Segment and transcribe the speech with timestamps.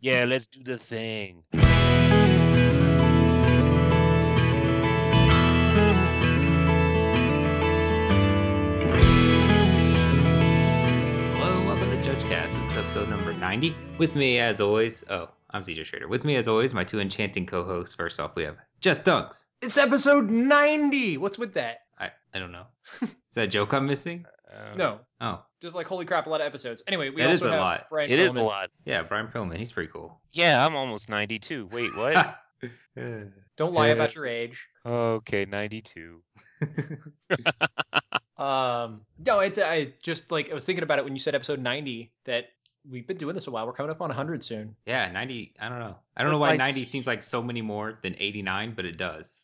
[0.00, 1.42] Yeah, let's do the thing.
[11.34, 12.56] Hello, and welcome to JudgeCast.
[12.56, 13.74] This is episode number 90.
[13.98, 16.08] With me, as always, oh, I'm CJ Schrader.
[16.08, 17.94] With me, as always, my two enchanting co hosts.
[17.94, 19.46] First off, we have Jess Dunks.
[19.62, 21.18] It's episode 90.
[21.18, 21.78] What's with that?
[21.98, 22.66] I, I don't know.
[23.02, 24.24] Is that a joke I'm missing?
[24.50, 26.82] Uh, No, Oh, just like holy crap, a lot of episodes.
[26.86, 27.86] Anyway, we That is also a have lot.
[27.90, 28.70] Brian It is a lot.
[28.84, 29.56] yeah, Bryan Prillaman.
[29.58, 30.20] He's pretty cool.
[30.32, 31.66] Yeah, I'm almost 92.
[31.66, 32.38] Wait, what?
[33.56, 34.66] Don't lie about your age.
[34.86, 36.22] okay, 92.
[38.38, 41.58] Um, no, it, I just like I was thinking about it when you said episode
[41.58, 42.50] 90 that
[42.88, 43.66] we've been doing this a while.
[43.66, 44.76] We're coming up on 100 soon.
[44.86, 45.54] yeah, 90.
[45.58, 45.96] I don't know.
[46.16, 48.74] I don't But know why by 90 s- seems like so many more than 89,
[48.76, 49.42] but it does.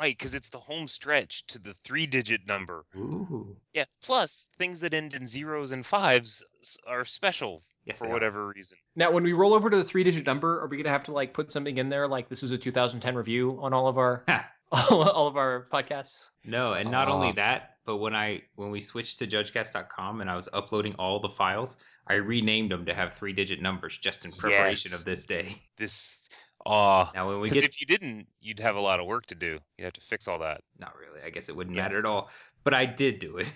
[0.00, 2.86] Right, because it's the home stretch to the three digit number.
[2.96, 3.54] Ooh.
[3.74, 6.42] Yeah, plus things that end in zeros and fives
[6.88, 8.14] are special Yes, for they are.
[8.14, 8.78] whatever reason.
[8.96, 11.12] Now, when we roll over to the three digit number, are we gonna have to
[11.12, 14.24] like put something in there like this is a 2010 review on all of our
[14.72, 16.22] all, all of our podcasts?
[16.46, 20.34] No, and not only that, but when I when we switched to judgecast.com and I
[20.34, 24.32] was uploading all the files, I renamed them to have three digit numbers just in
[24.32, 24.98] preparation Yes.
[24.98, 25.60] of this day.
[25.76, 26.30] This,
[26.66, 29.26] ah, Now when we because get if you didn't, you'd have a lot of work
[29.26, 29.58] to do.
[29.78, 30.62] You'd have to fix all that.
[30.78, 31.82] not really, I guess it wouldn't Yeah.
[31.82, 32.30] matter at all,
[32.64, 33.52] but I did do it.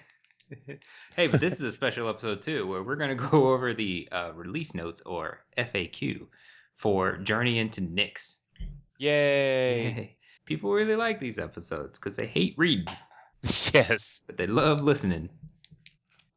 [1.17, 4.09] hey, but this is a special episode too, where we're going to go over the
[4.13, 6.27] uh, release notes or FAQ
[6.77, 8.39] for Journey into Nyx.
[8.99, 9.85] Yay!
[9.85, 10.17] Yay.
[10.45, 12.87] People really like these episodes because they hate reading.
[13.73, 14.21] yes.
[14.27, 15.29] but they love listening.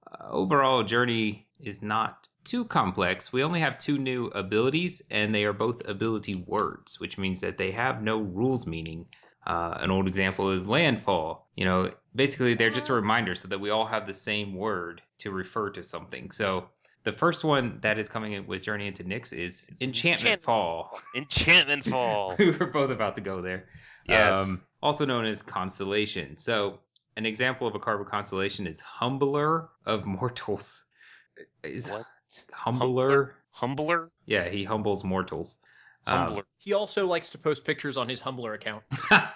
[0.10, 3.32] Uh, overall, Journey is not too complex.
[3.32, 7.58] We only have two new abilities, and they are both ability words, which means that
[7.58, 9.06] they have no rules meaning.
[9.46, 11.50] Uh, an old example is landfall.
[11.56, 15.02] You know, basically, they're just a reminder so that we all have the same word
[15.20, 16.32] to refer to something.
[16.32, 16.70] So,
[17.04, 21.00] the first one that is coming in with Journey into Nyx is Enchantment Enchantment Fall.
[21.16, 22.36] Enchantment Fall.
[22.38, 23.68] we were both about to go there.
[24.08, 24.50] Yes.
[24.50, 26.38] Um, also known as constellation.
[26.38, 26.80] So,
[27.18, 30.84] an example of a card with constellation is Humbler of Mortals.
[31.64, 32.06] Is what?
[32.52, 33.36] Humbler?
[33.52, 34.12] Humbler?
[34.26, 35.60] Yeah, he humbles mortals.
[36.06, 36.44] Um, Humbler.
[36.58, 38.84] He also likes to post pictures on his Humbler account.
[39.12, 39.34] I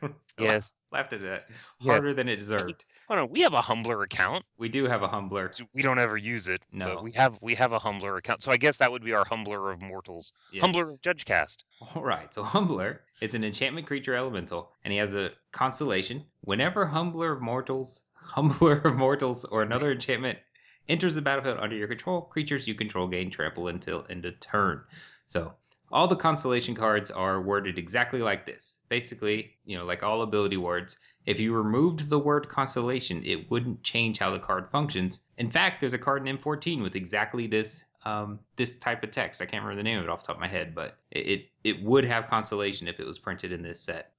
[0.00, 0.76] don't- I yes.
[0.92, 1.46] laughed at that
[1.80, 1.92] Yeah.
[1.92, 2.84] harder than it deserved.
[3.10, 4.44] Oh no, we have a Humbler account.
[4.56, 5.50] We do have a Humbler.
[5.74, 6.62] We don't ever use it.
[6.72, 6.86] No.
[6.94, 8.42] But we have we have a Humbler account.
[8.42, 10.32] So I guess that would be our Humbler of Mortals.
[10.60, 10.94] Humbler Yes.
[10.94, 11.64] of Judgecast.
[11.94, 16.24] All right, so Humbler is an enchantment creature elemental, and he has a constellation.
[16.42, 20.38] Whenever Humbler of Mortals, Humbler of Mortals, or another enchantment
[20.88, 24.82] enters the battlefield under your control, creatures you control gain trample until end of turn.
[25.26, 25.54] So
[25.90, 28.78] all the constellation cards are worded exactly like this.
[28.88, 30.98] Basically, you know, like all ability words.
[31.26, 35.20] If you removed the word constellation, it wouldn't change how the card functions.
[35.36, 39.42] In fact, there's a card in M14 with exactly this um, this type of text.
[39.42, 41.26] I can't remember the name of it off the top of my head, but it
[41.26, 44.12] it, it would have constellation if it was printed in this set.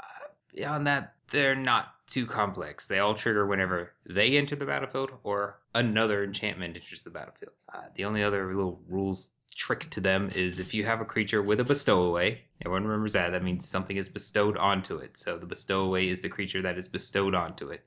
[0.00, 2.86] Uh, beyond that, they're not too complex.
[2.86, 7.54] They all trigger whenever they enter the battlefield or another enchantment enters the battlefield.
[7.72, 11.42] Uh, the only other little rules trick to them is if you have a creature
[11.42, 13.30] with a bestowaway, everyone remembers that.
[13.30, 15.16] That means something is bestowed onto it.
[15.16, 17.84] So the bestowaway is the creature that is bestowed onto it.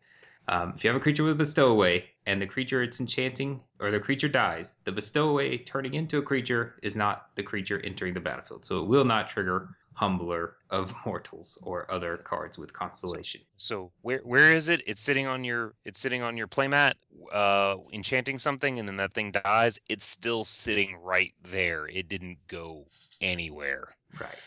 [0.47, 3.91] Um, if you have a creature with a bestowaway and the creature it's enchanting or
[3.91, 8.19] the creature dies, the bestowaway turning into a creature is not the creature entering the
[8.19, 8.65] battlefield.
[8.65, 13.41] So it will not trigger Humbler of Mortals or other cards with constellation.
[13.57, 14.81] So where where is it?
[14.87, 16.93] It's sitting on your it's sitting on your playmat,
[17.31, 19.79] uh, enchanting something, and then that thing dies.
[19.89, 21.87] It's still sitting right there.
[21.87, 22.85] It didn't go
[23.21, 23.89] anywhere.
[24.19, 24.39] Right.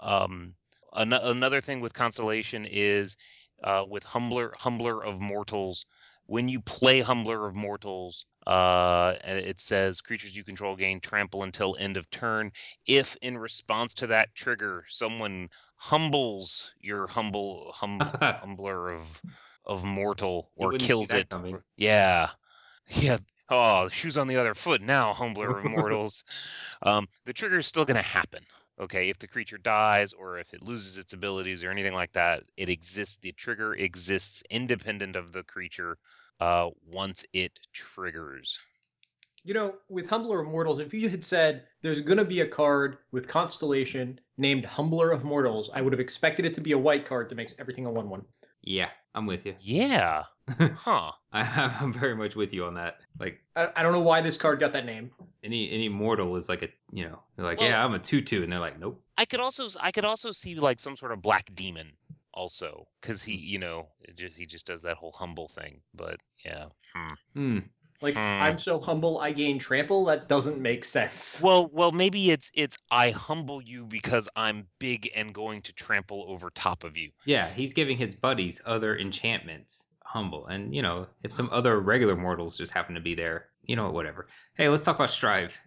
[0.00, 0.54] Um,
[0.94, 3.16] an- another thing with constellation is
[3.62, 5.86] uh, with humbler humbler of mortals.
[6.26, 11.42] When you play humbler of mortals, uh, and it says creatures you control gain trample
[11.42, 12.50] until end of turn.
[12.86, 19.22] If in response to that trigger, someone humbles your humble hum, humbler of
[19.66, 21.62] of mortal or kills it, coming.
[21.76, 22.30] yeah,
[22.88, 23.18] yeah.
[23.50, 26.24] Oh, shoes on the other foot now, humbler of mortals.
[26.82, 28.44] Um, the trigger is still going to happen.
[28.78, 32.44] Okay, if the creature dies or if it loses its abilities or anything like that,
[32.56, 33.18] it exists.
[33.18, 35.98] The trigger exists independent of the creature
[36.40, 38.58] uh, once it triggers.
[39.46, 42.46] You know, with Humbler of Mortals, if you had said there's going to be a
[42.46, 46.78] card with Constellation named Humbler of Mortals, I would have expected it to be a
[46.78, 48.22] white card that makes everything a 1 1.
[48.62, 49.54] Yeah, I'm with you.
[49.60, 50.22] Yeah,
[50.58, 51.12] huh?
[51.32, 53.00] I, I'm very much with you on that.
[53.20, 55.10] Like I, I don't know why this card got that name.
[55.44, 58.22] any any mortal is like a you know they're like Well- yeah I'm a two
[58.22, 61.12] two and they're like nope I could also I could also see like some sort
[61.12, 61.92] of black demon
[62.34, 65.80] also because he you know it ju- he just does that whole humble thing.
[65.94, 67.14] But yeah, hmm.
[67.34, 67.58] Hmm.
[68.00, 68.42] Like Hmm.
[68.42, 70.04] I'm so humble I gain trample.
[70.04, 71.40] That doesn't make sense.
[71.42, 76.24] Well, well, maybe it's it's I humble you because I'm big and going to trample
[76.28, 77.10] over top of you.
[77.24, 80.46] Yeah, he's giving his buddies other enchantments humble.
[80.46, 83.90] And, you know, if some other regular mortals just happen to be there, you know,
[83.90, 84.28] whatever.
[84.54, 85.58] Hey, let's talk about Strive.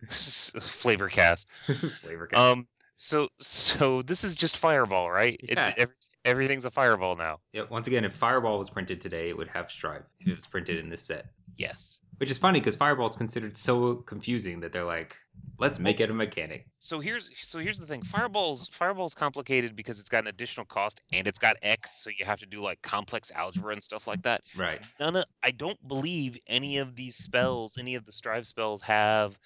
[0.08, 1.50] Flavor cast.
[2.00, 2.40] Flavor cast.
[2.40, 2.66] Um.
[2.98, 5.38] So so this is just Fireball, right?
[5.42, 5.72] It, Yeah.
[5.76, 7.38] every, everything's a Fireball now.
[7.52, 10.46] yeah, once again, if Fireball was printed today, it would have Strive if it was
[10.46, 11.26] printed in this set.
[11.56, 12.00] Yes.
[12.18, 15.16] Which is funny because Fireball is considered so confusing that they're like,
[15.58, 16.66] let's make it a mechanic.
[16.80, 18.02] So here's so here's the thing.
[18.02, 22.24] Fireball's Fireball's complicated because it's got an additional cost and it's got X, so you
[22.24, 24.42] have to do like complex algebra and stuff like that.
[24.56, 24.80] Right.
[24.98, 29.38] None of I don't believe any of these spells, any of the strive spells have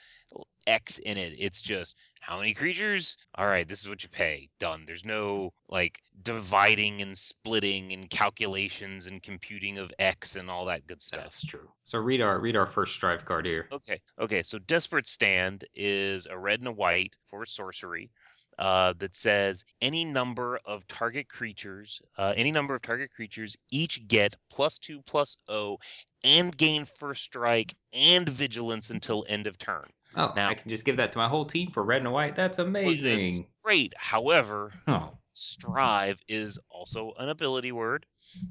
[0.66, 1.34] X in it.
[1.38, 3.16] It's just how many creatures?
[3.34, 4.48] All right, this is what you pay.
[4.58, 4.84] Done.
[4.86, 10.86] There's no like dividing and splitting and calculations and computing of X and all that
[10.86, 11.24] good stuff.
[11.24, 11.68] That's true.
[11.84, 13.68] So read our read our first Strive card here.
[13.72, 14.42] Okay, okay.
[14.42, 18.10] So Desperate Stand is a red and a white for sorcery
[18.58, 24.06] uh, that says any number of target creatures, uh, any number of target creatures each
[24.08, 25.78] get plus two plus O
[26.24, 29.86] and gain first strike and vigilance until end of turn.
[30.16, 32.34] Oh, Now- I can just give that to my whole team for red and white.
[32.36, 33.46] That's Well, amazing.
[33.62, 33.94] great.
[33.96, 38.06] However, Oh, strive is also an ability word.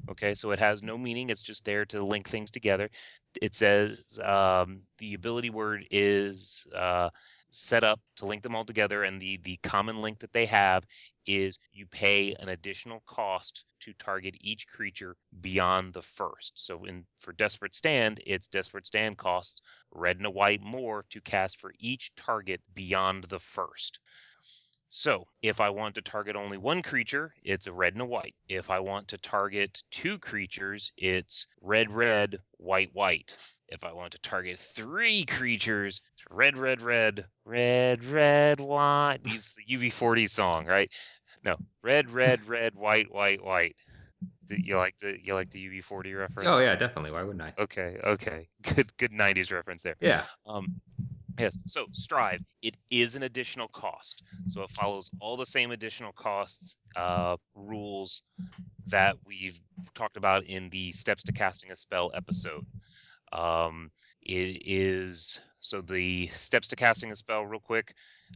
[0.09, 1.29] Okay, so it has no meaning.
[1.29, 2.89] It's just there to link things together.
[3.41, 7.09] It says um, the ability word is uh,
[7.51, 10.85] set up to link them all together, and the the common link that they have
[11.25, 16.53] is you pay an additional cost to target each creature beyond the first.
[16.55, 21.21] So in for Desperate Stand, it's Desperate Stand costs red and a white more to
[21.21, 23.99] cast for each target beyond the first.
[24.93, 28.35] So, if I want to target only one creature, it's a red and a white.
[28.49, 33.37] If I want to target two creatures, it's red, red, white, white.
[33.71, 39.19] If I want to target three creatures, red, red, red, red, red, white.
[39.23, 40.91] It's the UB40 song, right?
[41.45, 43.75] No, red, red, red, white, white, white.
[44.49, 46.49] You like the you like the UB40 reference?
[46.51, 47.11] oh yeah, definitely.
[47.11, 47.53] Why wouldn't I?
[47.57, 48.49] Okay, okay.
[48.75, 49.95] Good good 90s reference there.
[50.01, 50.23] Yeah.
[50.45, 50.67] Um,
[51.39, 51.57] yes.
[51.67, 54.23] So Strive, it is an additional cost.
[54.49, 58.23] So it follows all the same additional costs uh, rules
[58.87, 59.59] that we've
[59.95, 62.65] talked about in the steps to casting a spell episode.
[63.33, 63.91] Um,
[64.21, 67.93] it is so the steps to casting a spell, real quick.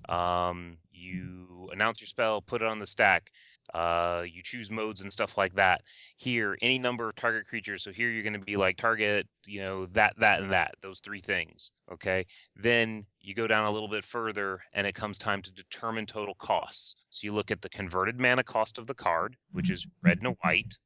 [0.10, 3.32] Um, you announce your spell, put it on the stack.
[3.74, 5.82] Uh, you choose modes and stuff like that.
[6.18, 7.84] Here, any number of target creatures.
[7.84, 10.76] So here you're going to be like target, you know, that, that, and that.
[10.82, 11.72] Those three things.
[11.92, 12.28] Okay.
[12.56, 16.36] Then you go down a little bit further, and it comes time to determine total
[16.36, 16.96] costs.
[17.10, 20.28] So you look at the converted mana cost of the card, which is red and
[20.28, 20.78] a white.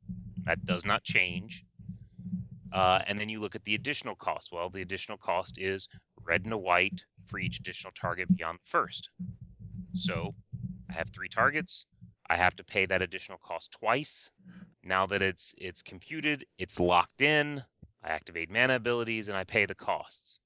[0.46, 1.66] That does not change.
[2.72, 4.52] Uh, and then you look at the additional cost.
[4.52, 5.88] Well, the additional cost is
[6.24, 9.10] red and a white for each additional target beyond the first.
[9.96, 10.34] So
[10.90, 11.86] I have three targets.
[12.30, 14.32] I have to pay that additional cost twice.
[14.84, 17.64] Now that it's it's computed, it's locked in.
[18.04, 20.40] I activate mana abilities and I pay the costs.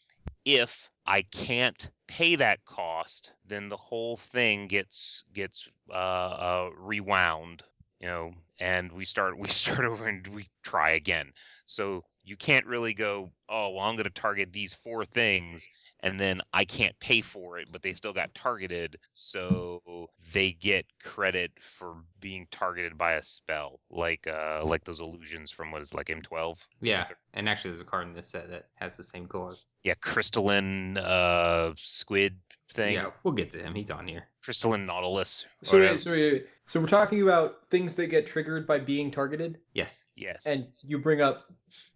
[0.46, 7.64] If I can't pay that cost, then the whole thing gets gets uh, uh, rewound,
[8.00, 11.32] you know, and we start we start over and we try again.
[11.66, 15.68] So you can't really go, oh well, I'm going to target these four things,
[16.02, 20.86] and then I can't pay for it, but they still got targeted, so they get
[21.04, 25.94] credit for being targeted by a spell, like uh like those illusions from what is
[25.94, 26.58] like M12.
[26.82, 27.08] Yeah.
[27.34, 29.74] And actually, there's a card in this set that has the same clause.
[29.84, 32.40] Yeah, crystalline uh squid
[32.70, 33.76] thing, Yeah, we'll get to him.
[33.76, 34.28] He's on here.
[34.44, 35.46] Crystalline nautilus.
[35.64, 39.60] So, wait, so, wait, so we're talking about things that get triggered by being targeted,
[39.74, 40.06] Yes.
[40.16, 41.42] yes, and you bring up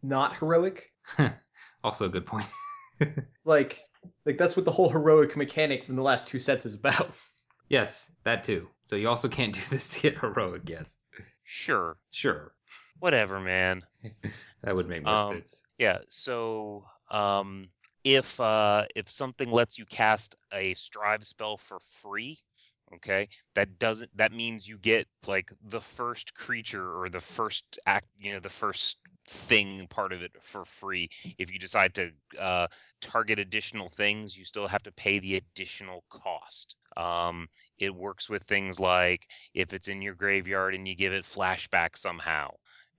[0.03, 0.91] not heroic.
[1.83, 2.47] also a good point.
[3.45, 3.79] Like,
[4.25, 7.11] like that's what the whole heroic mechanic from the last two sets is about.
[7.69, 8.67] yes, that too.
[8.85, 10.63] So you also can't do this to get heroic.
[10.67, 10.97] Yes.
[11.43, 12.53] sure, Sure.
[12.99, 13.83] whatever, man.
[14.63, 15.61] That would make more Um, sense.
[15.77, 15.99] Yeah.
[16.09, 17.69] So, um,
[18.07, 22.37] if uh, if something lets you cast a strive spell for free,
[22.95, 28.07] okay, that doesn't that means you get like the first creature or the first act,
[28.17, 28.97] you know, the first
[29.27, 31.09] thing part of it for free.
[31.37, 32.67] If you decide to uh,
[33.01, 36.75] target additional things, you still have to pay the additional cost.
[36.95, 41.25] Um, it works with things like if it's in your graveyard and you give it
[41.25, 42.51] flashback somehow,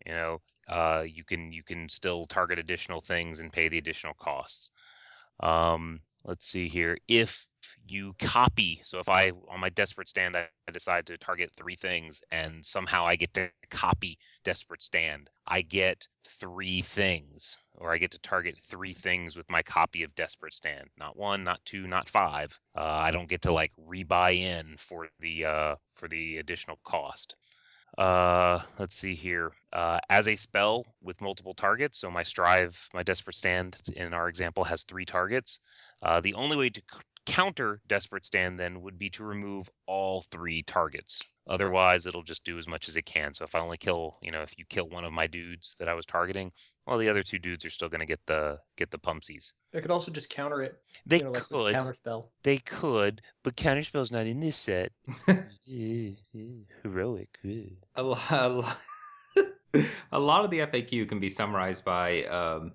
[0.06, 4.14] you know, uh, you can you can still target additional things and pay the additional
[4.14, 4.70] costs.
[5.40, 6.96] Um, let's see here.
[7.08, 7.46] If
[7.86, 12.20] you copy, so if I on my desperate stand I, decide to target three things
[12.30, 18.10] and somehow I get to copy desperate stand, I get three things, or I get
[18.12, 20.88] to target three things with my copy of desperate stand.
[20.98, 22.58] Not one, not two, not five.
[22.76, 27.34] Uh, I don't get to like rebuy in for the uh, for the additional cost.
[27.98, 29.52] Uh, let's see here.
[29.72, 34.28] Uh, as a spell with multiple targets, so my strive, my desperate stand in our
[34.28, 35.60] example has three targets.
[36.02, 40.22] Uh, the only way to c- counter desperate stand then would be to remove all
[40.30, 41.20] three targets.
[41.48, 43.32] Otherwise, it'll just do as much as it can.
[43.32, 45.88] So if I only kill, you know, if you kill one of my dudes that
[45.88, 46.52] I was targeting,
[46.86, 49.52] well, the other two dudes are still going to get the get the pumpsies.
[49.72, 50.78] It could also just counter it.
[51.06, 52.30] They you know, like could, counter spell.
[52.42, 54.92] they could, but counter counterspell's not in this set.
[56.82, 57.38] Heroic.
[57.94, 58.78] a lot, a lot,
[60.12, 62.72] a lot of the FAQ can be summarized by um,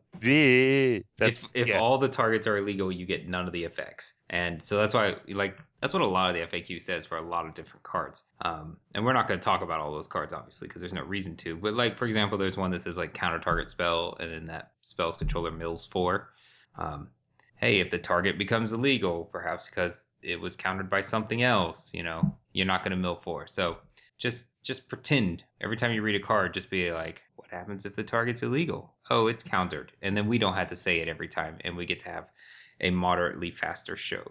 [1.17, 1.79] That's if if yeah.
[1.79, 5.15] all the targets are illegal, you get none of the effects, and so that's why
[5.29, 8.23] like that's what a lot of the FAQ says for a lot of different cards.
[8.39, 11.03] Um, and we're not going to talk about all those cards obviously because there's no
[11.03, 11.57] reason to.
[11.57, 14.71] But like for example, there's one that says like counter target spell, and then that
[14.79, 16.29] spell's controller mills four.
[16.77, 17.09] Um,
[17.57, 22.01] hey, if the target becomes illegal, perhaps because it was countered by something else, you
[22.01, 23.45] know, you're not going to mill four.
[23.47, 23.75] So
[24.17, 27.93] just just pretend every time you read a card, just be like, what happens if
[27.93, 28.93] the target's illegal?
[29.09, 31.85] Oh, it's countered, and then we don't have to say it every time, and we
[31.85, 32.29] get to have
[32.79, 34.23] a moderately faster show,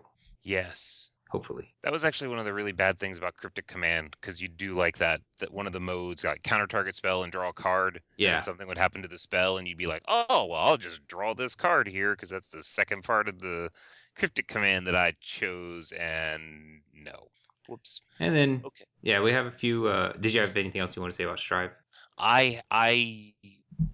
[0.42, 1.11] Yes.
[1.32, 1.74] Hopefully.
[1.82, 4.74] That was actually one of the really bad things about Cryptic Command because you do
[4.74, 5.20] like that.
[5.38, 8.02] That one of the modes got counter target spell and draw a card.
[8.24, 8.42] and Yeah.
[8.42, 11.34] something would happen to the spell, and you'd be like, "Oh, well, I'll just draw
[11.34, 13.70] this card here because that's the second part of the
[14.16, 17.30] Cryptic Command that I chose." And no,
[17.66, 18.00] whoops.
[18.18, 18.86] And then Okay.
[19.02, 19.86] yeah, we have a few.
[19.88, 21.72] Uh, did you have anything else you want to say about Strive?
[22.18, 23.34] I I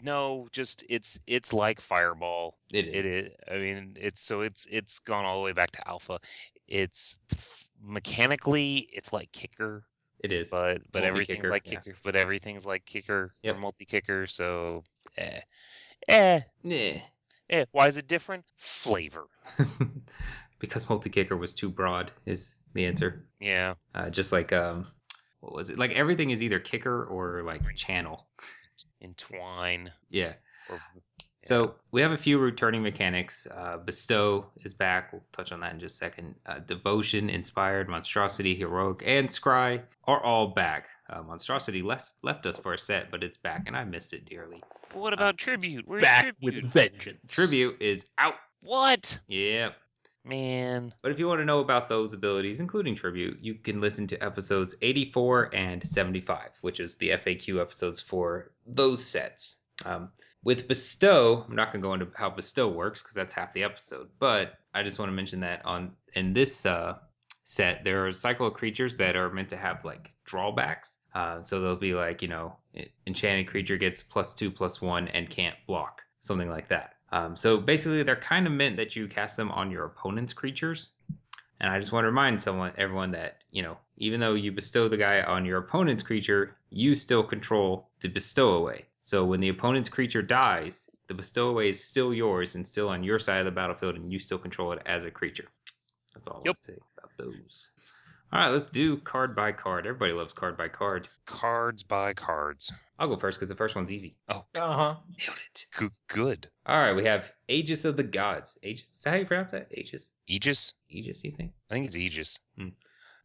[0.03, 2.59] no, just it's it's like Fireball.
[2.73, 3.05] It It is.
[3.05, 3.35] is.
[3.51, 6.19] I mean, it's so it's it's gone all the way back to alpha.
[6.69, 7.19] It's
[7.83, 9.83] mechanically it's like kicker,
[10.23, 10.51] It is.
[10.51, 11.79] but but everything's like yeah.
[11.81, 13.57] kicker, but everything's like kicker Yep.
[13.57, 14.27] or multi kicker.
[14.27, 14.85] So,
[15.17, 15.41] eh,
[16.09, 17.01] eh, Nah.
[17.51, 17.65] eh.
[17.73, 18.45] Why is it different?
[18.57, 19.27] Flavor.
[20.59, 23.25] because multi kicker was too broad is the answer.
[23.41, 23.75] Yeah.
[23.95, 24.87] Uh, just like um,
[25.41, 25.79] what was it?
[25.79, 28.29] Like everything is either kicker or like channel.
[29.01, 29.91] Entwine.
[30.11, 30.35] Yeah.
[30.69, 30.81] Or
[31.49, 33.47] So we have a few returning mechanics.
[33.51, 35.15] Uh, Bestow is back.
[35.15, 36.35] We'll touch on that in just a second.
[36.45, 40.89] Uh, Devotion, Inspired, Monstrosity, Heroic, and Scry are all back.
[41.09, 44.27] Uh, Monstrosity less, left us for a set, but it's back, and I missed it
[44.27, 44.63] dearly.
[44.91, 45.89] But what about tribute?
[45.89, 46.71] Where's Back with tribute?
[46.71, 47.21] vengeance.
[47.29, 48.35] Tribute is out.
[48.61, 49.19] What?
[49.27, 49.71] Yeah.
[50.27, 50.93] Man.
[51.03, 54.23] But if you want to know about those abilities, including Tribute, you can listen to
[54.23, 59.63] episodes 84 and 75, which is the FAQ episodes for those sets.
[59.87, 60.11] Um,
[60.45, 63.65] with Bestow, I'm not going to go into how Bestow works because that's half the
[63.65, 66.99] episode, but I just want to mention that on in this uh,
[67.45, 70.99] set, there are cycle creatures that are meant to have like drawbacks.
[71.15, 72.55] Uh, so they'll be like, you know,
[73.07, 76.95] enchanted creature gets plus two, plus one, and can't block, something like that.
[77.11, 80.91] Um, so basically, they're kind of meant that you cast them on your opponent's creatures.
[81.61, 84.87] And I just want to remind someone, everyone, that you know, even though you bestow
[84.87, 88.85] the guy on your opponent's creature, you still control the bestowaway.
[89.09, 93.19] So when the opponent's creature dies, the bestowaway is still yours and still on your
[93.19, 95.47] side of the battlefield, and you still control it as a creature.
[96.13, 97.71] That's all I'll say about those.
[98.31, 99.87] All right, let's do card by card.
[99.87, 101.09] Everybody loves card by card.
[101.25, 102.71] Cards by cards.
[102.99, 104.15] I'll go first because the first one's easy.
[104.29, 104.95] Oh, Uh huh.
[105.09, 105.65] Nailed it.
[105.75, 105.93] good.
[106.09, 106.49] Good.
[106.67, 108.59] All right, we have Aegis of the Gods.
[108.63, 108.91] Aegis.
[108.91, 109.69] Is that how you pronounce that?
[109.71, 110.13] Aegis.
[110.27, 110.75] Aegis.
[110.91, 111.25] Aegis.
[111.25, 111.53] You think?
[111.71, 112.41] I think it's Aegis.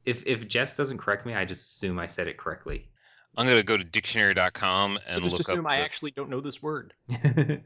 [0.05, 2.87] If if Jess doesn't correct me, I just assume I said it correctly.
[3.35, 5.65] I'm gonna go to dictionary.com and So just assume.
[5.65, 6.93] I the- actually don't know this word.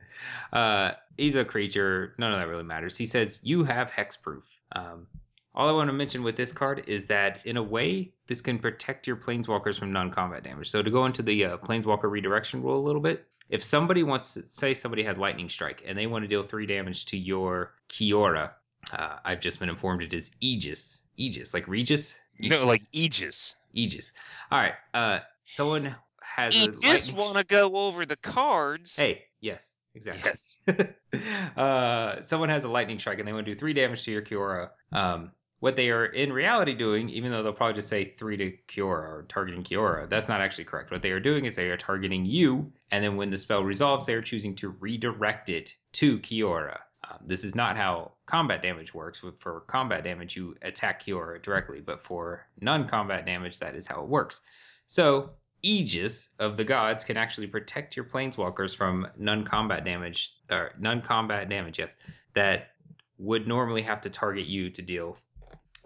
[0.53, 2.15] uh, he's a creature.
[2.17, 2.95] None of that really matters.
[2.95, 4.43] He says you have hexproof.
[4.71, 5.07] Um,
[5.55, 8.59] all I want to mention with this card is that in a way, this can
[8.59, 10.69] protect your planeswalkers from non-combat damage.
[10.69, 14.35] So to go into the uh, planeswalker redirection rule a little bit, if somebody wants
[14.35, 17.73] to say somebody has lightning strike and they want to deal three damage to your
[17.89, 18.51] Kiora,
[18.93, 21.01] uh, I've just been informed it is Aegis.
[21.17, 22.19] Aegis, like Regis.
[22.39, 23.55] No, like Aegis.
[23.73, 24.13] Aegis.
[24.51, 24.75] All right.
[24.93, 28.95] Uh, someone has a just lightning- want to go over the cards.
[28.95, 30.31] Hey, yes, exactly.
[30.31, 30.61] Yes.
[31.57, 34.21] uh, someone has a lightning strike and they want to do three damage to your
[34.21, 34.69] Kiora.
[34.91, 38.51] Um, what they are in reality doing, even though they'll probably just say three to
[38.67, 40.91] Kiora or targeting Kiora, that's not actually correct.
[40.91, 44.05] What they are doing is they are targeting you, and then when the spell resolves,
[44.05, 46.77] they are choosing to redirect it to Kiora.
[47.09, 49.23] Um, this is not how combat damage works.
[49.39, 54.03] For combat damage, you attack Kiora directly, but for non combat damage, that is how
[54.03, 54.41] it works.
[54.87, 55.31] So,
[55.63, 61.79] Aegis of the gods can actually protect your planeswalkers from non-combat damage, or non-combat damage,
[61.79, 61.97] yes,
[62.33, 62.69] that
[63.17, 65.17] would normally have to target you to deal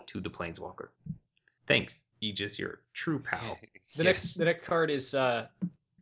[0.08, 0.90] to the Planeswalker.
[1.68, 3.60] Thanks, Aegis, you're true pal.
[3.98, 5.48] The next the next card is uh,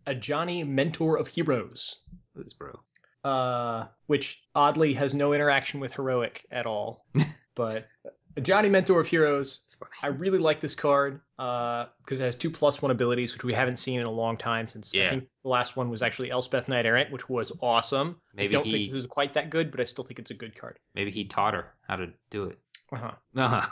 [0.06, 2.02] Ajani Mentor of Heroes,
[2.36, 2.80] Who's bro?
[3.24, 7.08] uh, which oddly has no interaction with heroic at all.
[7.56, 9.92] but a Johnny Mentor of Heroes, It's funny.
[10.02, 13.78] I really like this card because it has two plus one abilities, which we haven't
[13.78, 14.68] seen in a long time.
[14.68, 15.10] Since I Yeah.
[15.12, 18.20] think the last one was actually Elspeth Knight Errant, which was awesome.
[18.34, 20.32] Maybe I don't he think this is quite that good, but I still think it's
[20.32, 20.80] a good card.
[20.96, 22.60] maybe he taught her how to do it.
[22.92, 23.12] Uh-huh.
[23.36, 23.68] Uh-huh.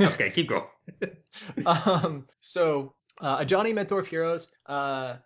[0.00, 0.66] okay, keep going.
[1.66, 5.16] um, so uh, Ajani Mentor of Heroes uh,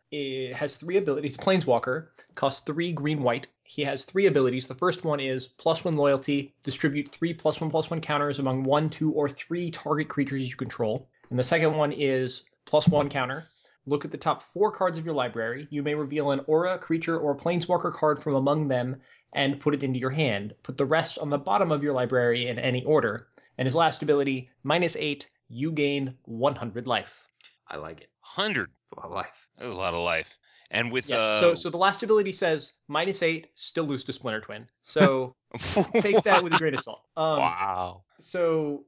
[0.54, 1.36] has three abilities.
[1.36, 3.46] Planeswalker costs three green white.
[3.64, 4.66] He has three abilities.
[4.66, 6.54] The first one is plus one loyalty.
[6.62, 10.56] Distribute three plus one plus one counters among one, two, or three target creatures you
[10.56, 11.08] control.
[11.30, 13.44] And the second one is plus one counter.
[13.86, 15.66] Look at the top four cards of your library.
[15.70, 18.96] You may reveal an aura, creature, or planeswalker card from among them
[19.32, 20.54] and put it into your hand.
[20.62, 23.28] Put the rest on the bottom of your library in any order.
[23.56, 27.27] And his last ability, minus eight, you gain 100 life.
[27.68, 28.10] I like it.
[28.36, 28.70] 100.
[28.82, 29.48] It's a lot of life.
[29.56, 30.38] That's a lot of life.
[30.70, 31.20] And with Yes.
[31.20, 34.66] uh, so so the last ability says minus eight, still lose to Splinter Twin.
[34.82, 35.34] So
[36.00, 37.02] take that with a grain of salt.
[37.16, 38.02] Um, wow.
[38.20, 38.84] So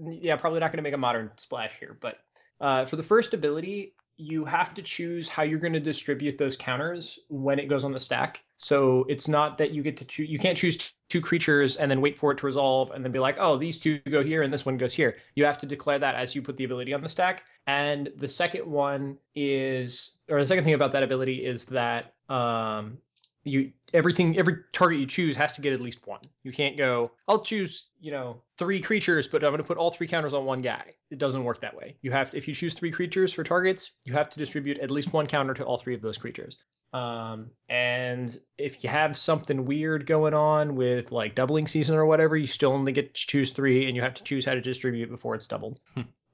[0.00, 2.18] yeah, probably not going to make a modern splash here, but
[2.60, 6.56] uh, for the first ability, you have to choose how you're going to distribute those
[6.56, 8.42] counters when it goes on the stack.
[8.62, 10.30] So it's not that you get to choose.
[10.30, 13.18] You can't choose two creatures and then wait for it to resolve and then be
[13.18, 15.16] like, oh, these two go here and this one goes here.
[15.34, 17.42] You have to declare that as you put the ability on the stack.
[17.66, 22.98] And the second one is, or the second thing about that ability is that um,
[23.42, 26.20] you everything every target you choose has to get at least one.
[26.44, 29.90] You can't go, I'll choose, you know, three creatures, but I'm going to put all
[29.90, 30.94] three counters on one guy.
[31.10, 31.96] It doesn't work that way.
[32.02, 34.92] You have to, if you choose three creatures for targets, you have to distribute at
[34.92, 36.58] least one counter to all three of those creatures.
[36.92, 42.36] Um, and if you have something weird going on with like doubling season or whatever,
[42.36, 45.10] you still only get to choose three, and you have to choose how to distribute
[45.10, 45.80] before it's doubled.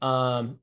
[0.03, 0.59] um,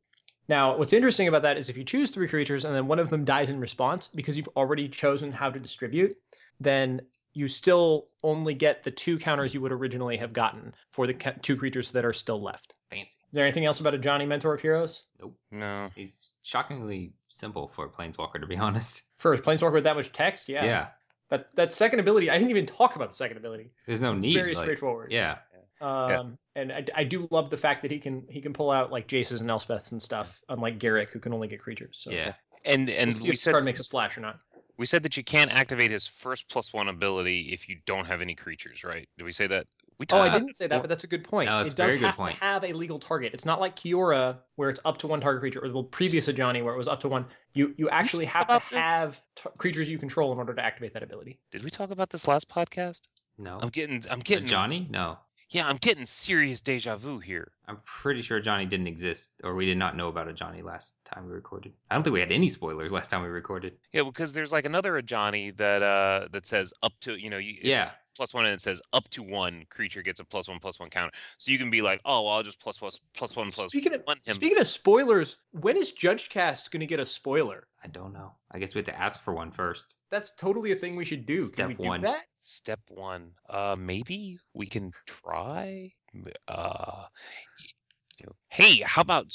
[0.47, 3.09] now, what's interesting about that is if you choose three creatures and then one of
[3.09, 6.15] them dies in response because you've already chosen how to distribute,
[6.59, 7.01] then
[7.35, 11.33] you still only get the two counters you would originally have gotten for the ca-
[11.41, 12.73] two creatures that are still left.
[12.89, 13.05] Fancy.
[13.07, 15.03] Is there anything else about Ajani Mentor of Heroes?
[15.19, 15.35] Nope.
[15.51, 15.91] No.
[15.95, 19.03] He's shockingly simple for a planeswalker, to be honest.
[19.19, 20.47] First, Planeswalker with that much text?
[20.49, 20.65] Yeah.
[20.65, 20.87] Yeah.
[21.29, 23.71] But that second ability, I didn't even talk about the second ability.
[23.85, 24.27] There's no need.
[24.29, 24.39] It's need.
[24.39, 25.11] very like- straightforward.
[25.11, 25.37] Yeah.
[25.81, 28.93] Um, and I, I do love the fact that he can he can pull out
[28.93, 31.97] like Jaces and Elspeths and stuff, unlike Garruk, who can only get creatures.
[32.01, 32.33] So Yeah.
[32.63, 34.39] And and see we if this said card makes a splash or not.
[34.77, 38.21] We said that you can't activate his first plus one ability if you don't have
[38.21, 39.07] any creatures, right?
[39.17, 39.67] Did we say that?
[39.97, 41.49] We talked Oh, I didn't say that, but that's a good point.
[41.49, 42.37] No, it does very good have point.
[42.37, 43.33] to have a legal target.
[43.33, 46.61] It's not like Kiora, where it's up to one target creature, or the previous Ajani,
[46.63, 47.25] where it was up to one.
[47.53, 48.79] You you actually have to this?
[48.79, 51.39] have t- creatures you control in order to activate that ability.
[51.51, 53.07] Did we talk about this last podcast?
[53.37, 53.59] No.
[53.61, 54.85] I'm getting I'm getting Johnny?
[54.89, 55.17] No.
[55.55, 57.53] Yeah, I'm getting serious deja vu here.
[57.69, 61.25] I'm pretty sure Johnny didn't exist, or we did not know about Ajani last time
[61.27, 61.71] we recorded.
[61.89, 63.77] I don't think we had any spoilers last time we recorded.
[63.93, 67.57] Yeah, because there's like another Johnny that uh that says up to you know you
[67.63, 67.91] Yeah.
[68.15, 70.89] Plus one and it says up to one creature gets a plus one plus one
[70.89, 71.13] counter.
[71.37, 73.93] So you can be like, oh, well, I'll just plus plus plus one plus Speaking
[73.93, 74.35] of one him.
[74.35, 77.67] speaking of spoilers, when is Judge Cast going to get a spoiler?
[77.83, 78.33] I don't know.
[78.51, 79.95] I guess we have to ask for one first.
[80.09, 81.35] That's totally a thing we should do.
[81.35, 82.01] Step Can we do one.
[82.01, 82.23] that?
[82.39, 83.31] Step one.
[83.49, 85.91] Uh, maybe we can try.
[86.47, 87.05] Uh,
[87.59, 87.65] y-
[88.17, 89.33] you know, hey, how about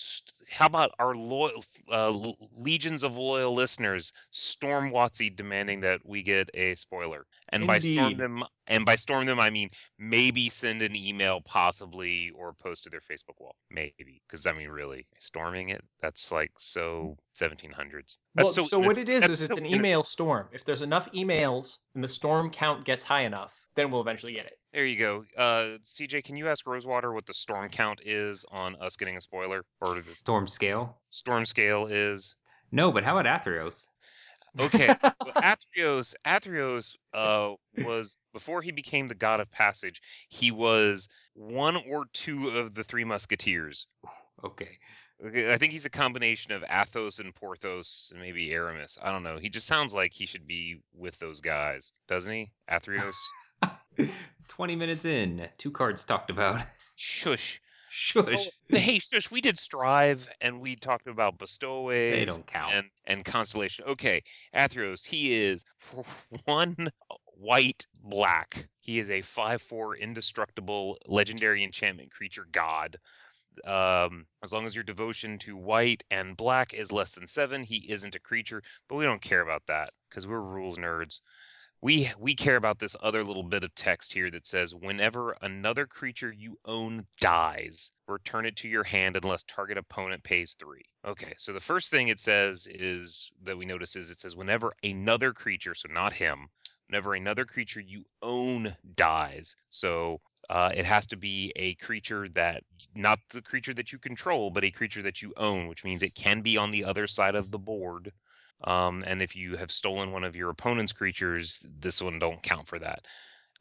[0.50, 2.10] how about our loyal uh,
[2.56, 8.16] legions of loyal listeners storm WotC demanding that we get a spoiler, and by storm
[8.16, 12.90] them and by storm them I mean maybe send an email, possibly, or post to
[12.90, 18.16] their Facebook wall, maybe, because I mean really storming it that's like so 1700s.
[18.36, 20.48] Well, That's so, so, what it is is it's an email storm.
[20.52, 24.46] If there's enough emails and the storm count gets high enough, then we'll eventually get
[24.46, 24.59] it.
[24.72, 25.24] There you go.
[25.36, 29.20] Uh, CJ, can you ask Rosewater what the storm count is on us getting a
[29.20, 30.98] spoiler, or the Storm scale?
[31.08, 32.36] storm scale is?
[32.70, 33.88] No, but how about Athreos?
[34.58, 37.54] Okay, so Athreos, Athreos, uh,
[37.84, 40.00] was before he became the god of passage.
[40.28, 43.86] He was one or two of the three musketeers.
[44.44, 44.78] Okay.
[45.24, 48.98] Okay, I think he's a combination of Athos and Porthos and maybe Aramis.
[49.02, 49.36] I don't know.
[49.38, 52.50] He just sounds like he should be with those guys, doesn't he?
[52.70, 53.16] Athreos.
[54.50, 56.60] 20 minutes in, two cards talked about.
[56.96, 57.60] Shush.
[57.92, 58.48] Shush.
[58.68, 59.32] Hey, shush.
[59.32, 62.20] We did strive and we talked about bestowaways.
[62.20, 62.72] They don't count.
[62.72, 63.84] and and constellation.
[63.88, 64.22] Okay,
[64.54, 65.64] Athreos, he is
[66.44, 66.76] one
[67.26, 68.68] white black.
[68.78, 72.96] He is a five four indestructible legendary enchantment creature god.
[73.64, 77.90] Um, as long as your devotion to white and black is less than seven, he
[77.90, 78.62] isn't a creature.
[78.88, 81.20] But we don't care about that because we're rules nerds.
[81.82, 85.86] We we care about this other little bit of text here that says whenever another
[85.86, 90.82] creature you own dies, return it to your hand unless target opponent pays three.
[91.06, 94.72] Okay, so the first thing it says is that we notice is it says whenever
[94.82, 96.48] another creature, so not him,
[96.88, 99.56] whenever another creature you own dies.
[99.70, 102.64] So uh, it has to be a creature that
[102.94, 106.14] not the creature that you control, but a creature that you own, which means it
[106.14, 108.12] can be on the other side of the board.
[108.64, 112.66] Um, and if you have stolen one of your opponent's creatures, this one don't count
[112.66, 113.06] for that.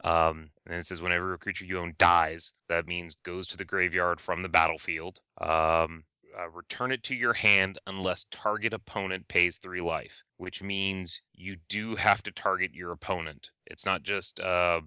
[0.02, 3.64] Um, and it says whenever a creature you own dies, that means goes to the
[3.64, 5.20] graveyard from the battlefield.
[5.40, 6.04] Um,
[6.38, 11.56] uh, return it to your hand unless target opponent pays three life, which means you
[11.68, 13.50] do have to target your opponent.
[13.66, 14.80] It's not just uh,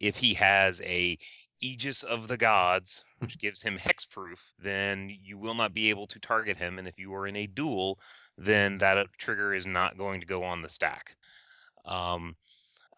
[0.00, 1.18] if he has a
[1.60, 6.18] Aegis of the Gods, which gives him hexproof, then you will not be able to
[6.18, 6.78] target him.
[6.78, 7.98] And if you are in a duel,
[8.36, 11.16] then that uh, trigger is not going to go on the stack.
[11.84, 12.36] Um,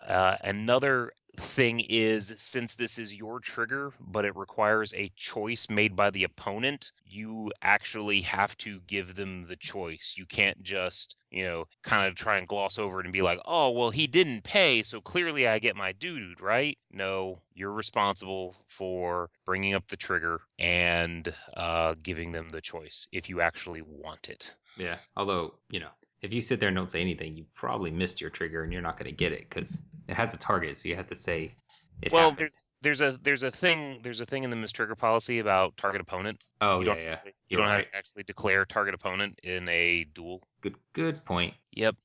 [0.07, 5.96] uh, another thing is since this is your trigger, but it requires a choice made
[5.96, 10.14] by the opponent, you actually have to give them the choice.
[10.16, 13.40] You can't just, you know, kind of try and gloss over it and be like,
[13.46, 16.77] oh, well, he didn't pay, so clearly I get my dude, right?
[16.92, 23.29] No, you're responsible for bringing up the trigger and uh, giving them the choice if
[23.29, 24.55] you actually want it.
[24.77, 24.98] Yeah.
[25.16, 25.90] Although, you know,
[26.22, 28.83] if you sit there and don't say anything, you probably missed your trigger and you're
[28.83, 30.76] not going to get it because it has a target.
[30.78, 31.54] So you have to say
[32.02, 32.38] it well, happens.
[32.38, 36.00] there's there's a there's a thing there's a thing in the mistrigger policy about target
[36.00, 36.42] opponent.
[36.61, 37.18] Oh you yeah, don't yeah.
[37.18, 40.42] actually, you You're don't have to actually declare target opponent in a duel.
[40.61, 41.54] Good, good point.
[41.72, 41.96] Yep,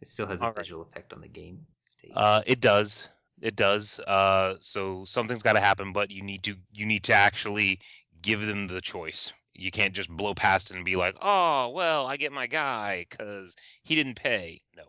[0.00, 0.66] It still has a All right.
[0.66, 2.12] visual effect on the game state.
[2.14, 3.08] uh, it does.
[3.40, 4.00] It does.
[4.00, 7.80] Uh, so something's got to happen, but you need to you need to actually
[8.22, 9.32] give them the choice.
[9.58, 13.06] You can't just blow past it and be like, "Oh, well, I get my guy
[13.08, 14.84] because he didn't pay." No.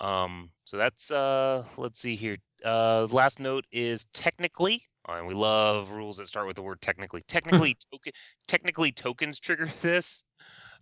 [0.00, 0.50] Um.
[0.64, 1.64] So that's uh.
[1.76, 2.36] Let's see here.
[2.64, 3.06] Uh.
[3.10, 4.82] Last note is technically.
[5.08, 7.22] uh, And we love rules that start with the word technically.
[7.28, 8.12] Technically, token,
[8.48, 10.24] technically tokens trigger this,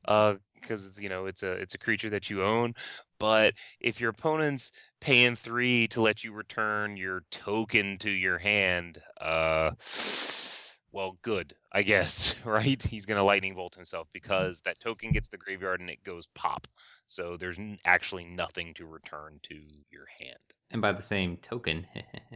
[0.06, 2.74] uh, because you know it's a it's a creature that you own.
[3.18, 9.00] But if your opponent's paying three to let you return your token to your hand,
[9.20, 9.72] uh,
[10.92, 12.82] well, good, I guess, right?
[12.82, 16.66] He's gonna lightning bolt himself because that token gets the graveyard and it goes pop.
[17.06, 19.54] So there's actually nothing to return to
[19.90, 20.38] your hand.
[20.70, 21.86] and by the same token,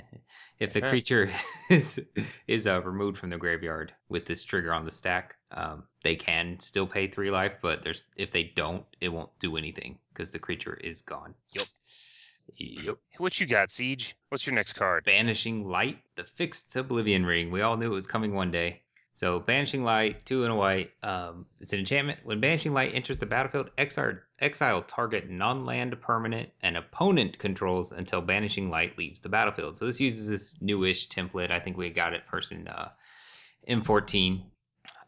[0.59, 1.31] if the creature
[1.71, 2.01] is
[2.47, 6.59] is uh, removed from the graveyard with this trigger on the stack, um, they can
[6.61, 7.55] still pay three life.
[7.63, 11.35] But there's if they don't, it won't do anything because the creature is gone.
[11.53, 11.67] Yep.
[12.57, 12.99] Yep.
[13.19, 14.15] What you got, Siege?
[14.29, 15.05] What's your next card?
[15.05, 17.51] Banishing Light, the fixed Oblivion Ring.
[17.51, 18.82] We all knew it was coming one day.
[19.15, 20.91] So, Banishing Light, two and a white.
[21.03, 22.21] Um, it's an enchantment.
[22.25, 27.93] When Banishing Light enters the battlefield, exile, exile target non land permanent and opponent controls
[27.93, 29.77] until Banishing Light leaves the battlefield.
[29.77, 31.51] So, this uses this newish template.
[31.51, 32.91] I think we got it first in uh,
[33.69, 34.43] M14.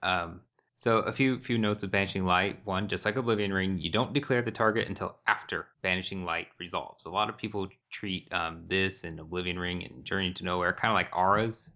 [0.02, 0.40] Um,
[0.76, 2.60] so a few few notes of Banishing Light.
[2.64, 7.06] One, just like Oblivion Ring, you don't declare the target until after Banishing Light resolves.
[7.06, 10.90] A lot of people treat um, this and Oblivion Ring and Journey to Nowhere kind
[10.90, 11.70] of like auras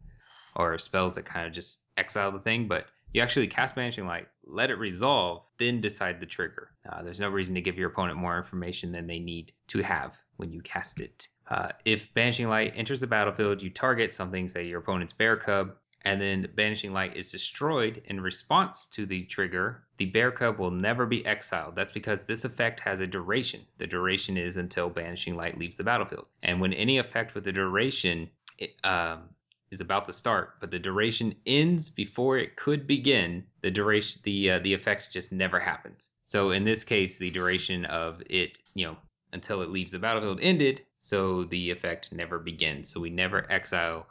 [0.56, 4.28] or spells that kind of just exile the thing, but you actually cast Banishing Light,
[4.44, 6.70] let it resolve, then decide the trigger.
[6.88, 10.18] Uh, there's no reason to give your opponent more information than they need to have
[10.36, 11.28] when you cast it.
[11.50, 15.74] Uh, if Banishing Light enters the battlefield, you target something, say your opponent's Bear Cub,
[16.02, 20.70] and then Banishing Light is destroyed in response to the trigger, the Bear Cub will
[20.70, 21.74] never be exiled.
[21.74, 23.62] That's because this effect has a duration.
[23.78, 26.26] The duration is until Banishing Light leaves the battlefield.
[26.42, 29.30] And when any effect with a duration it, um,
[29.70, 34.52] is about to start, but the duration ends before it could begin, the duration, the
[34.52, 36.12] uh, the effect just never happens.
[36.24, 38.96] So in this case, the duration of it, you know,
[39.32, 42.88] until it leaves the battlefield ended, so the effect never begins.
[42.88, 44.06] So we never exile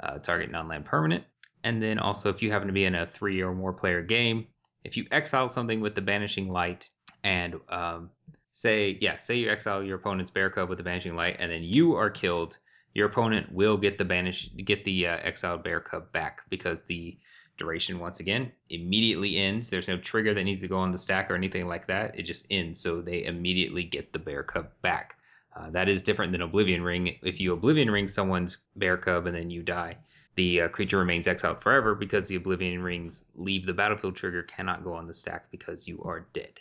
[0.00, 1.24] uh, target non-land permanent.
[1.64, 4.46] And then also, if you happen to be in a three or more player game,
[4.84, 6.90] if you exile something with the banishing light,
[7.24, 8.10] and um,
[8.52, 11.62] say, yeah, say you exile your opponent's bear cub with the banishing light, and then
[11.62, 12.58] you are killed,
[12.98, 17.16] your opponent will get the banish, get the uh, exiled bear cub back because the
[17.56, 19.70] duration once again immediately ends.
[19.70, 22.18] There's no trigger that needs to go on the stack or anything like that.
[22.18, 25.16] It just ends, so they immediately get the bear cub back.
[25.54, 27.16] Uh, that is different than Oblivion Ring.
[27.22, 29.96] If you Oblivion Ring someone's bear cub and then you die,
[30.34, 34.82] the uh, creature remains exiled forever because the Oblivion Rings leave the battlefield trigger cannot
[34.82, 36.60] go on the stack because you are dead.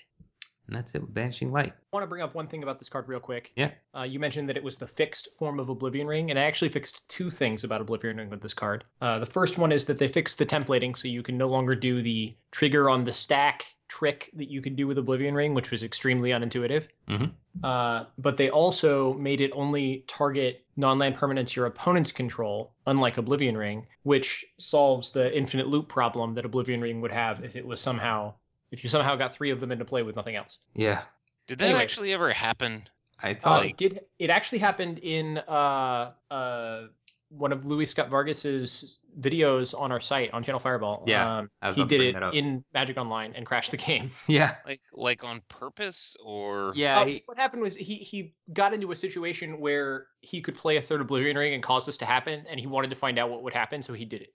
[0.67, 1.71] And that's it with Banishing Light.
[1.71, 3.53] I want to bring up one thing about this card real quick.
[3.55, 3.71] Yeah.
[3.95, 6.69] Uh, you mentioned that it was the fixed form of Oblivion Ring, and I actually
[6.69, 8.83] fixed two things about Oblivion Ring with this card.
[9.01, 11.73] Uh, the first one is that they fixed the templating, so you can no longer
[11.73, 15.71] do the trigger on the stack trick that you could do with Oblivion Ring, which
[15.71, 16.87] was extremely unintuitive.
[17.07, 17.31] Mhm.
[17.63, 23.55] Uh, but they also made it only target non-land permanents your opponents control, unlike Oblivion
[23.55, 27.79] Ring, which solves the infinite loop problem that Oblivion Ring would have if it was
[27.79, 28.33] somehow
[28.71, 30.59] if you somehow got three of them into play with nothing else.
[30.75, 31.03] Yeah.
[31.47, 31.81] Did that Anyway.
[31.81, 32.83] actually ever happen?
[33.21, 36.87] I Uh, thought it did it actually happened in uh, uh,
[37.29, 41.03] one of Luis Scott-Vargas's videos on our site on Channel Fireball.
[41.07, 44.11] Yeah, um, I was he did it in Magic Online and crashed the game.
[44.27, 44.55] Yeah.
[44.65, 46.99] Like like on purpose or Yeah.
[46.99, 50.77] Uh, he- what happened was he he got into a situation where he could play
[50.77, 53.29] a third Oblivion Ring and cause this to happen, and he wanted to find out
[53.31, 54.33] what would happen, so he did it.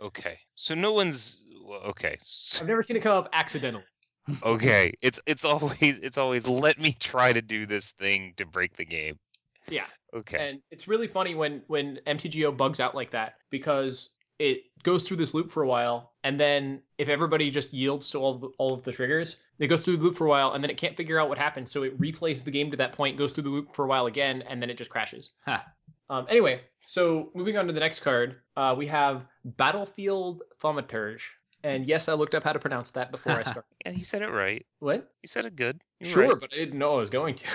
[0.00, 0.38] Okay.
[0.56, 1.53] So no one's well,
[1.86, 2.16] okay.
[2.60, 3.84] I've never seen it come up accidentally.
[4.42, 4.94] Okay.
[5.02, 8.84] It's it's always it's always let me try to do this thing to break the
[8.84, 9.18] game.
[9.68, 9.86] Yeah.
[10.14, 10.48] Okay.
[10.48, 15.16] And it's really funny when when MTGO bugs out like that because it goes through
[15.16, 18.74] this loop for a while, and then if everybody just yields to all the, all
[18.74, 20.96] of the triggers, it goes through the loop for a while, and then it can't
[20.96, 23.48] figure out what happened, so it replays the game to that point, goes through the
[23.48, 25.30] loop for a while again, and then it just crashes.
[25.44, 25.60] Huh.
[26.10, 31.22] Um, anyway, so moving on to the next card, uh, we have Battlefield Thaumaturge,
[31.64, 33.64] and yes, I looked up how to pronounce that before I started.
[33.84, 34.64] Yeah, you said it right.
[34.78, 35.10] what?
[35.22, 35.82] You said it good.
[35.98, 36.40] You're Sure, right.
[36.40, 37.44] but I didn't know I was going to.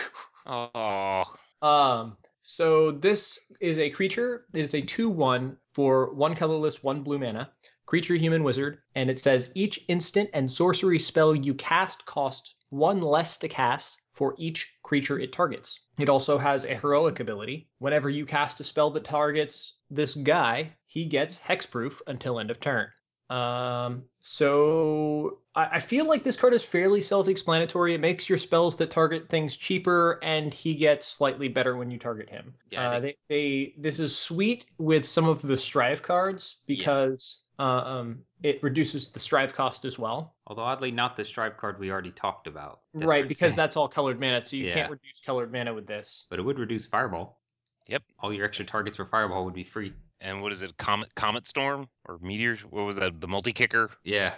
[0.52, 1.24] Oh.
[1.62, 4.46] Um, so this is a creature.
[4.54, 7.52] It is a 2 1 for one colorless, one blue mana.
[7.86, 8.80] Creature, human, wizard.
[8.96, 14.02] And it says each instant and sorcery spell you cast costs one less to cast
[14.14, 15.80] for each creature it targets.
[16.00, 17.70] It also has a heroic ability.
[17.78, 22.60] Whenever you cast a spell that targets this guy, he gets hexproof until end of
[22.60, 22.88] turn.
[23.30, 27.94] Um, so I, I feel like this card is fairly self-explanatory.
[27.94, 32.00] It makes your spells that target things cheaper, and he gets slightly better when you
[32.00, 32.54] target him.
[32.70, 37.64] Yeah, uh, they, they this is sweet with some of the strive cards because uh,
[37.64, 40.36] um, it reduces the strive cost as well.
[40.48, 42.82] Although oddly not the strive card we already talked about.
[42.94, 44.74] right, because that's all colored mana, so you Yeah.
[44.74, 46.26] can't reduce colored mana with this.
[46.30, 47.42] But it would reduce fireball.
[47.88, 48.04] Yep.
[48.20, 49.94] All your extra targets for fireball would be free.
[50.22, 50.76] And what is it?
[50.78, 52.58] Comet Comet Storm or Meteor?
[52.70, 53.22] What was that?
[53.22, 53.90] The multi kicker?
[54.04, 54.34] Yeah.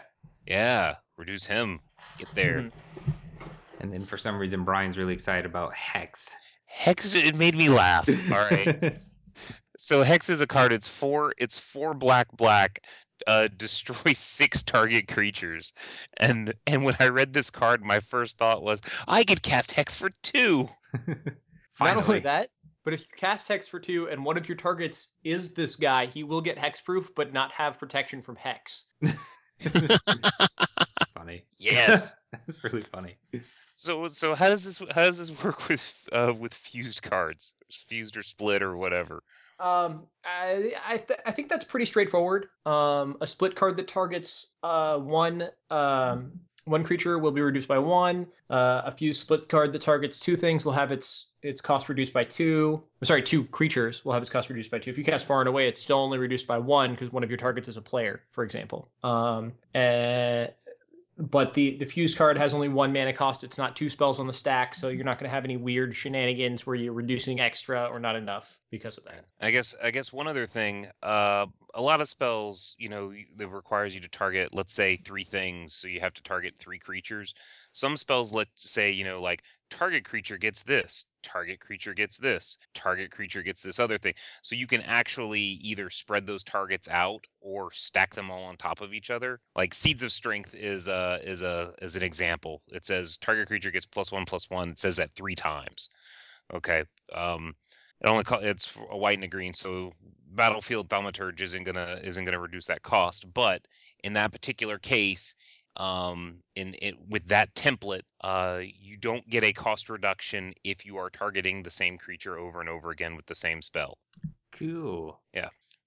[0.48, 0.96] Yeah.
[1.17, 1.80] Reduce him.
[2.17, 2.60] Get there.
[2.62, 3.13] Mhm.
[3.80, 6.36] And then for some reason Brian's really excited about Hex.
[6.65, 8.08] Hex it made me laugh.
[8.32, 8.98] All right.
[9.78, 10.72] So Hex is a card.
[10.72, 11.34] It's four.
[11.39, 12.80] It's four black black.
[13.28, 15.74] Uh, destroy six target creatures,
[16.17, 19.94] and and when I read this card, my first thought was I could cast Hex
[19.96, 20.67] for two.
[21.08, 22.20] Not only Finally.
[22.22, 22.50] that,
[22.84, 26.06] but if you cast Hex for two and one of your targets is this guy,
[26.06, 28.84] he will get hexproof but not have protection from Hex.
[29.02, 31.46] That's funny.
[31.58, 32.15] Yes.
[32.32, 33.17] That's really funny.
[33.70, 37.54] so so how does this how does this work with uh with fused cards,
[37.88, 39.24] fused or split or whatever?
[39.60, 42.48] Um, I I, th- I think that's pretty straightforward.
[42.65, 46.32] Um, a split card that targets uh one um
[46.65, 48.28] one creature will be reduced by one.
[48.50, 52.13] Uh, a fused split card that targets two things will have its its cost reduced
[52.13, 52.84] by two.
[53.04, 54.91] Sorry, two creatures will have its cost reduced by two.
[54.91, 57.30] If you cast far and away, it's still only reduced by one because one of
[57.30, 58.89] your targets is a player, for example.
[59.04, 60.47] Um, uh,
[61.17, 63.43] but the the fused card has only one mana cost.
[63.43, 65.95] It's not two spells on the stack, so you're not going to have any weird
[65.95, 69.25] shenanigans where you're reducing extra or not enough because of that.
[69.41, 73.47] I guess I guess one other thing, uh, a lot of spells, you know, that
[73.49, 77.34] requires you to target, let's say, three things, so you have to target three creatures.
[77.73, 82.57] Some spells, let's say, you know, like target creature gets this, target creature gets this,
[82.73, 84.13] target creature gets this other thing.
[84.41, 88.81] So you can actually either spread those targets out or stack them all on top
[88.81, 89.39] of each other.
[89.55, 92.62] Like Seeds of Strength is a is a is an example.
[92.69, 94.69] It says target creature gets plus one plus one.
[94.69, 95.89] It says that three times.
[96.53, 96.84] Okay.
[97.13, 97.53] Um,
[98.02, 99.92] it only co- it's a white and a green, so
[100.34, 103.32] Battlefield Thaumaturge isn't gonna isn't gonna reduce that cost.
[103.34, 103.68] But
[104.04, 105.36] in that particular case,
[105.78, 110.98] um, in it with that template, uh, you don't get a cost reduction if you
[110.98, 113.98] are targeting the same creature over and over again with the same spell.
[114.52, 115.20] Cool.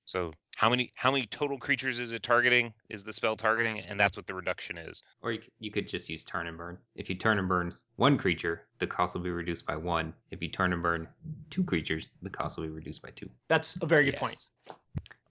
[0.05, 2.73] So how many how many total creatures is it targeting?
[2.89, 5.03] Is the spell targeting, and that's what the reduction is.
[5.23, 6.79] Or you, you could just use turn and burn.
[6.95, 10.15] If you turn and burn one creature, the cost will be reduced by one.
[10.31, 11.09] If you turn and burn
[11.51, 13.29] two creatures, the cost will be reduced by two.
[13.49, 14.33] That's a very good point.
[14.69, 14.77] Yes.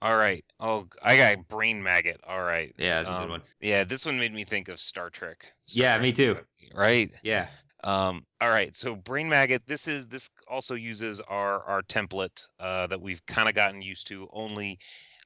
[0.02, 0.44] All right.
[0.60, 2.20] Oh, I got brain maggot.
[2.26, 2.74] All right.
[2.76, 3.42] Yeah, that's a Um, good one.
[3.60, 5.46] Yeah, this one made me think of Star Trek.
[5.66, 6.38] Star Yeah, Trek, me too.
[6.74, 7.10] Right.
[7.22, 7.48] Yeah.
[7.84, 8.74] Um, all right.
[8.74, 9.62] So brain maggot.
[9.66, 14.06] This is this also uses our our template uh, that we've kind of gotten used
[14.08, 14.26] to.
[14.32, 14.78] Only,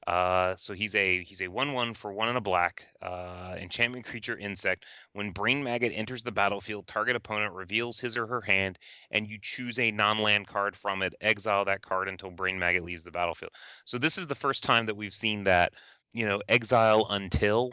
[0.07, 4.05] uh, so he's a he's a one one for one and a black uh, enchantment
[4.05, 4.85] creature insect.
[5.13, 8.77] When brain maggot enters the battlefield, target opponent reveals his or her hand,
[9.11, 11.13] and you choose a non-land card from it.
[11.21, 13.53] Exile that card until brain maggot leaves the battlefield.
[13.85, 15.73] So this is the first time that we've seen that.
[16.13, 17.71] You know, exile until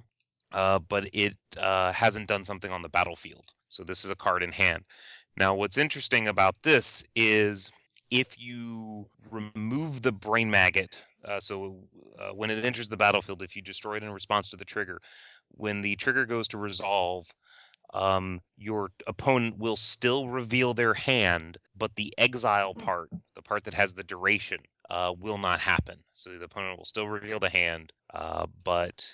[0.53, 3.56] uh, but it uh, hasn't done something on the battlefield.
[3.77, 4.85] So this is a card in hand.
[5.37, 7.71] Now, what's interesting about this is
[8.11, 11.77] if you remove the brain maggot, uh, so
[12.19, 14.99] uh, when it enters the battlefield, if you destroy it in response to the trigger,
[15.51, 17.27] when the trigger goes to resolve,
[17.93, 23.75] um, your opponent will still reveal their hand, but the exile part, the part that
[23.75, 24.59] has the duration,
[24.89, 25.99] uh, will not happen.
[26.15, 29.07] So the opponent will still reveal the hand, uh, but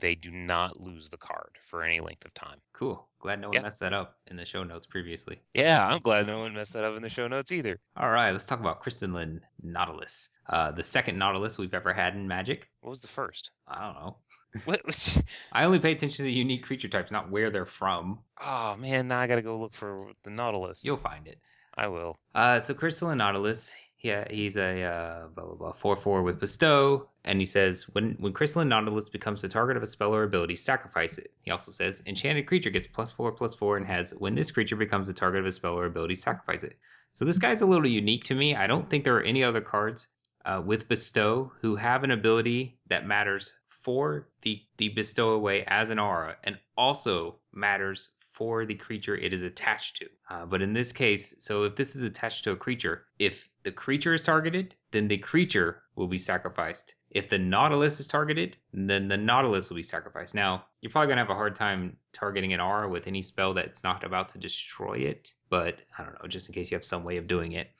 [0.00, 2.58] they do not lose the card for any length of time.
[2.72, 3.08] Cool.
[3.20, 3.62] Glad no one Yeah.
[3.62, 5.40] messed that up in the show notes previously.
[5.54, 7.78] Yeah, I'm glad no one messed that up in the show notes either.
[7.96, 10.28] All right, let's talk about Crystalline Nautilus.
[10.48, 12.68] Uh, the second Nautilus we've ever had in Magic.
[12.80, 13.50] What was the first?
[13.68, 14.16] I don't know.
[14.66, 14.82] What?
[15.52, 18.18] I only pay attention to the unique creature types, not where they're from.
[18.44, 20.84] Oh man, now I gotta go look for the Nautilus.
[20.84, 21.38] You'll find it.
[21.78, 22.16] I will.
[22.34, 27.08] Uh, so Crystalline Nautilus, yeah, he's a uh, blah blah blah four four with bestow,
[27.24, 30.56] and he says when when Crystalline Nautilus becomes the target of a spell or ability,
[30.56, 31.32] sacrifice it.
[31.42, 34.74] He also says enchanted creature gets plus four plus four and has when this creature
[34.74, 36.74] becomes the target of a spell or ability, sacrifice it.
[37.12, 38.56] So this guy's a little unique to me.
[38.56, 40.08] I don't think there are any other cards
[40.46, 45.90] uh, with bestow who have an ability that matters for the the bestow away as
[45.90, 48.08] an aura, and also matters
[48.42, 50.06] for the creature it is attached to.
[50.28, 53.70] Uh, but in this case, so if this is attached to a creature, if the
[53.70, 56.96] creature is targeted, then the creature will be sacrificed.
[57.10, 60.34] If the Nautilus is targeted, then the Nautilus will be sacrificed.
[60.34, 63.54] Now, you're probably going to have a hard time targeting an R with any spell
[63.54, 66.84] that's not about to destroy it, but I don't know, just in case you have
[66.84, 67.70] some way of doing it.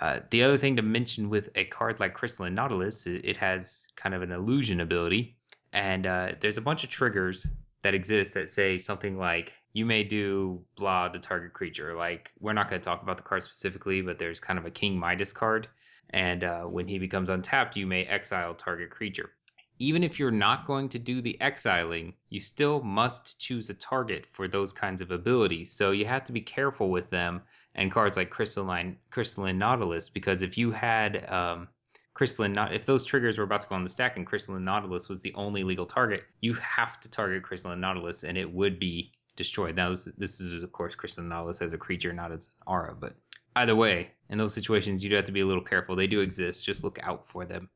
[0.00, 4.14] Uh, the other thing to mention with a card like Crystalline Nautilus, it has kind
[4.14, 5.36] of an illusion ability,
[5.72, 7.48] and uh, there's a bunch of triggers
[7.82, 11.94] that exist that say something like you may do blah to target creature.
[11.94, 14.70] Like we're not going to talk about the card specifically, but there's kind of a
[14.70, 15.68] King Midas card,
[16.10, 19.32] and uh, when he becomes untapped, you may exile target creature.
[19.80, 24.24] Even if you're not going to do the exiling, you still must choose a target
[24.30, 25.72] for those kinds of abilities.
[25.72, 27.42] So you have to be careful with them
[27.74, 31.66] and cards like Crystalline Crystalline Nautilus because if you had um,
[32.14, 35.08] Crystalline Naut- if those triggers were about to go on the stack and Crystalline Nautilus
[35.08, 39.10] was the only legal target, you have to target Crystalline Nautilus and it would be
[39.36, 39.76] destroyed.
[39.76, 42.94] Now this this is of course Crystalline Nautilus as a creature, not as an aura,
[42.98, 43.14] but
[43.56, 45.96] either way, in those situations you do have to be a little careful.
[45.96, 46.64] They do exist.
[46.64, 47.68] Just look out for them.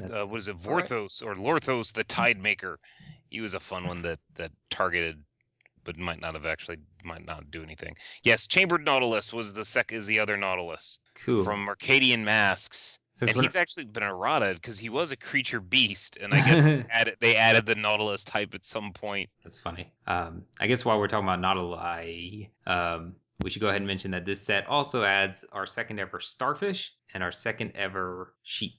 [0.00, 0.56] Uh, what is it?
[0.64, 0.84] Right.
[0.84, 2.78] Vorthos or Lorthos, the Tide Maker.
[3.28, 5.22] He was a fun one that that targeted,
[5.84, 7.96] but might not have actually might not do anything.
[8.22, 11.44] Yes, Chambered Nautilus was the sec is the other Nautilus cool.
[11.44, 12.98] from Mercadian Masques.
[13.14, 16.62] Since and he's actually been errata because he was a creature beast, and I guess
[16.62, 19.28] they added, they added the Nautilus type at some point.
[19.44, 19.92] That's funny.
[20.06, 24.10] Um, I guess while we're talking about Nautilus, um, we should go ahead and mention
[24.12, 28.74] that this set also adds our second ever starfish and our second ever sheep.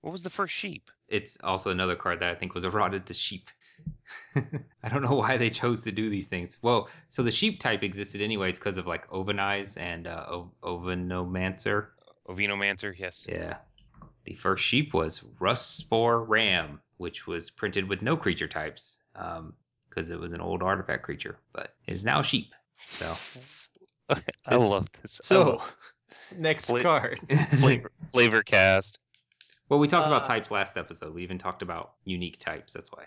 [0.00, 0.90] What was the first sheep?
[1.08, 3.50] It's also another card that I think was eroded to sheep.
[4.36, 6.58] I don't know why they chose to do these things.
[6.62, 11.88] Well, so the sheep type existed anyways because of like Ovinize and uh, o- Ovinomancer.
[12.30, 13.26] Ovinomancer, yes.
[13.30, 13.56] Yeah.
[14.24, 20.20] The first sheep was Rustspore Ram, which was printed with no creature types because it
[20.20, 22.52] was an old artifact creature, but is now sheep.
[22.78, 23.14] So
[24.46, 25.20] I love this.
[25.22, 25.76] So, love
[26.36, 27.20] next Fla- card.
[27.58, 28.98] flavor, flavor cast.
[29.68, 31.14] well, we talked about Uh, types last episode.
[31.14, 32.72] We even talked about unique types.
[32.72, 33.06] That's why.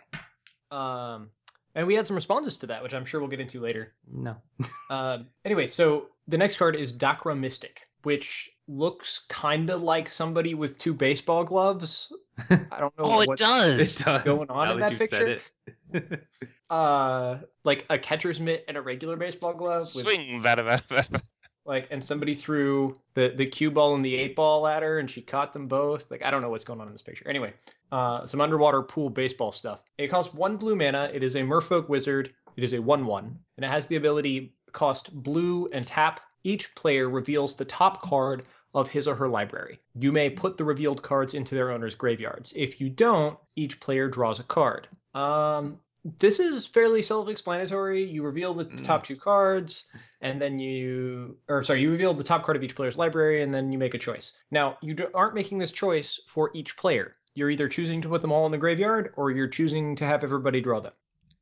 [0.71, 1.29] Um,
[1.75, 3.93] and we had some responses to that, which I'm sure we'll get into later.
[4.11, 4.35] No.
[4.89, 10.53] Um, anyway, so the next card is Dakra Mystic, which looks kind of like somebody
[10.53, 12.11] with two baseball gloves.
[12.49, 13.95] I don't know Oh, it does.
[13.99, 14.23] It does.
[14.23, 15.41] going on now in that that you've said
[15.93, 16.17] picture?
[16.19, 16.27] it.
[16.69, 21.21] uh like a catcher's mitt and a regular baseball glove with Swing, that, vada, vada.
[21.65, 25.21] like and somebody threw the the cue ball and the eight ball ladder and she
[25.21, 27.53] caught them both like i don't know what's going on in this picture anyway
[27.91, 31.87] uh some underwater pool baseball stuff it costs one blue mana it is a merfolk
[31.89, 36.21] wizard it is a one one and it has the ability cost blue and tap
[36.43, 40.63] each player reveals the top card of his or her library you may put the
[40.63, 45.77] revealed cards into their owner's graveyards if you don't each player draws a card um
[46.19, 48.83] this is fairly self-explanatory you reveal the Mm.
[48.83, 49.85] top two cards
[50.21, 53.53] and then you or sorry you reveal the top card of each player's library and
[53.53, 57.49] then you make a choice now you aren't making this choice for each player you're
[57.49, 60.59] either choosing to put them all in the graveyard or you're choosing to have everybody
[60.59, 60.93] draw them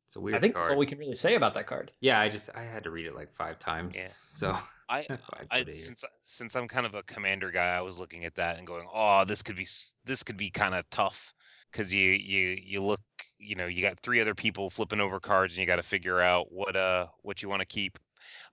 [0.06, 0.64] It's a weird i think card.
[0.64, 2.90] that's all we can really say about that card Yeah, I just I had to
[2.90, 3.96] read it like five times.
[3.96, 4.08] Yeah.
[4.30, 4.56] So
[4.92, 5.74] I, that's why I I put it here.
[5.74, 8.86] since since I'm kind of a commander guy, I was looking at that and going,
[8.92, 9.66] "Oh, this could be
[10.04, 11.32] this could be kind of tough."
[11.70, 13.00] Because you you you look,
[13.38, 16.20] you know, you got three other people flipping over cards, and you got to figure
[16.20, 17.98] out what uh what you want to keep.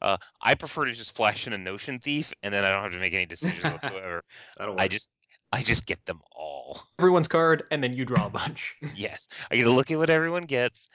[0.01, 2.93] Uh, I prefer to just flash in a notion thief, and then I don't have
[2.93, 4.23] to make any decisions whatsoever.
[4.77, 5.11] I just
[5.51, 6.81] I just get them all.
[6.99, 10.09] everyone's card and then you draw a bunch yes, I get to look at what
[10.09, 10.87] everyone gets,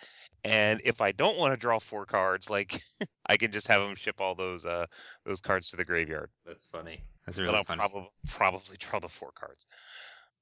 [0.45, 2.81] And if I don't want to draw four cards, like
[3.27, 4.87] I can just have them ship all those uh
[5.25, 6.31] those cards to the graveyard.
[6.45, 7.03] That's funny.
[7.27, 7.87] That's But really I'll funny.
[7.89, 9.67] probably probably draw the four cards.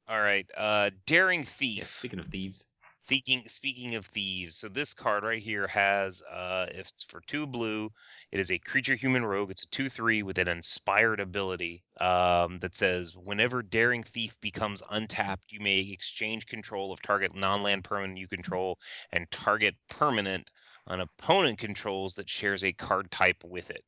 [0.08, 1.44] All right, uh Daring
[1.76, 1.88] Yeah, Thief.
[1.88, 2.68] speaking of thieves,
[3.04, 7.46] Speaking speaking of thieves, so this card right here has uh if it's for two
[7.46, 7.90] blue,
[8.30, 9.50] it is a creature human rogue.
[9.50, 14.82] It's a two three with an inspired ability um that says whenever daring thief becomes
[14.90, 18.78] untapped, you may exchange control of target non-land permanent you control
[19.10, 20.50] and target permanent
[20.86, 23.84] an opponent controls that shares a card type with it.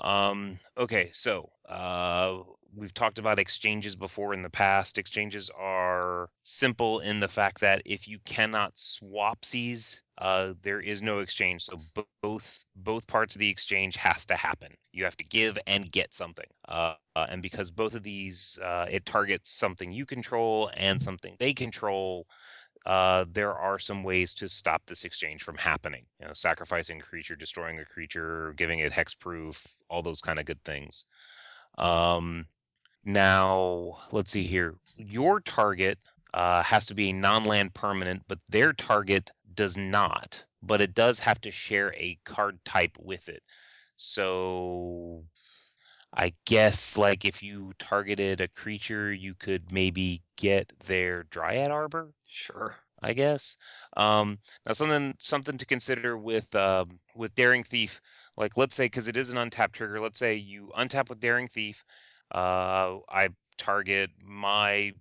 [0.00, 2.40] Um, okay, so uh,
[2.76, 4.98] we've talked about exchanges before in the past.
[4.98, 11.20] Exchanges are simple in the fact that if you cannot swapsies, uh, there is no
[11.20, 11.62] exchange.
[11.64, 14.74] So bo- both both parts of the exchange has to happen.
[14.92, 16.46] You have to give and get something.
[16.68, 21.36] Uh, uh, and because both of these, uh, it targets something you control and something
[21.38, 22.26] they control
[22.86, 26.06] uh, there are some ways to stop this exchange from happening.
[26.20, 30.46] You know, sacrificing a creature, destroying a creature, giving it hexproof, all those kind of
[30.46, 31.04] good things.
[31.78, 32.46] Um,
[33.06, 34.74] now, let's see here.
[34.96, 35.98] Your target
[36.34, 40.44] uh, has to be a non-land permanent, but their target does not.
[40.62, 43.42] But it does have to share a card type with it.
[43.96, 45.24] So
[46.12, 52.12] I guess like if you targeted a creature, you could maybe get their Dryad Arbor.
[52.26, 52.76] sure.
[53.02, 53.56] I guess.
[53.96, 58.00] Um, now something something to consider with um, with Daring Thief,
[58.36, 60.00] like let's say because it is an untapped trigger.
[60.00, 61.84] Let's say you untap with Daring Thief.
[62.32, 64.92] Uh, I target my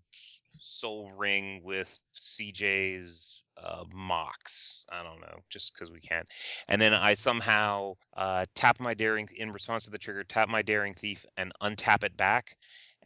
[0.59, 4.85] Sol Ring with CJ's uh, Mox.
[4.89, 6.23] I don't know, just because we can.
[6.67, 10.61] And then I somehow uh, tap my Daring in response to the trigger, tap my
[10.61, 12.57] Daring Thief, and untap it back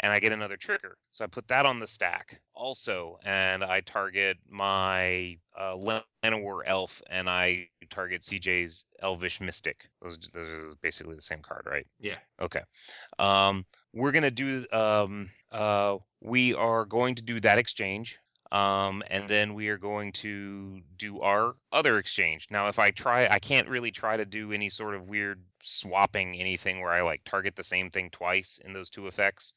[0.02, 0.98] and I get another trigger.
[1.12, 7.02] So I put that on the stack also, and I target my uh, Llanowar Elf,
[7.10, 9.90] and I target CJ's Elvish Mystic.
[10.02, 11.86] Those, those are basically the same card, right?
[12.00, 12.18] Yeah.
[12.42, 12.62] Okay.
[13.18, 14.66] Um, we're gonna do.
[14.72, 18.18] Um, uh, we are going to do that exchange.
[18.52, 22.48] Um, and then we are going to do our other exchange.
[22.50, 26.36] Now, if I try, I can't really try to do any sort of weird swapping
[26.40, 29.54] anything where I like target the same thing twice in those two effects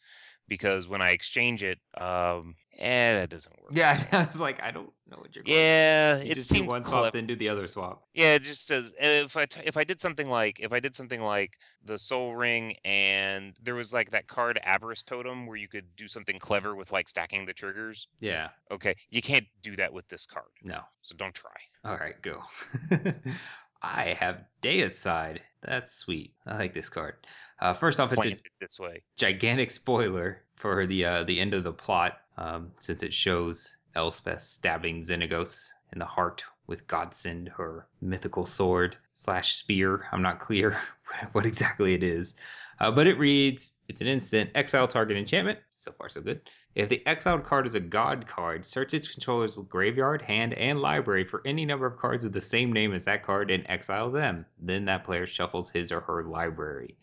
[0.48, 3.70] because when I exchange it, um, eh, that doesn't work.
[3.74, 5.56] Yeah, I was like, I don't know what you're going.
[5.56, 8.02] Yeah, you it just do one swap, then do the other swap.
[8.12, 10.80] Yeah, it just says and if I t- if I did something like if I
[10.80, 15.56] did something like the Sol Ring and there was like that card Avarice Totem where
[15.56, 18.08] you could do something clever with like stacking the triggers.
[18.20, 18.48] Yeah.
[18.70, 20.80] Okay, you can't do that with this card, No.
[21.02, 21.50] so don't try.
[21.84, 22.42] All right, go.
[23.82, 25.38] I have Deicide.
[25.62, 26.34] That's sweet.
[26.46, 27.14] I like this card.
[27.60, 29.02] Uh, first off, it's a it this way.
[29.16, 34.42] gigantic spoiler for the uh, the end of the plot, um, since it shows Elspeth
[34.42, 40.06] stabbing Xenagos in the heart with Godsend, her mythical sword slash spear.
[40.12, 40.76] I'm not clear
[41.32, 42.34] what exactly it is,
[42.80, 45.58] uh, but it reads: It's an instant exile target enchantment.
[45.82, 46.48] So far, so good.
[46.76, 51.24] If the exiled card is a god card, search its controller's graveyard, hand, and library
[51.24, 54.46] for any number of cards with the same name as that card and exile them.
[54.60, 56.96] Then that player shuffles his or her library.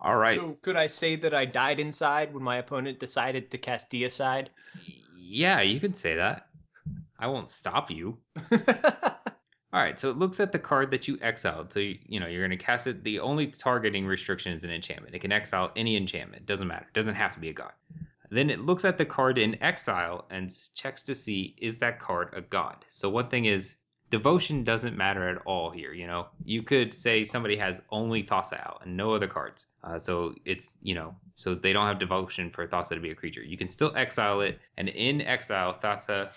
[0.00, 0.38] All right.
[0.38, 4.48] So could I say that I died inside when my opponent decided to cast Deicide?
[5.16, 6.48] Yeah, you can say that.
[7.18, 8.18] I won't stop you.
[9.74, 11.72] All right, so it looks at the card that you exiled.
[11.72, 13.02] So you, you know you're going to cast it.
[13.02, 15.16] The only targeting restriction is an enchantment.
[15.16, 16.46] It can exile any enchantment.
[16.46, 16.86] Doesn't matter.
[16.94, 17.72] Doesn't have to be a god.
[18.30, 22.28] Then it looks at the card in exile and checks to see is that card
[22.34, 22.84] a god.
[22.88, 23.78] So one thing is
[24.10, 25.92] devotion doesn't matter at all here.
[25.92, 29.66] You know, you could say somebody has only Thassa out and no other cards.
[29.82, 33.14] Uh, so it's you know, so they don't have devotion for Thassa to be a
[33.16, 33.42] creature.
[33.42, 36.30] You can still exile it, and in exile, Thassa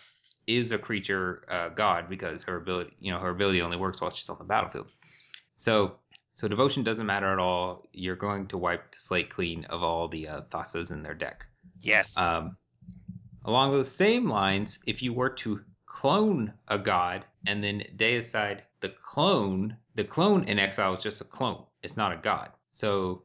[0.47, 4.11] is a creature uh, god because her ability, you know, her ability only works while
[4.11, 4.91] she's on the battlefield.
[5.55, 5.97] So,
[6.33, 7.87] so devotion doesn't matter at all.
[7.93, 11.45] You're going to wipe the slate clean of all the uh, Thassas in their deck.
[11.79, 12.17] Yes.
[12.17, 12.55] Um,
[13.45, 18.89] along those same lines, if you were to clone a god and then deicide the
[18.89, 21.63] clone, the clone in exile is just a clone.
[21.81, 22.51] It's not a god.
[22.71, 23.23] So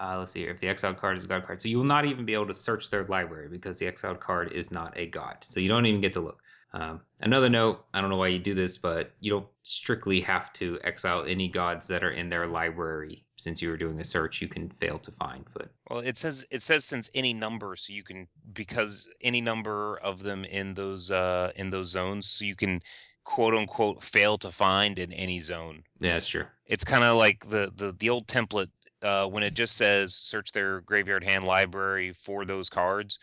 [0.00, 0.50] uh, let's see here.
[0.50, 2.46] If the exiled card is a god card, so you will not even be able
[2.46, 5.38] to search their library because the exiled card is not a god.
[5.40, 6.42] So you don't even get to look.
[6.74, 10.52] Um, another note, I don't know why you do this, but you don't strictly have
[10.54, 13.24] to exile any gods that are in their library.
[13.36, 15.46] Since you were doing a search, you can fail to find.
[15.54, 19.98] But Well, it says it says since any number, so you can because any number
[19.98, 22.80] of them in those uh in those zones, so you can
[23.24, 25.84] quote unquote fail to find in any zone.
[26.00, 26.46] yeah, that's true.
[26.66, 28.70] It's kind of like the the the old template
[29.02, 33.18] uh, when it just says search their graveyard hand library for those cards,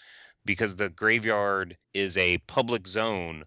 [0.45, 3.43] because the graveyard is a public zone.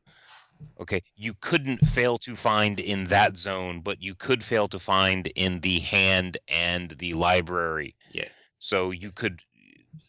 [0.81, 5.27] Okay, you couldn't fail to find in that zone, but you could fail to find
[5.35, 7.95] in the hand and the library.
[8.13, 8.29] Yeah.
[8.59, 9.41] So you could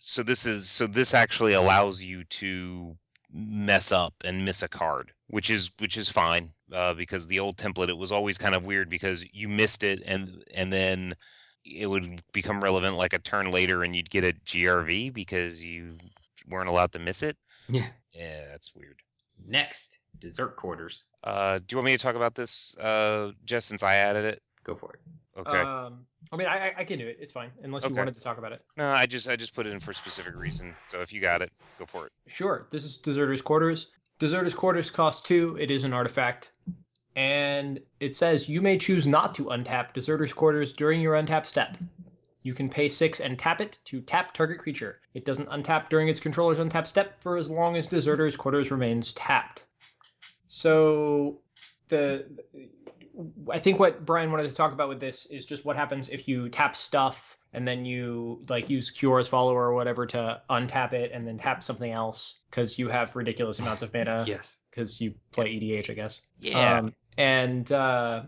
[0.02, 2.96] so this is so this actually allows you to
[3.32, 7.58] mess up and miss a card, which is which is fine uh, because the old
[7.58, 11.16] template it was always kind of weird because you missed it and and then
[11.66, 15.98] it would become relevant like a turn later and you'd get a GRV because you
[16.50, 17.38] weren't allowed to miss it.
[17.70, 17.88] Yeah.
[18.14, 19.02] Yeah, that's weird.
[19.48, 21.06] Next, Deserter's Quarters.
[21.24, 24.42] Uh, do you want me to talk about this, uh, just since I added it?
[24.64, 25.00] Go for it.
[25.40, 25.60] Okay.
[25.60, 27.18] Um, I mean, I, I- I can do it.
[27.20, 28.62] It's fine, unless you wanted to talk about it.
[28.78, 30.76] no, I just I just put it in for a specific reason.
[30.90, 32.14] So if you got it, go for it.
[32.28, 32.68] Sure.
[32.72, 33.88] This is Deserter's Quarters.
[34.18, 35.58] Deserter's Quarters costs two.
[35.60, 36.52] It is an artifact.
[37.18, 41.78] And it says you may choose not to untap Deserter's Quarters during your untap step.
[42.46, 45.02] You can pay six and tap it to tap target creature.
[45.16, 49.14] It doesn't untap during its controller's untap step for as long as Deserter's Quarters remains
[49.14, 49.64] tapped.
[50.48, 51.40] So
[51.88, 52.28] the
[53.52, 56.28] I think what Bryan wanted to talk about with this is just what happens if
[56.28, 61.10] you tap stuff and then you like use Kiora's Follower or whatever to untap it
[61.16, 64.60] and then tap something else because you have ridiculous amounts of mana yes.
[64.70, 66.22] because you play EDH, I guess.
[66.38, 66.78] Yeah.
[66.78, 68.24] Um, and uh,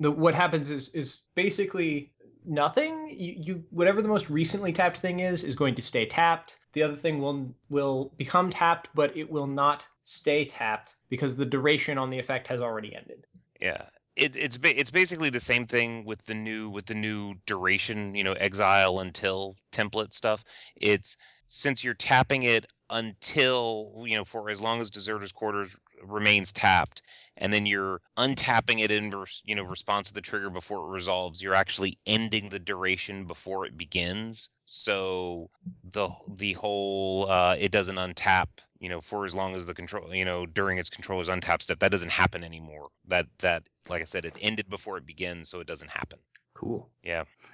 [0.00, 2.12] the what happens is is basically
[2.44, 3.14] nothing.
[3.18, 6.56] You, you whatever the most recently tapped thing is is going to stay tapped.
[6.72, 11.46] The other thing will will become tapped, but it will not stay tapped because the
[11.46, 13.26] duration on the effect has already ended.
[13.60, 13.86] Yeah.
[14.16, 18.22] It, it's it's basically the same thing with the new with the new duration, you
[18.22, 20.44] know, exile until template stuff.
[20.76, 21.16] It's
[21.54, 27.00] since you're tapping it until you know for as long as Deserter's Quarters remains tapped,
[27.36, 29.12] and then you're untapping it in
[29.44, 31.40] you know response to the trigger before it resolves.
[31.40, 34.48] You're actually ending the duration before it begins.
[34.66, 35.48] So
[35.84, 38.48] the the whole uh, it doesn't untap
[38.80, 41.78] you know for as long as the control you know during its controller's untap step
[41.78, 45.60] that doesn't happen anymore that that like i said it ended before it begins so
[45.60, 46.18] it doesn't happen
[46.54, 46.90] Cool.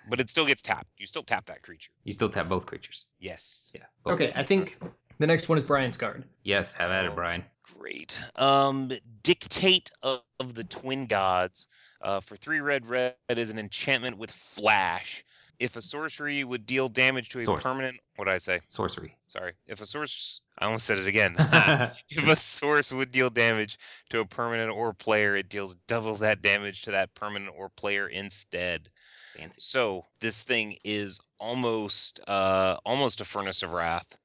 [0.08, 3.06] But it still gets tapped you still tap that creature You still tap both creatures.
[3.18, 3.82] yes Yeah.
[4.04, 4.14] both.
[4.14, 4.78] Okay, I think
[5.18, 6.24] the next one is Bryan's card.
[6.44, 6.72] Yes.
[6.74, 7.14] Have at it, Oh.
[7.14, 7.44] Bryan.
[7.78, 8.90] great um
[9.22, 11.66] dictate of, of the twin gods
[12.02, 15.22] uh, for three red red is an enchantment with flash
[15.58, 17.62] if a sorcery would deal damage to a Source.
[17.62, 19.14] permanent what did i say Sorcery.
[19.28, 21.34] sorry if a source i almost said it again
[22.10, 23.78] if a source would deal damage
[24.08, 28.08] to a permanent or player, it deals double that damage to that permanent or player
[28.08, 28.88] instead.
[29.36, 29.60] Fancy.
[29.60, 34.16] So this thing is almost uh, almost a furnace of wrath.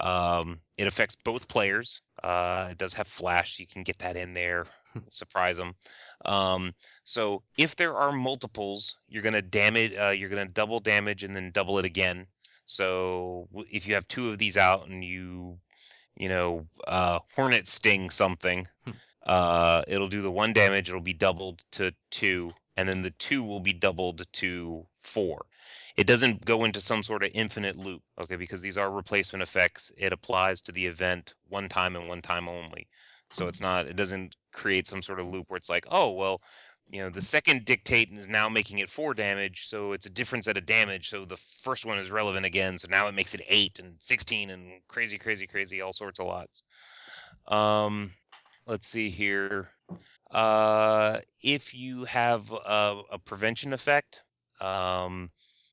[0.00, 2.00] Um, it affects both players.
[2.22, 4.66] Uh, it does have flash, so you can get that in there,
[5.10, 5.74] surprise them.
[6.24, 6.72] Um,
[7.04, 9.94] so if there are multiples, you're gonna damage.
[9.94, 12.26] Uh, you're gonna double damage and then double it again.
[12.66, 15.58] So if you have two of these out and you,
[16.16, 18.92] you know, uh, hornet sting something, Hmm.
[19.30, 20.88] Uh, it'll do the one damage.
[20.88, 25.46] It'll be doubled to two, and then the two will be doubled to four.
[25.96, 28.34] It doesn't go into some sort of infinite loop, okay?
[28.34, 29.92] Because these are replacement effects.
[29.96, 32.88] It applies to the event one time and one time only.
[33.30, 33.86] So it's not.
[33.86, 36.40] It doesn't create some sort of loop where it's like, oh well,
[36.90, 40.44] you know, the second dictate is now making it four damage, so it's a different
[40.44, 41.08] set of damage.
[41.08, 44.50] So the first one is relevant again, so now it makes it eight and sixteen
[44.50, 46.64] and crazy, crazy, crazy, all sorts of lots.
[47.46, 48.10] Um,
[48.70, 49.66] let's see here.
[50.30, 54.22] Uh, if you have a, a prevention effect,
[54.60, 55.28] um,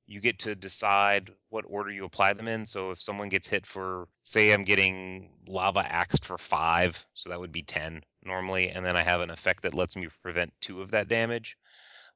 [0.07, 2.65] you get to decide what order you apply them in.
[2.65, 7.39] So if someone gets hit for, say, I'm getting lava axed for five, so that
[7.39, 10.81] would be 10 normally, and then I have an effect that lets me prevent two
[10.81, 11.55] of that damage,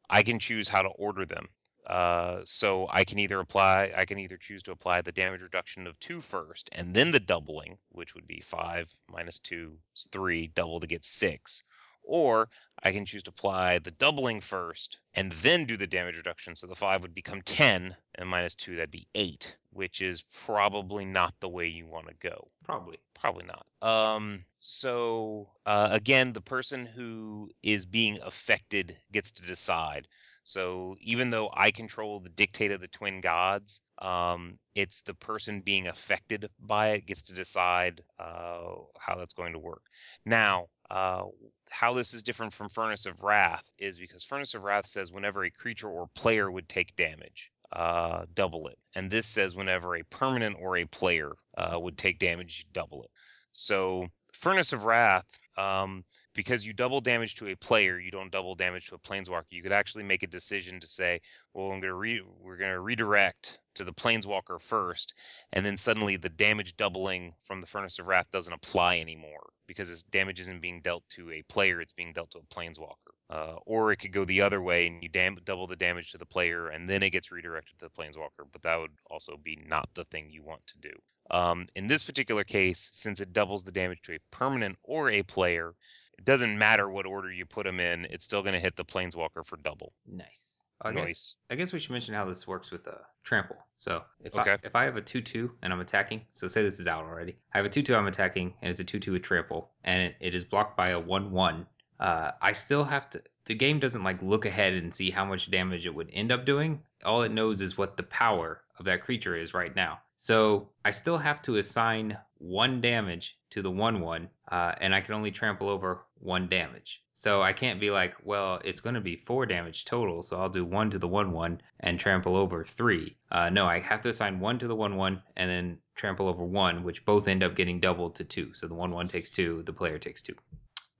[0.09, 1.47] I can choose how to order them.
[1.87, 5.87] Uh, so I can either apply, I can either choose to apply the damage reduction
[5.87, 10.47] of two first, and then the doubling, which would be five minus two is three,
[10.47, 11.63] double to get six.
[12.03, 12.49] Or
[12.81, 16.55] I can choose to apply the doubling first and then do the damage reduction.
[16.55, 21.05] So the five would become 10, and minus two, that'd be eight, which is probably
[21.05, 22.47] not the way you want to go.
[22.63, 22.97] Probably.
[23.13, 23.67] Probably not.
[23.87, 30.07] Um, so uh, again, the person who is being affected gets to decide.
[30.51, 35.61] So even though I control the dictate of the twin gods, um, it's the person
[35.61, 39.83] being affected by it gets to decide uh, how that's going to work.
[40.25, 41.23] Now, uh,
[41.69, 45.45] how this is different from Furnace of Wrath is because Furnace of Wrath says whenever
[45.45, 48.77] a creature or player would take damage, uh, double it.
[48.95, 53.09] And this says whenever a permanent or a player uh, would take damage, double it.
[53.53, 55.25] So Furnace of Wrath
[55.57, 59.45] um, because you double damage to a player, you don't double damage to a planeswalker.
[59.49, 61.19] You could actually make a decision to say,
[61.53, 65.13] well, I'm gonna re- we're gonna redirect to the planeswalker first,
[65.53, 69.89] and then suddenly the damage doubling from the Furnace of Wrath doesn't apply anymore because
[69.89, 73.11] this damage isn't being dealt to a player; it's being dealt to a planeswalker.
[73.29, 76.17] Uh, or it could go the other way and you dam- double the damage to
[76.17, 79.57] the player and then it gets redirected to the planeswalker, but that would also be
[79.65, 80.91] not the thing you want to do.
[81.29, 85.23] Um, in this particular case, since it doubles the damage to a permanent or a
[85.23, 85.73] player,
[86.21, 88.85] it doesn't matter what order you put them in, it's still going to hit the
[88.85, 89.93] planeswalker for double.
[90.05, 90.63] Nice.
[90.83, 91.35] I guess, Nice.
[91.49, 92.93] I guess we should mention how this works with uh,
[93.23, 93.55] trample.
[93.77, 94.51] So if Okay.
[94.51, 97.03] I if I have a two two and I'm attacking, so say this is out
[97.05, 97.37] already.
[97.53, 100.01] I have a two two I'm attacking and it's a two two with trample and
[100.01, 101.65] it, it is blocked by a one one.
[101.99, 103.21] Uh, I still have to.
[103.45, 106.45] The game doesn't like look ahead and see how much damage it would end up
[106.45, 106.81] doing.
[107.03, 109.99] All it knows is what the power of that creature is right now.
[110.17, 115.01] So I still have to assign one damage to the one one, uh, and I
[115.01, 117.01] can only trample over one damage.
[117.13, 120.49] So I can't be like, well, it's going to be four damage total, so I'll
[120.49, 123.15] do one to the one one and trample over three.
[123.31, 126.43] Uh, no, I have to assign one to the one one and then trample over
[126.43, 128.53] one, which both end up getting doubled to two.
[128.53, 130.35] So the one one takes two, the player takes two.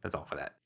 [0.04, 0.58] That's all for that.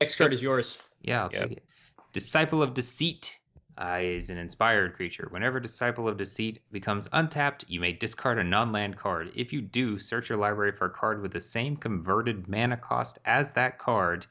[0.00, 0.78] Next card is yours.
[1.02, 1.42] Yeah, I'll Yep.
[1.48, 1.64] take it.
[2.12, 3.38] Disciple of Deceit
[3.78, 5.28] uh, is an inspired creature.
[5.30, 9.30] Whenever Disciple of Deceit becomes untapped, you may discard a non land card.
[9.34, 13.18] If you do, search your library for a card with the same converted mana cost
[13.24, 14.26] as that card.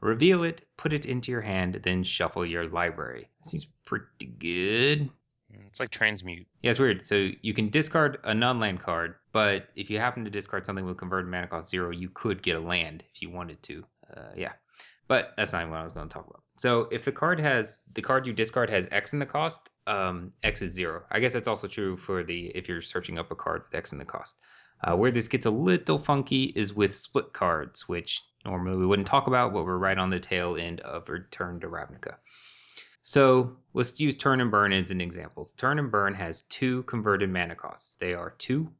[0.00, 3.28] Reveal it, put it into your hand, then shuffle your library.
[3.42, 5.10] Seems pretty good.
[5.66, 6.46] It's like transmute.
[6.62, 7.02] Yeah, it's weird.
[7.02, 10.98] So you can discard a non-land card, but if you happen to discard something with
[10.98, 13.84] converted mana cost zero, you could get a land if you wanted to.
[14.16, 14.52] Uh, yeah,
[15.08, 16.43] but that's not what I was going to talk about.
[16.56, 20.30] So if the card has the card you discard has X in the cost, um,
[20.42, 21.02] X is zero.
[21.10, 23.92] I guess that's also true for the if you're searching up a card with X
[23.92, 24.38] in the cost.
[24.82, 29.08] Uh, where this gets a little funky is with split cards, which normally we wouldn't
[29.08, 32.16] talk about, but we're right on the tail end of Return to Ravnica.
[33.02, 35.46] So let's use Turn and Burn as an example.
[35.56, 37.96] Turn and Burn has two converted mana costs.
[37.96, 38.70] They are two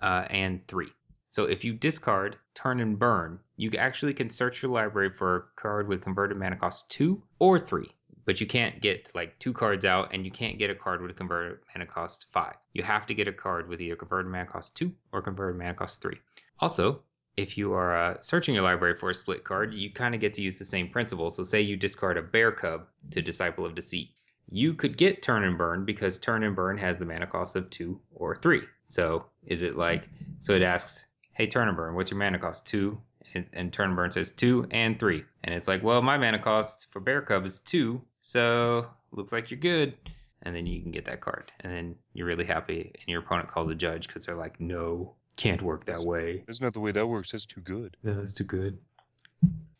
[0.00, 0.88] uh, and three.
[1.34, 5.42] So if you discard Turn and Burn, you actually can search your library for a
[5.56, 7.90] card with converted mana cost two or three.
[8.24, 11.10] But you can't get like two cards out, and you can't get a card with
[11.10, 12.54] a converted mana cost five.
[12.72, 15.74] You have to get a card with either converted mana cost two or converted mana
[15.74, 16.20] cost three.
[16.60, 17.02] Also,
[17.36, 20.34] if you are uh, searching your library for a split card, you kind of get
[20.34, 21.32] to use the same principle.
[21.32, 24.10] So, say you discard a Bear Cub to Disciple of Deceit.
[24.48, 27.68] You could get Turn and Burn because Turn and Burn has the mana cost of
[27.70, 28.62] two or three.
[28.86, 30.08] So, is it like,
[30.38, 32.66] so it asks, hey, Turn and Burn, what's your mana cost?
[32.66, 32.98] Two.
[33.34, 35.24] And, and Turn Burn says two and three.
[35.42, 38.00] And it's like, well, my mana cost for Bear Cub is two.
[38.20, 39.94] So, looks like you're good.
[40.42, 41.50] And then you can get that card.
[41.60, 42.92] And then you're really happy.
[42.94, 46.44] And your opponent calls a judge because they're like, no, can't work that way.
[46.46, 47.32] That's not the way that works.
[47.32, 47.96] That's too good.
[48.04, 48.78] No, that's too good.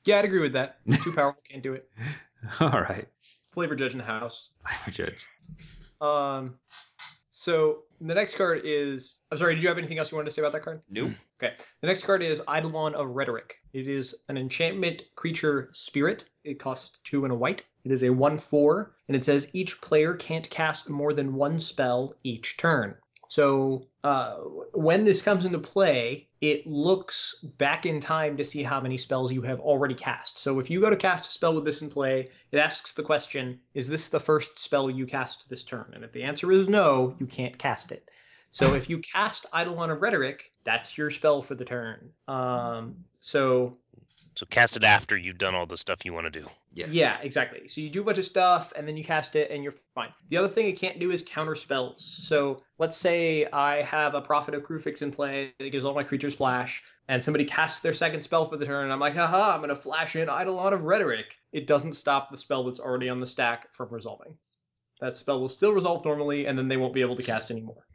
[0.05, 0.79] Yeah, I'd agree with that.
[1.03, 1.89] Too powerful, can't do it.
[2.61, 3.09] All right.
[3.53, 4.51] Flavor judge in the house.
[4.67, 5.25] I'm judge.
[6.01, 6.57] Um,
[7.45, 9.19] so the next card is.
[9.31, 9.55] I'm sorry.
[9.55, 10.81] Did you have anything else you wanted to say about that card?
[10.89, 11.11] Nope.
[11.43, 11.55] Okay.
[11.83, 13.57] The next card is Eidolon of Rhetoric.
[13.75, 16.25] It is an enchantment creature spirit.
[16.45, 17.63] It costs two and a white.
[17.85, 21.59] It is a 1 4, and it says each player can't cast more than one
[21.59, 22.95] spell each turn.
[23.35, 24.37] So uh,
[24.75, 29.33] when this comes into play, it looks back in time to see how many spells
[29.33, 30.39] you have already cast.
[30.39, 33.03] So if you go to cast a spell with this in play, it asks the
[33.03, 35.91] question, is this the first spell you cast this turn?
[35.95, 38.09] And if the answer is no, you can't cast it.
[38.53, 42.11] So if you cast Eidolon of Rhetoric, that's your spell for the turn.
[42.29, 43.77] Um, so
[44.37, 46.47] So cast it after you've done all the stuff you want to do.
[46.73, 46.89] Yes.
[46.91, 47.69] yeah, exactly.
[47.69, 50.13] So you do a bunch of stuff and then you cast it and you're fine.
[50.29, 52.05] The other thing it can't do is counter spells.
[52.05, 56.03] So let's say I have a Prophet of Kruphix in play that gives all my
[56.03, 59.55] creatures flash, and somebody casts their second spell for the turn, and I'm like, haha,
[59.55, 61.37] I'm gonna flash in Eidolon of Rhetoric.
[61.53, 64.37] It doesn't stop the spell that's already on the stack from resolving.
[65.01, 67.87] That spell will still resolve normally, and then they won't be able to cast anymore.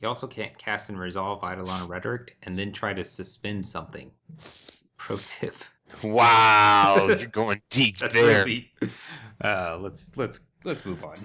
[0.00, 4.12] You also can't cast and resolve Eidolon of Rhetoric and then try to suspend something.
[4.96, 5.54] Pro tip.
[6.04, 8.46] Wow, you're going deep That's there.
[9.42, 11.16] Uh, let's let's let's move on.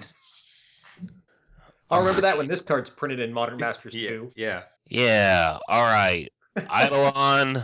[1.90, 4.08] I'll remember that when this card's printed in Modern Masters Yeah.
[4.10, 4.30] 2.
[4.36, 4.62] Yeah.
[4.88, 5.58] Yeah.
[5.68, 6.30] All right.
[6.58, 7.62] Eidolon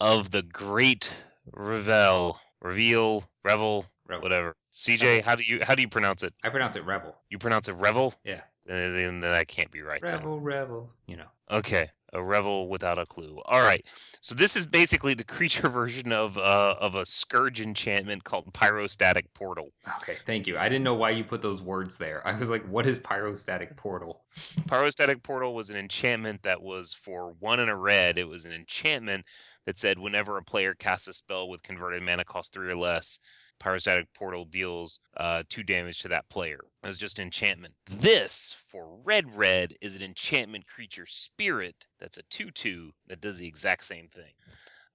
[0.00, 1.12] of the Great
[1.52, 4.22] Revel, Reveal, Revel, Revel.
[4.22, 4.54] whatever.
[4.72, 6.32] CJ, how do you how do you pronounce it?
[6.44, 7.16] I pronounce it Revel.
[7.28, 8.14] You pronounce it Revel?
[8.24, 8.40] Yeah.
[8.66, 10.00] Then, then that can't be right.
[10.00, 10.12] then.
[10.12, 10.90] Revel, Revel.
[11.06, 11.26] You know.
[11.50, 11.90] Okay.
[12.12, 13.40] A revel without a clue.
[13.46, 13.84] All right.
[14.20, 19.24] So this is basically the creature version of uh, of a scourge enchantment called Pyrostatic
[19.32, 19.72] Portal.
[19.98, 20.58] Okay, thank you.
[20.58, 22.26] I didn't know why you put those words there.
[22.26, 24.24] I was like, what is pyrostatic portal?
[24.66, 28.18] Pyrostatic Portal was an enchantment that was for one and a red.
[28.18, 29.24] It was an enchantment
[29.66, 33.20] that said whenever a player casts a spell with converted mana cost three or less,
[33.60, 36.60] Pyrostatic Portal deals uh, two damage to that player.
[36.82, 37.74] It was just enchantment.
[37.86, 43.38] This, for red red, is an enchantment creature spirit that's a 2 2 that does
[43.38, 44.32] the exact same thing.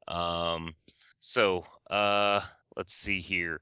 [0.08, 0.76] Um,
[1.20, 2.42] so, uh,
[2.76, 3.62] let's see here.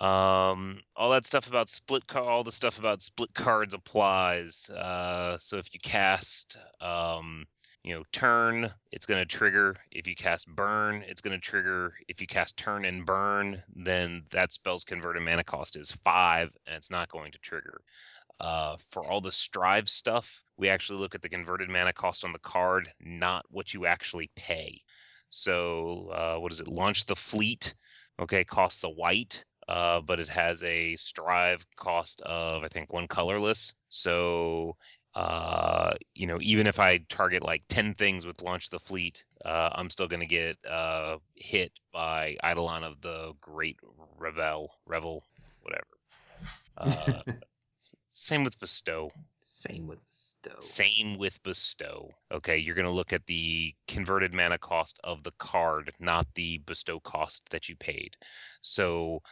[0.00, 4.70] Um, all that stuff about split car, all the stuff about split cards applies.
[4.70, 7.44] Uh, so if you cast, um,
[7.82, 9.74] you know, turn, it's going to trigger.
[9.90, 11.94] If you cast burn, it's going to trigger.
[12.08, 16.76] If you cast turn and burn, then that spell's converted mana cost is five, and
[16.76, 17.80] it's not going to trigger.
[18.38, 22.32] Uh, for all the strive stuff, we actually look at the converted mana cost on
[22.32, 24.80] the card, not what you actually pay.
[25.30, 26.68] So, uh, what is it?
[26.68, 27.74] Launch the fleet.
[28.18, 33.06] Okay, costs a white uh, but it has a strive cost of I think one
[33.06, 33.72] colorless.
[33.88, 34.76] So
[35.14, 39.70] uh, you know, even if I target like ten things with launch the fleet, uh,
[39.72, 43.78] I'm still going to get uh, hit by Eidolon of the Great
[44.18, 45.24] Revel, Revel,
[45.62, 45.86] whatever.
[46.78, 47.22] Uh,
[48.10, 49.10] same with bestow.
[49.40, 50.60] Same with bestow.
[50.60, 52.10] Same with bestow.
[52.30, 56.58] Okay, you're going to look at the converted mana cost of the card, not the
[56.66, 58.16] bestow cost that you paid.
[58.62, 59.22] So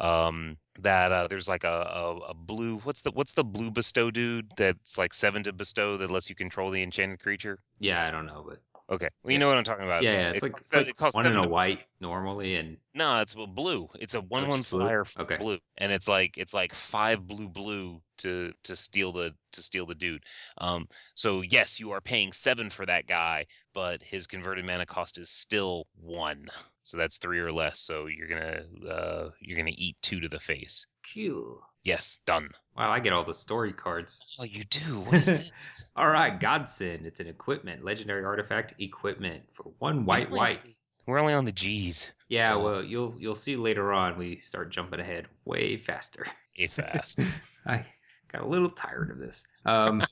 [0.00, 4.10] um that uh there's like a, a a blue what's the what's the blue bestow
[4.10, 8.10] dude that's like seven to bestow that lets you control the enchanted creature Yeah, I
[8.10, 9.38] don't know, but okay well you Yeah.
[9.38, 11.26] know what i'm talking about yeah, yeah, it's It like, it's like it costs one
[11.26, 14.90] in a white normally, and no it's blue it's a one one just blue?
[14.90, 15.38] flyer Okay.
[15.38, 19.84] blue and it's like it's like five blue blue to to steal the to steal
[19.86, 20.22] the dude
[20.58, 23.44] um so yes you are paying seven for that guy
[23.74, 26.46] but his converted mana cost is still one
[26.86, 30.38] so that's three or less so you're gonna uh you're gonna eat two to the
[30.38, 31.60] face cool.
[31.84, 34.36] yes done Wow, I get all the story cards.
[34.38, 35.00] Oh, you do.
[35.06, 35.86] What is this?
[35.96, 37.06] All right, Godsend.
[37.06, 40.38] It's an equipment, legendary artifact equipment for one white Really?
[40.38, 40.66] white.
[41.06, 42.12] We're only on the G's.
[42.28, 42.62] Yeah, Oh.
[42.62, 44.18] well, you'll you'll see later on.
[44.18, 46.26] We start jumping ahead way faster.
[46.58, 47.18] Way fast.
[47.66, 47.82] I
[48.30, 49.46] got a little tired of this.
[49.64, 50.02] Um,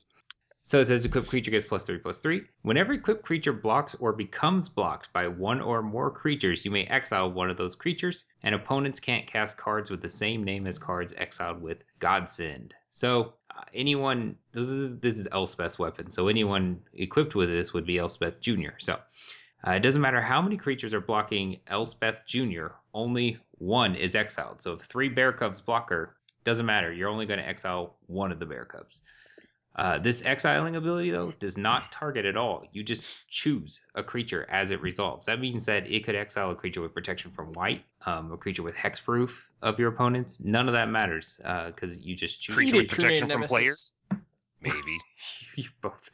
[0.67, 2.41] so it says equipped creature gets plus three plus three.
[2.63, 7.31] Whenever equipped creature blocks or becomes blocked by one or more creatures, you may exile
[7.31, 11.13] one of those creatures, and opponents can't cast cards with the same name as cards
[11.17, 12.73] exiled with Godsend.
[12.89, 16.09] So uh, anyone, this is this is Elspeth's weapon.
[16.09, 18.73] So anyone equipped with this would be Elspeth Junior.
[18.79, 18.99] So
[19.67, 24.63] uh, it doesn't matter how many creatures are blocking Elspeth Jr., only one is exiled.
[24.63, 26.91] So if three Bear Cubs block her, doesn't matter.
[26.91, 29.03] You're only going to exile one of the Bear Cubs.
[29.75, 32.65] Uh, this exiling ability, though, does not target at all.
[32.71, 35.25] You just choose a creature as it resolves.
[35.25, 38.63] That means that it could exile a creature with protection from white, um, a creature
[38.63, 40.39] with hexproof of your opponents.
[40.39, 42.55] None of that matters because you just choose.
[42.55, 43.95] Creature with protection from players?
[44.61, 44.97] Maybe.
[45.55, 46.09] you both.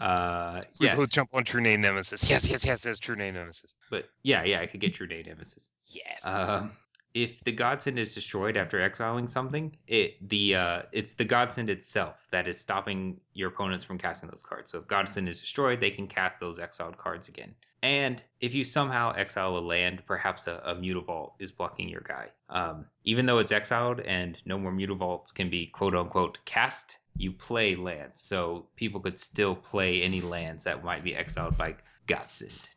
[0.00, 0.96] Uh, We yes.
[0.96, 2.28] both jump on True Name Nemesis.
[2.28, 3.74] Yes, yes, yes, that's True Name Nemesis.
[3.90, 5.70] But yeah, yeah, I could get True Name Nemesis.
[5.84, 6.24] Yes.
[6.24, 6.70] Um,
[7.14, 12.28] if the godsend is destroyed after exiling something, it the uh, it's the godsend itself
[12.30, 14.70] that is stopping your opponents from casting those cards.
[14.70, 17.54] So if godsend is destroyed, they can cast those exiled cards again.
[17.82, 22.28] And if you somehow exile a land, perhaps a, a mutavault is blocking your guy.
[22.48, 27.32] Um, even though it's exiled and no more mutavaults can be quote unquote cast, you
[27.32, 28.22] play lands.
[28.22, 31.74] So people could still play any lands that might be exiled by
[32.06, 32.68] godsend,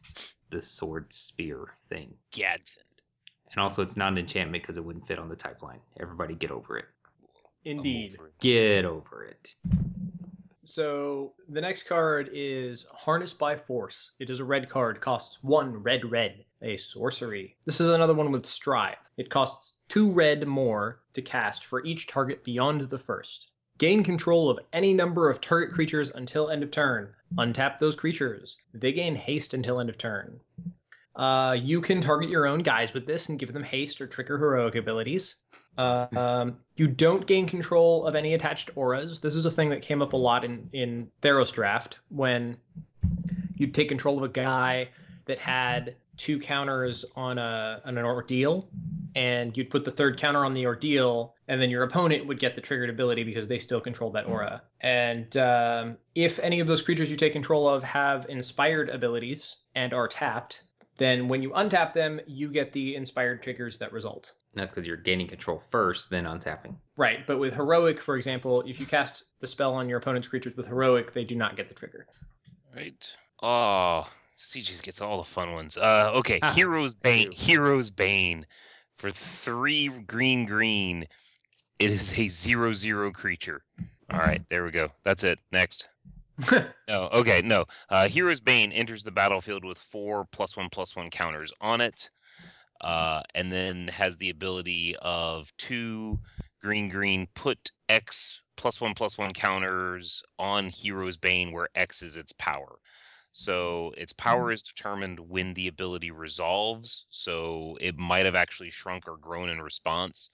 [0.49, 2.13] the sword spear thing.
[2.31, 2.83] Gadsden.
[3.51, 5.79] And also, it's not an enchantment because it wouldn't fit on the type line.
[5.99, 6.85] Everybody get over it.
[7.63, 8.17] Indeed.
[8.39, 9.55] Get over it.
[10.63, 14.11] So the next card is Harness by Force.
[14.19, 17.55] It is a red card, costs one red red, a sorcery.
[17.65, 18.97] This is another one with Strive.
[19.17, 23.51] It costs two red more to cast for each target beyond the first.
[23.77, 27.13] Gain control of any number of target creatures until end of turn.
[27.37, 28.57] Untap those creatures.
[28.73, 30.39] They gain haste until end of turn.
[31.15, 34.37] Uh, you can target your own guys with this and give them haste or trigger
[34.37, 35.35] heroic abilities.
[35.77, 39.19] Uh, um, you don't gain control of any attached auras.
[39.19, 42.57] This is a thing that came up a lot in in Theros draft when
[43.55, 44.89] you'd take control of a guy
[45.25, 48.67] that had two counters on a on an ordeal,
[49.15, 52.55] and you'd put the third counter on the ordeal, and then your opponent would get
[52.55, 54.61] the triggered ability because they still control that aura.
[54.81, 59.93] And um, if any of those creatures you take control of have inspired abilities and
[59.93, 60.63] are tapped,
[60.97, 64.33] then when you untap them, you get the inspired triggers that result.
[64.53, 66.75] That's because you're gaining control first, then untapping.
[66.97, 70.55] Right, but with heroic, for example, if you cast the spell on your opponent's creatures
[70.55, 72.07] with heroic, they do not get the trigger.
[72.75, 73.13] Right.
[73.43, 74.07] Oh,
[74.39, 75.77] CJ's gets all the fun ones.
[75.77, 77.29] Uh, okay, Ah, Hero's Bane.
[77.29, 77.35] do.
[77.35, 78.45] Hero's Bane.
[78.97, 81.05] For three green green,
[81.79, 83.61] it is a zero zero creature.
[84.11, 84.87] All right, there we go.
[85.03, 85.39] That's it.
[85.51, 85.89] Next.
[86.87, 87.65] No, okay, no.
[87.89, 92.09] Uh, Hero's Bane enters the battlefield with four plus one plus one counters on it,
[92.81, 96.19] uh, and then has the ability of two
[96.61, 102.17] green green put X plus one plus one counters on Hero's Bane, where X is
[102.17, 102.79] its power.
[103.33, 107.05] So its power is determined when the ability resolves.
[107.09, 110.29] So it might have actually shrunk or grown in response.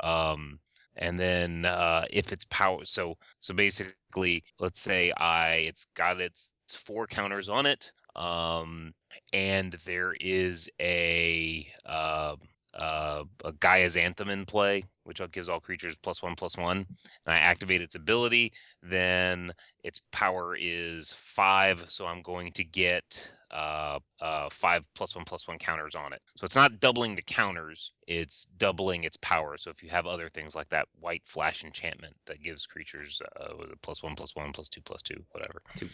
[0.00, 0.60] Um,
[0.96, 3.94] and then uh, if it's power, so so basically,
[4.58, 8.92] let's say I it's got its four counters on it, um,
[9.32, 12.36] and there is a uh,
[12.74, 17.34] uh, a Gaea's Anthem in play, which gives all creatures plus one plus one, and
[17.34, 18.52] I activate its ability,
[18.82, 19.52] then
[19.82, 25.48] its power is five, so I'm going to get uh, uh, five plus one plus
[25.48, 26.20] one counters on it.
[26.36, 29.56] So it's not doubling the counters; it's doubling its power.
[29.58, 33.54] So if you have other things like that white flash enchantment that gives creatures uh,
[33.82, 35.60] plus one plus one plus two plus two, whatever.
[35.76, 35.88] Two.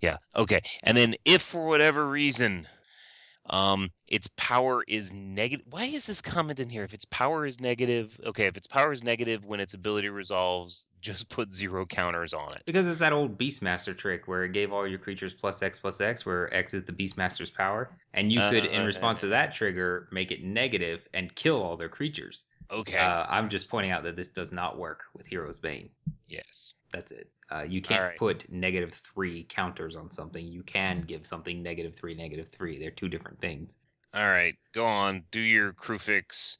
[0.00, 0.18] Yeah.
[0.36, 0.60] Okay.
[0.84, 2.68] And then if for whatever reason
[3.50, 5.64] um, its power is negative.
[5.70, 6.84] Why is this comment in here?
[6.84, 8.44] If its power is negative, okay.
[8.44, 12.62] If its power is negative when its ability resolves, just put zero counters on it.
[12.66, 16.00] Because it's that old Beastmaster trick where it gave all your creatures plus X plus
[16.00, 17.90] X, where X is the Beastmaster's power.
[18.14, 21.76] And you could, in Uh, response to that trigger, make it negative and kill all
[21.76, 22.44] their creatures.
[22.70, 22.98] Okay.
[22.98, 25.88] Uh, I'm just pointing out that this does not work with Hero's Bane.
[26.28, 26.74] Yes.
[26.92, 27.30] That's it.
[27.50, 28.18] Uh, you can't Alright.
[28.18, 30.46] put negative three counters on something.
[30.46, 32.78] You can give something negative three, negative three.
[32.78, 33.78] They're two different things.
[34.14, 34.54] All right.
[34.72, 35.24] Go on.
[35.30, 36.58] Do your Kruphix,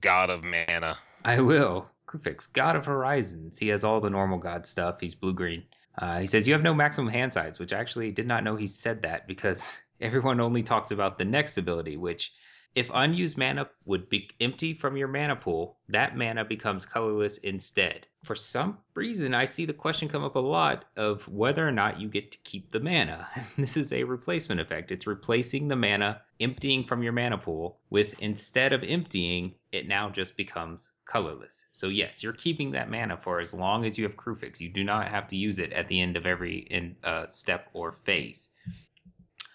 [0.00, 0.96] God of Mana.
[1.24, 1.88] I will.
[2.06, 3.58] Kruphix, God of Horizons.
[3.58, 5.00] He has all the normal god stuff.
[5.00, 5.64] He's blue green.
[5.98, 8.56] Uh, he says you have no maximum hand size, which I actually did not know
[8.56, 12.32] he said that because everyone only talks about the next ability, which
[12.78, 18.06] if unused mana would be empty from your mana pool, that mana becomes colorless instead.
[18.22, 22.00] For some reason, I see the question come up a lot of whether or not
[22.00, 23.26] you get to keep the mana.
[23.58, 24.92] this is a replacement effect.
[24.92, 30.08] It's replacing the mana emptying from your mana pool with instead of emptying, it now
[30.08, 31.66] just becomes colorless.
[31.72, 34.60] So yes, you're keeping that mana for as long as you have Kruphix.
[34.60, 37.70] You do not have to use it at the end of every in, uh, step
[37.72, 38.50] or phase.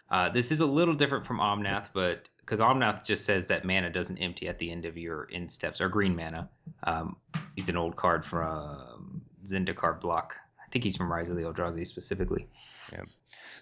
[0.10, 3.90] Uh, this is a little different from Omnath, but because Omnath just says that mana
[3.90, 6.50] doesn't empty at the end of your end steps or green mana.
[6.84, 7.16] Um,
[7.56, 10.36] he's an old card from Zendikar block.
[10.60, 12.48] I think he's from Rise of the Eldrazi specifically.
[12.92, 13.04] Yeah.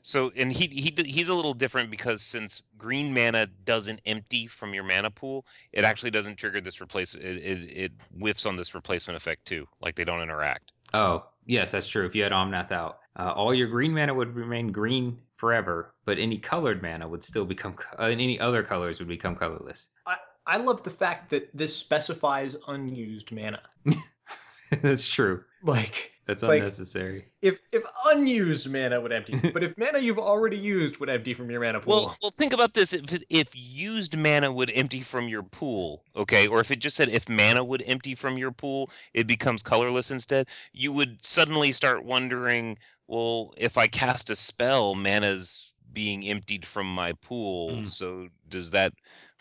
[0.02, 4.74] So, and he he he's a little different because since green mana doesn't empty from
[4.74, 7.26] your mana pool, it actually doesn't trigger this replacement.
[7.26, 9.68] It, it it whiffs on this replacement effect too.
[9.80, 10.72] Like they don't interact.
[10.94, 12.06] Oh, yes, that's true.
[12.06, 16.20] If you had Omnath out, uh, all your green mana would remain green forever, but
[16.20, 19.90] any colored mana would still become, uh, and any other colors would become colorless.
[20.06, 23.60] I, I love the fact that this specifies unused mana.
[24.84, 25.44] that's true.
[25.64, 27.26] Like That's Like- unnecessary.
[27.42, 31.50] if if unused mana would empty, but if mana you've already used would empty from
[31.50, 32.06] your mana pool.
[32.06, 32.94] Well, well, think about this.
[32.94, 37.10] If if used mana would empty from your pool, okay, or if it just said
[37.10, 40.48] if mana would empty from your pool, it becomes colorless instead.
[40.74, 46.88] You would suddenly start wondering, well, if I cast a spell, mana's being emptied from
[46.94, 47.72] my pool.
[47.72, 47.92] Mm.
[47.92, 48.94] So does that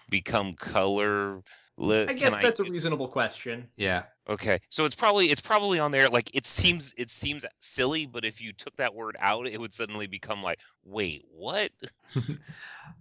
[0.09, 1.43] become color?
[1.81, 3.68] I guess that's a reasonable question.
[3.76, 4.03] Yeah.
[4.28, 6.09] Okay, so it's probably it's probably on there.
[6.09, 9.74] Like it seems it seems silly, but if you took that word out, it would
[9.74, 11.70] suddenly become like, wait, what?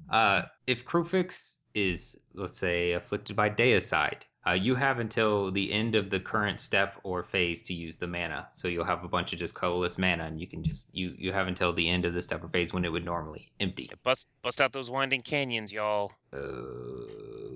[0.10, 5.96] Uh, if Kruphix is, let's say, afflicted by Deicide, uh, you have until the end
[5.96, 8.48] of the current step or phase to use the mana.
[8.54, 11.32] So you'll have a bunch of just colorless mana, and you can just you you
[11.32, 13.90] have until the end of the step or phase when it would normally empty.
[14.04, 16.14] Bust bust out those winding canyons, y'all.
[16.34, 16.40] Uh,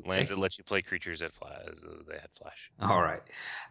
[0.06, 1.58] Lands that let you play creatures that fly.
[1.72, 2.72] as though They had flash.
[2.82, 3.22] All right.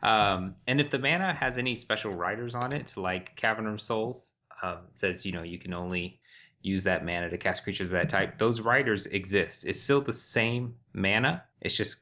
[0.03, 4.35] Um, and if the mana has any special riders on it, like Cavern of Souls,
[4.63, 6.21] um, it says, you know, you can only
[6.63, 9.65] use that mana to cast creatures of that type, those riders exist.
[9.67, 11.99] It's still the same mana, it's just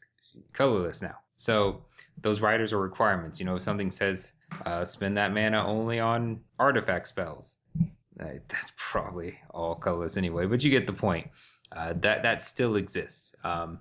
[0.53, 1.17] colorless now.
[1.37, 1.83] So
[2.21, 3.41] those riders are requirements.
[3.41, 4.33] You know, if something says
[4.67, 7.59] uh, spend that mana only on artifact spells,
[8.21, 11.29] uh, that's probably all colorless anyway, but you get the point.
[11.73, 13.35] Uh, that that still exists.
[13.45, 13.79] Um,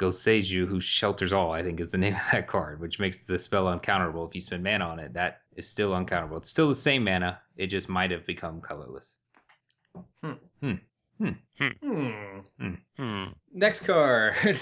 [0.00, 3.38] Boseiju, who shelters all, I think is the name of that card, which makes the
[3.38, 5.12] spell uncounterable if you spend mana on it.
[5.12, 6.38] That is still uncounterable.
[6.38, 7.40] It's still the same mana.
[7.56, 9.18] It just might have become colorless.
[10.22, 10.32] Hmm.
[10.60, 10.72] Hmm.
[11.18, 11.30] Hmm.
[11.58, 12.40] Hmm.
[12.58, 12.74] Hmm.
[12.96, 13.24] hmm.
[13.52, 14.58] Next card.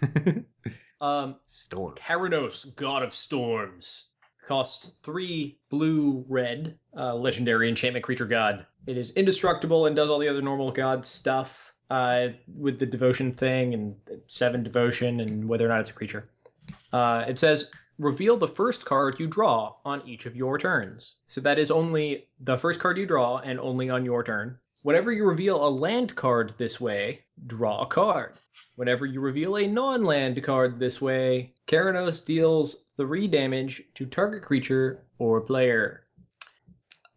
[1.00, 1.98] um Storms.
[1.98, 4.06] Keranos, God of Storms.
[4.46, 6.76] Costs three blue red.
[6.96, 8.66] Uh, legendary enchantment creature god.
[8.86, 13.30] It is indestructible and does all the other normal god stuff uh, with the devotion
[13.30, 13.94] thing and
[14.26, 16.26] seven devotion and whether or not it's a creature.
[16.90, 21.16] Uh, it says reveal the first card you draw on each of your turns.
[21.26, 24.58] So that is only the first card you draw and only on your turn.
[24.84, 28.38] Whenever you reveal a land card this way, draw a card.
[28.76, 34.42] Whenever you reveal a non land card this way, Keranos deals 3 damage to target
[34.42, 36.04] creature or player.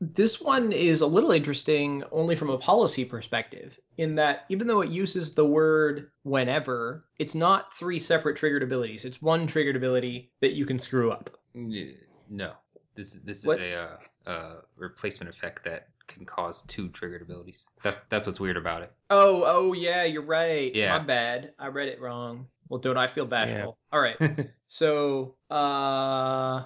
[0.02, 4.82] This one is a little interesting only from a policy perspective, in that even though
[4.82, 9.06] it uses the word whenever, it's not three separate triggered abilities.
[9.06, 11.30] It's one triggered ability that you can screw up.
[11.54, 12.54] No,
[12.96, 13.60] this this is What?
[13.60, 17.66] a uh, uh, replacement effect that can cause two triggered abilities.
[17.84, 18.92] That that's what's weird about it.
[19.10, 20.74] Oh, oh yeah, you're right.
[20.76, 20.98] Yeah.
[20.98, 21.54] My bad.
[21.60, 22.48] I read it wrong.
[22.70, 23.78] Well, don't I feel bashful?
[23.92, 24.18] All right.
[24.68, 26.64] So, uh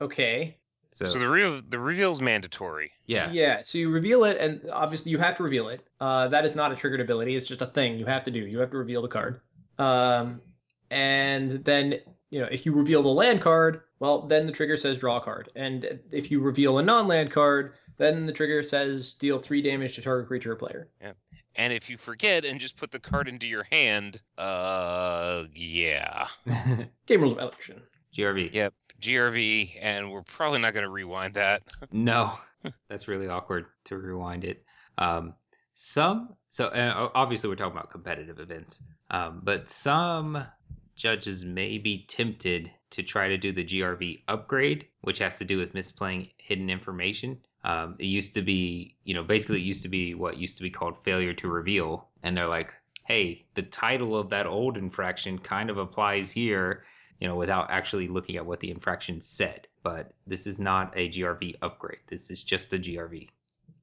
[0.00, 0.58] okay.
[0.92, 2.92] So, So the real the reveal is mandatory.
[3.06, 5.84] yeah, Yeah, so you reveal it and obviously you have to reveal it.
[6.00, 8.40] Uh that is not a triggered ability, it's just a thing you have to do.
[8.40, 9.40] You have to reveal the card.
[9.78, 10.40] Um
[10.90, 11.94] and then,
[12.30, 15.20] you know, if you reveal the land card, well, then the trigger says draw a
[15.20, 15.48] card.
[15.56, 20.02] And if you reveal a non-land card, then the trigger says deal 3 damage to
[20.02, 20.88] target creature or player.
[21.00, 21.12] Yeah.
[21.54, 26.26] And if you forget and just put the card into your hand, uh, yeah,
[27.06, 27.82] Game rules of election.
[28.16, 28.52] GRV.
[28.52, 31.62] Yep, GRV, and we're probably not going to rewind that.
[31.92, 32.38] No,
[32.88, 34.64] that's really awkward to rewind it.
[34.98, 35.34] Um,
[35.74, 40.44] some so uh, obviously we're talking about competitive events, um, but some
[40.96, 45.56] judges may be tempted to try to do the GRV upgrade, which has to do
[45.56, 47.38] with misplaying hidden information.
[47.64, 50.62] Um, it used to be, you know, basically it used to be what used to
[50.62, 52.74] be called failure to reveal, and they're like,
[53.06, 56.84] hey, the title of that old infraction kind of applies here
[57.22, 59.68] you know, without actually looking at what the infraction said.
[59.84, 62.00] But this is not a GRV upgrade.
[62.08, 63.28] This is just a GRV.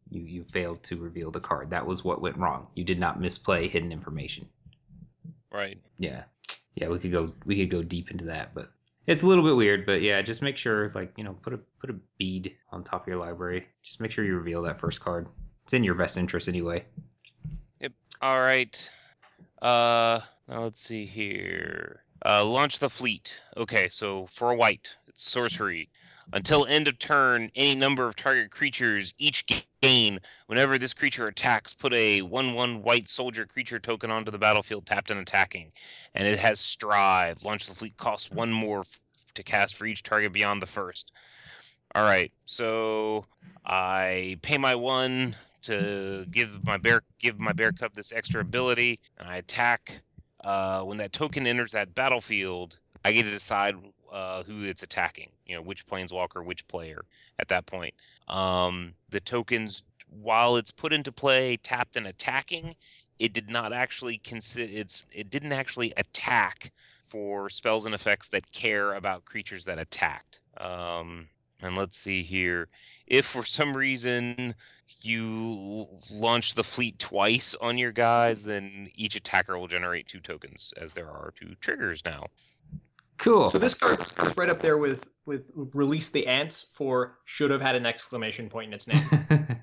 [0.09, 1.69] You you failed to reveal the card.
[1.69, 2.67] That was what went wrong.
[2.75, 4.49] You did not misplay hidden information.
[5.53, 5.77] Right.
[5.99, 6.23] Yeah.
[6.75, 8.73] Yeah, we could go we could go deep into that, but
[9.07, 11.59] it's a little bit weird, but yeah, just make sure like, you know, put a
[11.79, 13.65] put a bead on top of your library.
[13.83, 15.29] Just make sure you reveal that first card.
[15.63, 16.83] It's in your best interest anyway.
[17.79, 17.93] Yep.
[18.21, 18.89] All right.
[19.61, 20.19] Uh,
[20.49, 22.01] now let's see here.
[22.25, 23.37] Uh, launch the fleet.
[23.57, 25.89] Okay, so for a white, it's sorcery.
[26.31, 29.45] Until end of turn, any number of target creatures each
[29.81, 30.19] gain.
[30.45, 34.85] Whenever this creature attacks, put a 1 1 white soldier creature token onto the battlefield
[34.85, 35.71] tapped and attacking.
[36.13, 37.43] And it has Strive.
[37.43, 38.99] Launch the fleet costs one more f-
[39.33, 41.11] to cast for each target beyond the first.
[41.95, 43.25] All right, so
[43.65, 48.99] I pay my one to give my bear give my bear cub this extra ability,
[49.17, 50.01] and I attack.
[50.43, 53.75] Uh, when that token enters that battlefield, I get to decide
[54.11, 55.29] uh, who it's attacking.
[55.45, 57.05] You know, which planeswalker, which player.
[57.39, 57.93] At that point,
[58.27, 62.75] um, the tokens, while it's put into play, tapped and attacking,
[63.19, 66.71] it did not actually consider it's it didn't actually attack
[67.07, 70.39] for spells and effects that care about creatures that attacked.
[70.57, 71.27] Um,
[71.61, 72.67] and let's see here.
[73.09, 74.53] If for some reason
[75.01, 80.73] you launch the fleet twice on your guys, then each attacker will generate two tokens,
[80.77, 82.27] as there are two triggers now.
[83.17, 83.49] Cool.
[83.49, 87.61] So this card is right up there with with release the ants for should have
[87.61, 89.01] had an exclamation point in its name.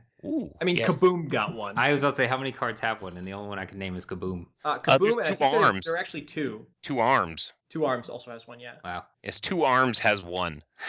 [0.24, 1.02] Ooh, I mean, yes.
[1.02, 1.76] Kaboom got one.
[1.78, 3.64] I was about to say how many cards have one, and the only one I
[3.64, 4.46] can name is Kaboom.
[4.64, 5.86] Uh, Uh, there's Kaboom, and I two think there- arms.
[5.86, 6.66] There are actually two.
[6.82, 7.52] To Arms.
[7.70, 8.58] To Arms also has one.
[8.60, 8.74] Yeah.
[8.84, 9.04] Wow.
[9.22, 10.62] Yes, To Arms has one.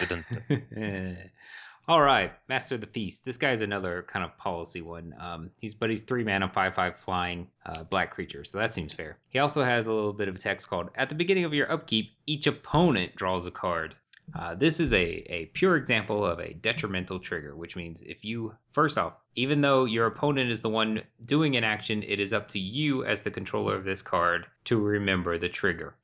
[1.88, 3.24] All right, Master of the Feast.
[3.24, 5.14] This guy's another kind of policy one.
[5.18, 8.92] Um, he's but he's three mana, five five flying, uh, black creature, so that seems
[8.92, 9.16] fair.
[9.28, 12.12] He also has a little bit of text called "At the beginning of your upkeep,
[12.26, 13.96] each opponent draws a card."
[14.38, 18.54] Uh, this is a, a pure example of a detrimental trigger, which means if you,
[18.72, 22.48] first off, even though your opponent is the one doing an action, it is up
[22.48, 25.96] to you as the controller of this card to remember the trigger.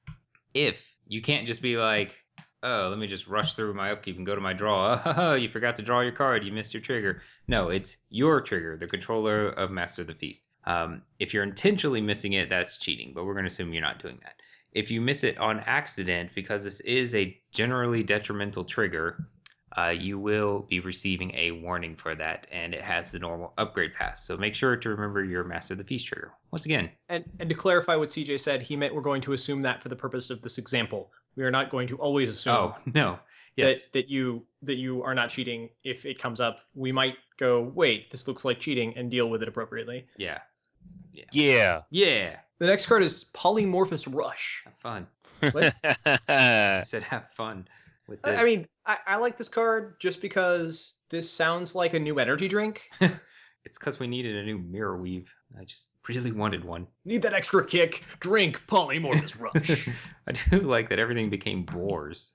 [0.55, 2.24] If you can't just be like,
[2.65, 5.01] oh, let me just rush through my upkeep and go to my draw.
[5.17, 6.45] Oh, you forgot to draw your card.
[6.45, 7.23] You missed your trigger.
[7.47, 10.49] No, it's your trigger, the controller of Master of the Feast.
[10.65, 14.01] Um, if you're intentionally missing it, that's cheating, but we're going to assume you're not
[14.01, 14.41] doing that.
[14.73, 19.29] If you miss it on accident, because this is a generally detrimental trigger,
[19.77, 23.93] uh, you will be receiving a warning for that, and it has the normal upgrade
[23.93, 24.25] pass.
[24.25, 26.33] So make sure to remember your Master of the Feast trigger.
[26.51, 29.63] Once again, And and to clarify what CJ said, he meant we're going to assume
[29.63, 31.11] that for the purpose of this example.
[31.37, 33.19] We are not going to always assume oh no,
[33.57, 36.61] yes, that, that you that you are not cheating if it comes up.
[36.75, 40.07] We might go, wait, this looks like cheating, and deal with it appropriately.
[40.17, 40.39] yeah,
[41.13, 41.25] yeah.
[41.33, 41.81] yeah.
[41.91, 42.37] yeah.
[42.59, 44.63] The next card is Polymorphous Rush.
[44.65, 45.07] Have fun.
[45.53, 45.75] What?
[46.29, 47.67] I said have fun.
[48.07, 48.41] with I- this.
[48.41, 52.49] I mean, I, I like this card just because this sounds like a new energy
[52.49, 52.83] drink.
[53.65, 55.27] it's because we needed a new Mirrorweave.
[55.59, 56.87] I just really wanted one.
[57.05, 58.03] Need that extra kick.
[58.21, 59.89] Drink Polymorphous Rush.
[60.27, 62.33] I do like that everything became boars.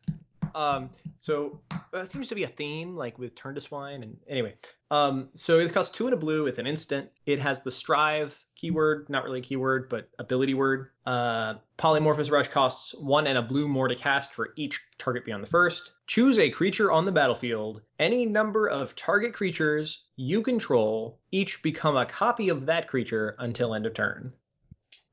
[0.56, 0.90] Um,
[1.20, 1.60] so
[1.92, 4.04] that seems to be a theme, like with Turn to Swine.
[4.04, 4.56] And anyway,
[4.92, 6.48] um, so it costs two and a blue.
[6.48, 7.10] It's an instant.
[7.26, 10.90] It has the Strive keyword, not really a keyword, but ability word.
[11.06, 15.44] Uh, Polymorphous Rush costs one and a blue more to cast for each target beyond
[15.44, 15.94] the first.
[16.08, 17.82] Choose a creature on the battlefield.
[18.00, 23.76] Any number of target creatures you control each become a copy of that creature until
[23.76, 24.34] end of turn.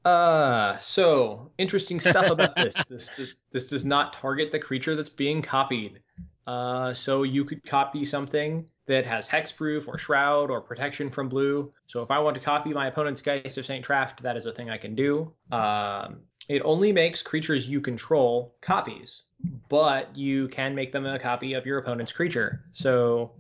[0.07, 2.77] Uh, so interesting stuff about this.
[2.89, 5.99] This this this does not target the creature that's being copied.
[6.47, 11.73] Uh, so you could copy something that has hexproof or shroud or protection from blue.
[11.89, 14.53] So if I want to copy my opponent's Geist of Saint Traft, that is a
[14.53, 15.33] thing I can do.
[15.51, 19.23] Um, it only makes creatures you control copies,
[19.69, 22.63] but you can make them a copy of your opponent's creature.
[22.71, 23.33] So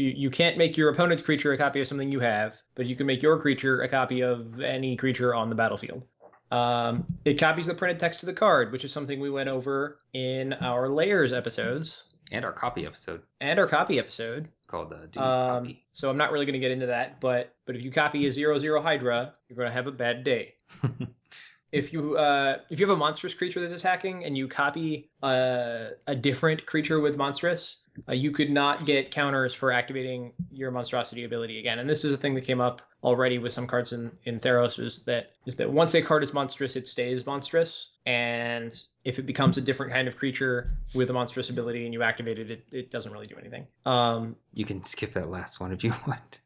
[0.00, 2.96] you, you can't make your opponent's creature a copy of something you have, but you
[2.96, 6.02] can make your creature a copy of any creature on the battlefield.
[6.50, 9.98] Um, it copies the printed text of the card, which is something we went over
[10.14, 14.48] in our layers episodes And our copy episode and our copy episode.
[14.66, 15.84] called uh, Dude Um, Copy.
[15.92, 18.32] so I'm not really going to get into that, but but if you copy a
[18.32, 20.54] zero zero Hydra, you're going to have a bad day.
[21.72, 25.90] if you uh, if you have a monstrous creature that's attacking and you copy uh,
[26.06, 27.76] a different creature with monstrous,
[28.08, 31.78] uh, you could not get counters for activating your monstrosity ability again.
[31.78, 34.78] And this is a thing that came up already with some cards in in Theros
[34.78, 39.24] is that is that once a card is monstrous, it stays monstrous, and if it
[39.24, 42.64] becomes a different kind of creature with a monstrous ability and you activate it, it,
[42.70, 43.66] it doesn't really do anything.
[43.86, 46.40] Um, You can skip that last one if you want.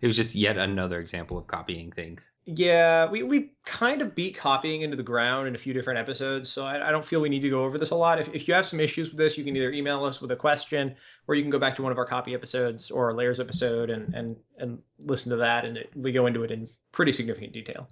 [0.00, 2.30] It was just yet another example of copying things.
[2.46, 6.48] Yeah, we, we kind of beat copying into the ground in a few different episodes,
[6.50, 8.18] so I, I don't feel we need to go over this a lot.
[8.18, 10.36] If, if you have some issues with this, you can either email us with a
[10.36, 10.94] question,
[11.26, 13.90] or you can go back to one of our copy episodes or our layers episode
[13.90, 17.52] and and and listen to that, and it, we go into it in pretty significant
[17.52, 17.86] detail.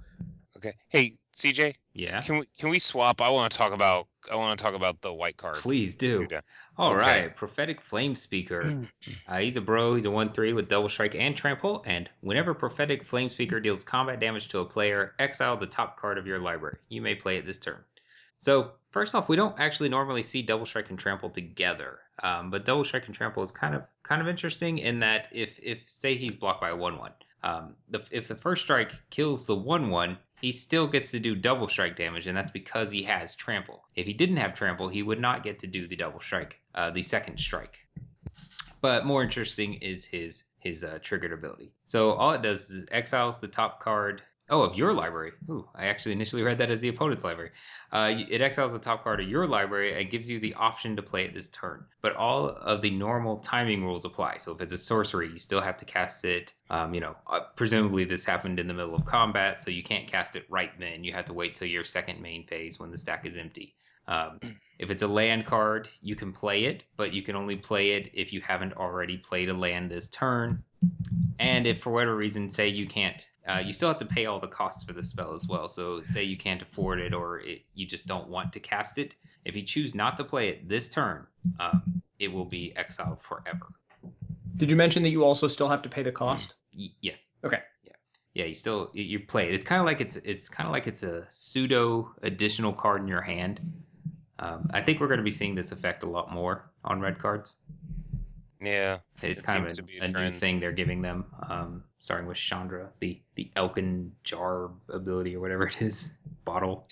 [0.56, 0.72] Okay.
[0.88, 2.22] Hey, CJ, Yeah.
[2.22, 3.20] can we can we swap?
[3.20, 5.56] I want to talk about I want to talk about the white card.
[5.56, 6.26] Please do.
[6.78, 7.34] All right, Okay.
[7.34, 8.90] Prophetic Flamespeaker.
[9.28, 9.94] Uh, he's a bro.
[9.94, 11.82] He's a 1 3 with double strike and trample.
[11.86, 16.26] And whenever Prophetic Flamespeaker deals combat damage to a player, exile the top card of
[16.28, 16.78] your library.
[16.88, 17.84] You may play it this turn.
[18.38, 22.00] So, first off, we don't actually normally see double strike and trample together.
[22.22, 25.58] Um, but double strike and trample is kind of kind of interesting in that if
[25.62, 27.12] if say he's blocked by a 1 1,
[27.42, 31.34] um, the, if the first strike kills the 1 1, he still gets to do
[31.34, 33.84] double strike damage, and that's because he has trample.
[33.94, 36.90] If he didn't have trample, he would not get to do the double strike, uh,
[36.90, 37.78] the second strike.
[38.80, 41.72] But more interesting is his his uh, triggered ability.
[41.84, 44.22] So all it does is exiles the top card.
[44.48, 45.32] Oh, of your library.
[45.50, 47.50] Ooh, I actually initially read that as the opponent's library.
[47.90, 51.02] Uh, it exiles the top card of your library and gives you the option to
[51.02, 51.84] play it this turn.
[52.00, 54.36] But all of the normal timing rules apply.
[54.36, 56.54] So if it's a sorcery, you still have to cast it.
[56.70, 60.06] Um, you know, uh, presumably this happened in the middle of combat, so you can't
[60.06, 61.02] cast it right then.
[61.02, 63.74] You have to wait till your second main phase when the stack is empty.
[64.06, 64.38] Um,
[64.78, 68.10] if it's a land card, you can play it, but you can only play it
[68.14, 70.62] if you haven't already played a land this turn.
[71.38, 74.40] And if for whatever reason, say you can't, uh, you still have to pay all
[74.40, 75.68] the costs for the spell as well.
[75.68, 79.14] So say you can't afford it or it, you just don't want to cast it.
[79.44, 81.26] If you choose not to play it this turn,
[81.60, 83.66] um, it will be exiled forever.
[84.56, 86.54] Did you mention that you also still have to pay the cost?
[86.76, 87.28] Y- yes.
[87.44, 87.60] Okay.
[87.84, 87.92] Yeah.
[88.34, 88.44] Yeah.
[88.46, 89.54] You still you- play it.
[89.54, 93.08] It's kind of like it's it's kind of like it's a pseudo additional card in
[93.08, 93.60] your hand.
[94.38, 97.18] Um, I think we're going to be seeing this effect a lot more on red
[97.18, 97.56] cards.
[98.60, 98.98] Yeah.
[99.22, 101.84] It's It kind of to be a, a a new thing they're giving them, um,
[102.00, 106.10] starting with Chandra, the the Elkin jar ability or whatever it is,
[106.44, 106.86] bottle.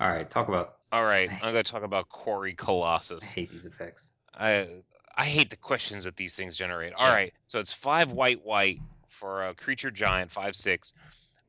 [0.00, 0.78] All right, talk about.
[0.92, 1.30] All right.
[1.42, 3.22] I'm going to talk about Quarry Colossus.
[3.24, 4.12] I hate these effects.
[4.38, 4.68] I
[5.16, 6.92] I hate the questions that these things generate.
[6.94, 7.12] All Yeah.
[7.14, 10.92] right, so it's five white white for a creature giant, five six.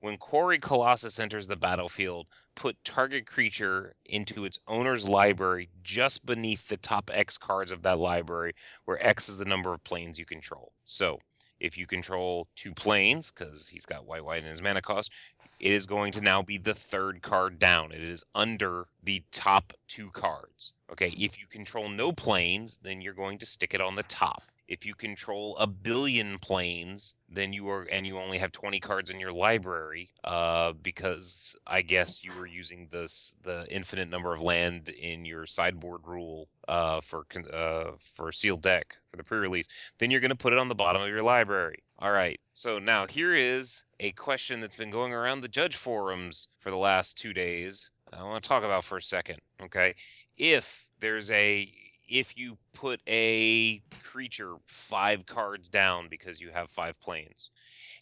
[0.04, 6.68] When Quarry Colossus enters the battlefield, put target creature into its owner's library just beneath
[6.68, 10.26] the top X cards of that library, where X is the number of planes you
[10.26, 10.74] control.
[10.84, 11.20] So
[11.62, 15.10] if you control two planes, because he's got white white in his mana cost,
[15.62, 17.94] it is going to now be the third card down.
[17.94, 20.74] It is under the top two cards.
[20.92, 24.44] Okay, if you control no planes, then you're going to stick it on the top.
[24.74, 29.12] If you control a billion planes, then you are, and you only have 20 cards
[29.12, 34.42] in your library, uh, because I guess you were using this the infinite number of
[34.42, 39.68] land in your sideboard rule, uh, for uh for sealed deck for the pre-release.
[40.00, 41.84] Then you're going to put it on the bottom of your library.
[42.00, 42.40] All right.
[42.56, 46.78] So now here is a question that's been going around the judge forums for the
[46.78, 47.92] last two days.
[48.12, 49.40] I want to talk about for a second.
[49.62, 49.94] Okay.
[50.36, 51.72] If there's a
[52.08, 57.50] if you put a creature five cards down because you have five planes,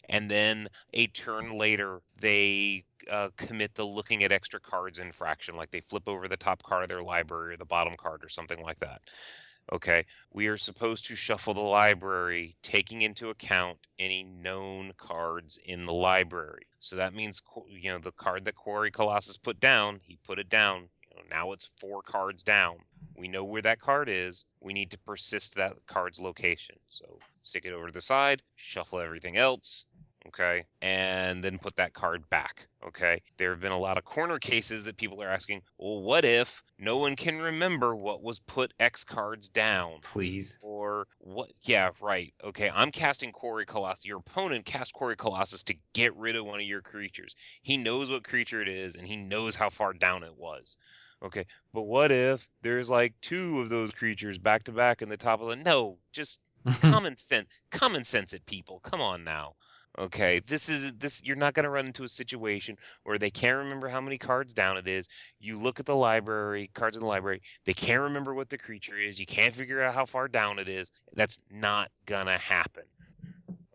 [0.08, 5.70] and then a turn later they uh, commit the looking at extra cards infraction, like
[5.70, 8.62] they flip over the top card of their library or the bottom card or something
[8.62, 9.00] like that.
[9.72, 15.86] Okay, we are supposed to shuffle the library, taking into account any known cards in
[15.86, 16.66] the library.
[16.80, 20.48] So that means, you know, the card that Quarry Colossus put down, he put it
[20.48, 20.88] down.
[21.08, 22.78] You know, now it's four cards down.
[23.16, 24.46] We know where that card is.
[24.60, 26.76] We need to persist that card's location.
[26.88, 29.84] So stick it over to the side, shuffle everything else,
[30.26, 32.66] okay, and then put that card back.
[32.84, 36.24] Okay, there have been a lot of corner cases that people are asking, well, what
[36.24, 39.98] if no one can remember what was put X cards down?
[40.02, 40.58] Please.
[40.62, 41.50] Or what?
[41.62, 42.34] Yeah, right.
[42.42, 44.04] Okay, I'm casting Quarry Colossus.
[44.04, 47.36] Your opponent cast Quarry Colossus to get rid of one of your creatures.
[47.62, 50.76] He knows what creature it is, and he knows how far down it was.
[51.22, 55.16] Okay, but what if there's like two of those creatures back to back in the
[55.16, 55.56] top of the?
[55.56, 56.50] No, just
[56.80, 57.48] common sense.
[57.70, 58.80] Common sense it, people.
[58.80, 59.54] Come on now.
[59.98, 61.22] Okay, this is this.
[61.22, 64.54] You're not going to run into a situation where they can't remember how many cards
[64.54, 65.06] down it is.
[65.38, 67.42] You look at the library, cards in the library.
[67.66, 69.20] They can't remember what the creature is.
[69.20, 70.90] You can't figure out how far down it is.
[71.14, 72.84] That's not gonna happen.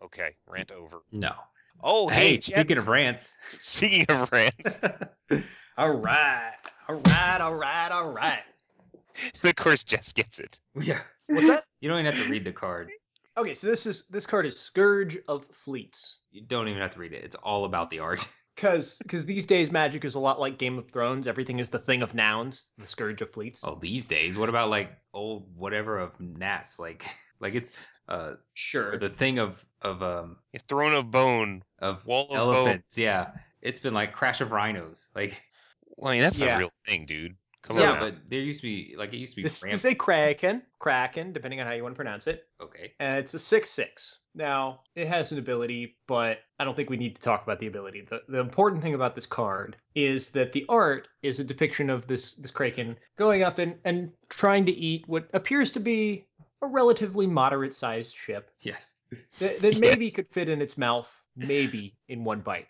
[0.04, 0.98] Okay, rant over.
[1.12, 1.32] no.
[1.80, 3.30] Oh, hey, hey, speaking of rants.
[3.62, 4.80] speaking of rants,
[5.78, 6.56] All right,
[6.88, 8.42] all right, all right, all right.
[9.44, 10.58] of course Jess gets it.
[10.80, 10.98] yeah.
[11.28, 11.64] What's that?
[11.80, 12.90] You don't even have to read the card.
[13.36, 16.18] Okay, so this is this card is Scourge of Fleets.
[16.32, 17.22] You don't even have to read it.
[17.22, 18.26] It's all about the art.
[18.56, 21.28] Cause, cause these days magic is a lot like Game of Thrones.
[21.28, 23.60] Everything is the thing of nouns, the scourge of fleets.
[23.62, 24.36] oh, these days.
[24.36, 26.76] What about like old whatever of gnats?
[26.80, 27.06] Like
[27.40, 27.70] like it's
[28.08, 28.98] uh sure.
[28.98, 31.62] the thing of of um A throne of bone.
[31.78, 32.38] of Wall of bone.
[32.56, 32.98] elephants.
[32.98, 33.30] Yeah.
[33.62, 35.06] It's been like crash of rhinos.
[35.14, 35.40] Like
[35.98, 36.56] Well, I mean, that's Yeah.
[36.56, 37.36] a real thing, dude.
[37.62, 37.94] Come yeah, on.
[37.96, 38.00] now.
[38.00, 40.62] but there used to be like it used to be this ramp- to say Kraken,
[40.78, 42.44] Kraken, depending on how you want to pronounce it.
[42.62, 42.94] okay.
[43.00, 44.20] And it's a six six.
[44.34, 47.66] Now it has an ability, but I don't think we need to talk about the
[47.66, 48.02] ability.
[48.08, 52.06] The the important thing about this card is that the art is a depiction of
[52.06, 56.26] this this Kraken going up and and trying to eat what appears to be
[56.62, 58.94] a relatively moderate sized ship Yes.
[59.40, 62.68] that, that maybe could fit in its mouth, maybe in one bite.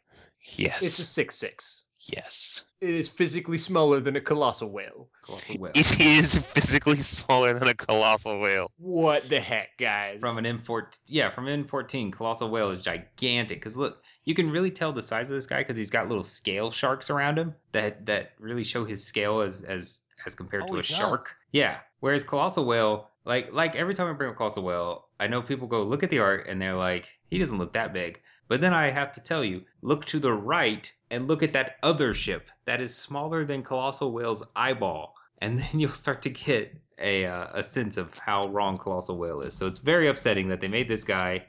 [0.57, 0.83] yes.
[0.83, 1.83] It's a six six.
[1.99, 2.63] Yes.
[2.81, 5.09] It is physically smaller than a colossal whale.
[5.23, 5.73] Colossal whale.
[5.75, 8.71] It is physically smaller than a colossal whale.
[8.79, 10.21] What the heck, guys?
[10.21, 13.61] From an M14, yeah, from an M14, colossal whale is gigantic.
[13.61, 16.23] Cause look, you can really tell the size of this guy because he's got little
[16.23, 20.67] scale sharks around him that that really show his scale as as as compared Oh,
[20.69, 21.23] to he a shark.
[21.53, 21.79] Yeah.
[22.01, 25.67] Whereas colossal whale, like like every time I bring up colossal whale, I know people
[25.67, 28.21] go look at the art and they're like, he doesn't look that big.
[28.47, 31.77] But then I have to tell you, look to the right and look at that
[31.83, 36.75] other ship that is smaller than colossal whale's eyeball, and then you'll start to get
[36.99, 39.55] a uh, a sense of how wrong colossal whale is.
[39.55, 41.47] So it's very upsetting that they made this guy.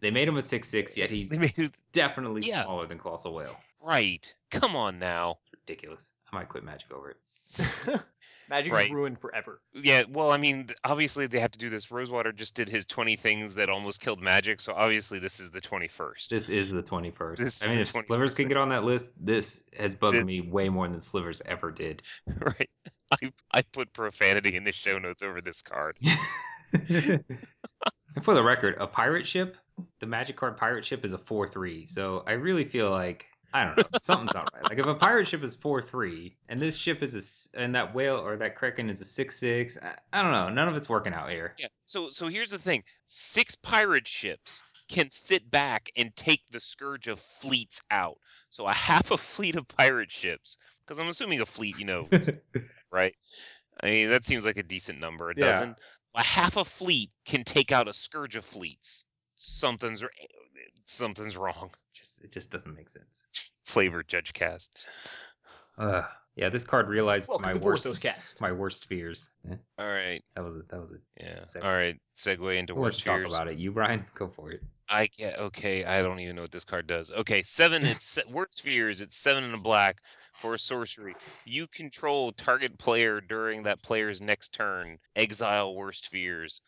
[0.00, 2.64] They made him a six six, yet he's it definitely Yeah.
[2.64, 3.56] smaller than colossal whale.
[3.80, 4.32] right.
[4.50, 5.38] Come on now.
[5.42, 6.12] It's ridiculous.
[6.32, 8.00] I might quit magic over it.
[8.48, 8.86] Magic Right.
[8.86, 9.60] is ruined forever.
[9.72, 11.90] Yeah, well, I mean, obviously they have to do this.
[11.90, 15.60] Rosewater just did his 20 things that almost killed magic, so obviously this is the
[15.60, 16.28] 21st.
[16.28, 17.42] This is the twenty first.
[17.42, 20.40] This I mean, the if Slivers can get on that list, this has bugged me
[20.48, 22.02] way more than Slivers ever did.
[22.40, 22.70] right.
[23.12, 25.96] I, I put profanity in the show notes over this card.
[26.88, 27.24] and
[28.22, 29.56] for the record, a pirate ship,
[30.00, 31.86] the magic card pirate ship is a 4 3.
[31.86, 34.68] So I really feel like, I don't know, something's not right.
[34.68, 37.14] Like if a pirate ship is 4 3 and this ship is
[37.54, 40.48] a, and that whale or that kraken is a 6 6, I, I don't know.
[40.50, 41.54] None of it's working out here.
[41.58, 41.68] Yeah.
[41.84, 42.82] So so here's the thing.
[43.06, 48.18] Six pirate ships can sit back and take the scourge of fleets out.
[48.50, 52.08] So a half a fleet of pirate ships, because I'm assuming a fleet, you know,
[52.92, 53.14] right?
[53.82, 55.30] I mean, that seems like a decent number.
[55.30, 55.60] A Yeah.
[55.60, 55.76] dozen.
[56.16, 59.06] A half a fleet can take out a scourge of fleets.
[59.36, 60.02] Something's
[60.84, 61.70] something's wrong.
[61.92, 63.26] just It just doesn't make sense.
[63.64, 64.78] Flavor Judge Cast.
[65.78, 66.02] Uh,
[66.36, 68.40] yeah, this card realized Welcome my worst, Cast.
[68.40, 69.30] my worst fears.
[69.50, 70.22] Eh, All right.
[70.34, 70.68] that was it.
[70.68, 71.00] That was it.
[71.20, 71.34] Yeah.
[71.36, 71.96] Seg- All right.
[72.16, 73.32] Segue into Who wants worst to talk fears.
[73.32, 73.58] about it?
[73.58, 74.04] You, Bryan?
[74.14, 74.60] Go for it.
[74.88, 75.84] I get okay.
[75.84, 77.10] I don't even know what this card does.
[77.10, 77.82] Okay, seven.
[77.86, 79.00] It's worst fears.
[79.00, 79.98] It's seven in a black
[80.34, 81.14] for a sorcery.
[81.46, 84.98] You control target player during that player's next turn.
[85.16, 86.60] Exile worst fears.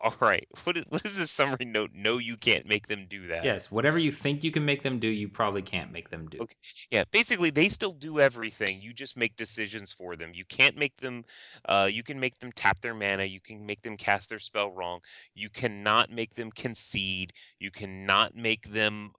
[0.00, 0.46] All right.
[0.64, 1.90] What is what is this summary note?
[1.94, 3.44] No, you can't make them do that.
[3.44, 6.38] Yes, whatever you think you can make them do, you probably can't make them do.
[6.40, 6.54] Okay.
[6.90, 7.04] Yeah.
[7.10, 8.80] Basically, they still do everything.
[8.80, 10.32] You just make decisions for them.
[10.34, 11.24] You can't make them.
[11.66, 13.24] Uh, you can make them tap their mana.
[13.24, 15.00] You can make them cast their spell wrong.
[15.34, 17.32] You cannot make them concede.
[17.58, 19.12] You cannot make them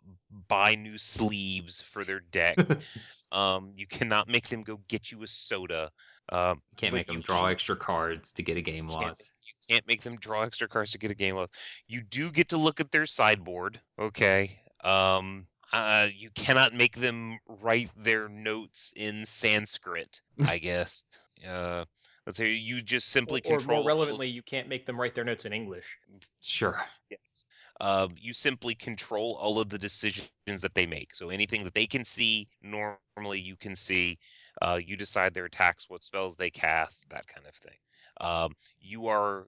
[0.48, 2.58] buy new sleeves for their deck.
[3.32, 5.92] um, you cannot make them go get you a soda.
[6.32, 9.32] Um, You can't make them draw extra cards to get a game can't loss.
[9.46, 11.50] you can't make them draw extra cards to get a game loss.
[11.88, 14.60] You do get to look at their sideboard, okay?
[14.84, 21.20] Um, uh, you cannot make them write their notes in Sanskrit, I guess.
[21.48, 21.86] Uh,
[22.26, 25.24] let's say you just simply or, or more relevantly, you can't make them write their
[25.26, 25.98] notes in English.
[26.42, 26.82] Sure.
[27.10, 27.46] Yes.
[27.82, 30.30] Um, you simply control all of the decisions
[30.62, 31.16] that they make.
[31.16, 34.18] So anything that they can see normally, you can see.
[34.62, 37.78] Uh, you decide their attacks, what spells they cast, that kind of thing.
[38.20, 39.48] Um, you are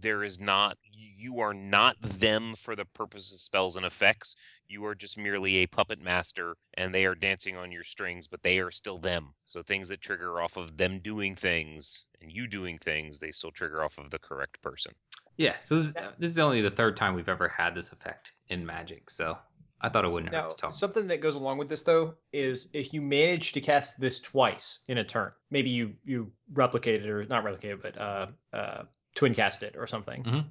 [0.00, 4.34] there is not you are not them for the purpose of spells and effects.
[4.68, 8.42] You are just merely a puppet master, and they are dancing on your strings, but
[8.42, 9.34] they are still them.
[9.44, 13.50] So things that trigger off of them doing things and you doing things, they still
[13.50, 14.92] trigger off of the correct person.
[15.36, 15.56] Yeah.
[15.60, 19.10] So this, this is only the third time we've ever had this effect in Magic.
[19.10, 19.36] So
[19.82, 20.72] I thought it wouldn't hurt to talk.
[20.72, 24.80] something that goes along with this though is if you manage to cast this twice
[24.88, 28.82] in a turn, maybe you you replicate it or not replicate it, but uh, uh,
[29.16, 30.22] twin cast it or something.
[30.24, 30.44] Mhm.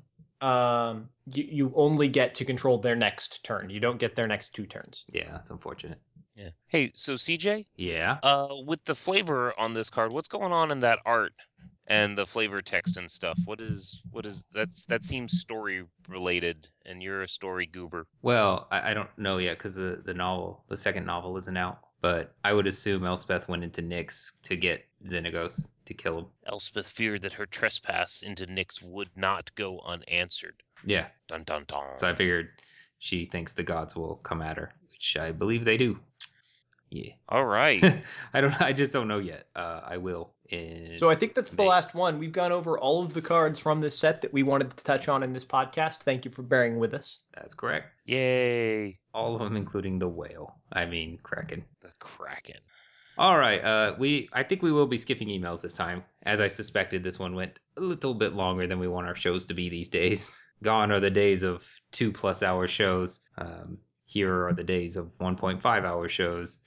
[0.46, 3.70] Um, you, you only get to control their next turn.
[3.70, 5.04] You don't get their next two turns.
[5.12, 6.00] Yeah, that's unfortunate.
[6.36, 6.52] Yeah.
[6.68, 8.20] Hey, so CJ, Yeah.
[8.24, 11.34] uh, with the flavor on this card, what's going on in that art
[11.90, 13.38] and the flavor text and stuff?
[13.46, 18.08] What is what is that's that seems story related, and you're a story goober.
[18.22, 21.80] Well, I, I don't know yet because the, the novel, the second novel, isn't out.
[22.02, 26.26] But I would assume Elspeth went into Nyx to get Xenagos to kill him.
[26.46, 30.64] Elspeth feared that her trespass into Nyx would not go unanswered.
[30.86, 31.08] Yeah.
[31.28, 31.98] Dun dun dun.
[31.98, 32.52] So I figured
[33.00, 36.00] she thinks the gods will come at her, which I believe they do.
[36.90, 37.12] Yeah.
[37.28, 38.02] All right.
[38.34, 38.60] I don't.
[38.62, 39.48] I just don't know yet.
[39.56, 40.34] Uh, I will.
[40.52, 42.18] In So I think that's the last one.
[42.20, 45.08] We've gone over all of the cards from this set that we wanted to touch
[45.08, 46.02] on in this podcast.
[46.02, 47.20] Thank you for bearing with us.
[47.36, 47.88] that's correct.
[48.06, 49.00] Yay!
[49.14, 50.56] All of them, including the whale.
[50.74, 51.64] I mean Kraken.
[51.82, 52.58] The Kraken.
[53.18, 53.64] All right.
[53.64, 54.30] Uh, we.
[54.34, 57.04] I think we will be skipping emails this time, as I suspected.
[57.04, 59.90] This one went a little bit longer than we want our shows to be these
[59.90, 60.36] days.
[60.64, 63.22] Gone are the days of two plus hour shows.
[63.38, 66.58] Um, here are the days of 1.5 hour shows.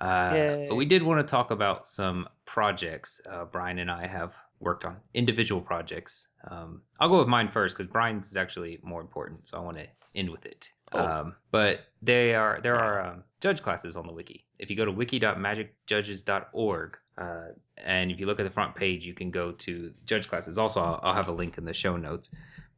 [0.00, 4.34] Uh, but we did want to talk about some projects uh, Bryan and I have
[4.60, 6.28] worked on, individual projects.
[6.50, 9.78] Um, I'll go with mine first because Bryan's is actually more important, so I want
[9.78, 10.70] to end with it.
[10.92, 11.04] Oh.
[11.04, 14.44] Um, but they are there are um, judge classes on the wiki.
[14.58, 17.46] If you go to wiki.magicjudges.org, uh,
[17.78, 20.58] and if you look at the front page, you can go to judge classes.
[20.58, 22.30] Also, I'll, I'll have a link in the show notes.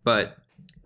[0.05, 0.39] But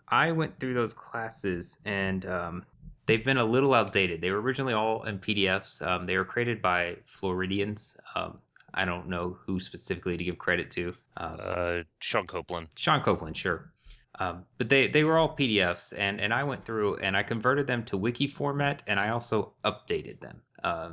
[0.09, 2.65] I went through those classes and um,
[3.07, 4.20] they've been a little outdated.
[4.20, 5.86] They were originally all in PDFs.
[5.86, 7.97] Um, they were created by Floridians.
[8.15, 8.39] Um,
[8.75, 10.95] I don't know who specifically to give credit to.
[11.17, 12.69] Um, Uh, Sean Copeland.
[12.77, 13.73] Sean Copeland, sure.
[14.19, 17.67] Um, but they, they were all PDFs, and, and I went through and I converted
[17.67, 20.43] them to wiki format, and I also updated them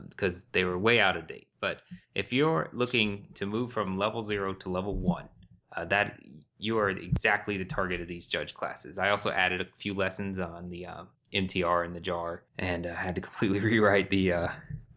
[0.09, 1.47] because they were way out of date.
[1.59, 1.81] But
[2.15, 5.27] if you're looking to move from level zero to level one,
[5.75, 6.19] uh, that
[6.57, 8.97] you are exactly the target of these judge classes.
[8.97, 12.93] I also added a few lessons on the um, MTR in the JAR, and uh,
[12.95, 14.47] had to completely rewrite the uh,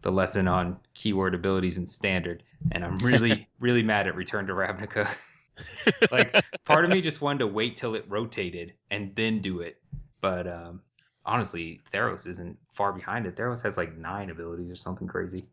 [0.03, 2.43] the lesson on keyword abilities and standard.
[2.73, 5.09] And I'm really really mad at Return to Ravnica.
[6.13, 9.81] like part of me just wanted to wait till it rotated and then do it.
[10.21, 10.81] But um,
[11.25, 13.37] honestly, Theros isn't far behind it.
[13.37, 15.45] Theros has like nine abilities or something crazy.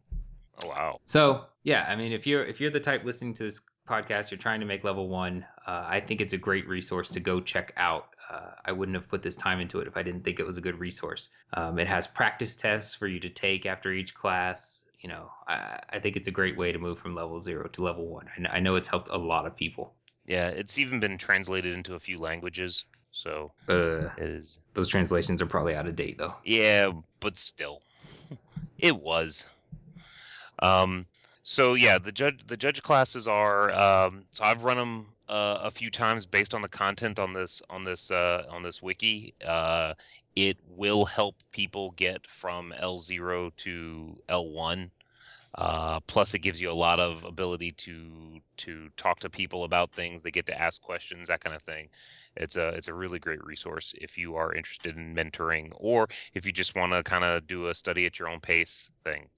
[0.63, 0.99] Oh wow.
[1.05, 4.37] So yeah, I mean, if you're if you're the type listening to this podcast, you're
[4.37, 7.73] trying to make level one, uh, I think it's a great resource to go check
[7.77, 8.09] out.
[8.29, 10.57] Uh, I wouldn't have put this time into it if I didn't think it was
[10.57, 11.29] a good resource.
[11.53, 14.86] Um, it has practice tests for you to take after each class.
[15.01, 17.81] You know, I, I think it's a great way to move from level zero to
[17.83, 18.27] level one.
[18.37, 19.93] I, I know it's helped a lot of people.
[20.25, 22.83] Yeah, it's even been translated into a few languages.
[23.11, 24.59] So Uh, it is.
[24.73, 26.33] those translations are probably out of date though.
[26.43, 27.81] Yeah, but still,
[28.79, 29.45] it was.
[30.59, 31.05] Um.
[31.43, 33.71] So yeah, the judge the judge classes are.
[33.71, 34.25] Um.
[34.31, 37.83] So I've run them uh, a few times based on the content on this on
[37.83, 39.33] this uh, on this wiki.
[39.45, 39.93] Uh,
[40.37, 44.91] it will help people get from L zero to L one.
[45.55, 49.91] Uh, plus, it gives you a lot of ability to to talk to people about
[49.91, 50.21] things.
[50.21, 51.89] They get to ask questions, that kind of thing.
[52.35, 56.45] It's a it's a really great resource if you are interested in mentoring, or if
[56.45, 59.29] you just want to kind of do a study at your own pace thing.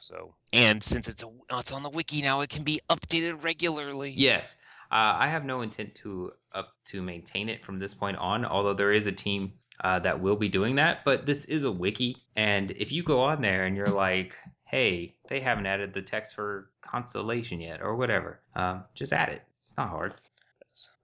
[0.00, 4.10] So, and since it's a it's on the wiki now, it can be updated regularly.
[4.10, 4.58] Yes,
[4.90, 8.44] uh, I have no intent to up to maintain it from this point on.
[8.44, 11.72] Although there is a team uh, that will be doing that, but this is a
[11.72, 16.02] wiki, and if you go on there and you're like, "Hey, they haven't added the
[16.02, 19.42] text for constellation yet," or whatever, um, just add it.
[19.56, 20.14] It's not hard.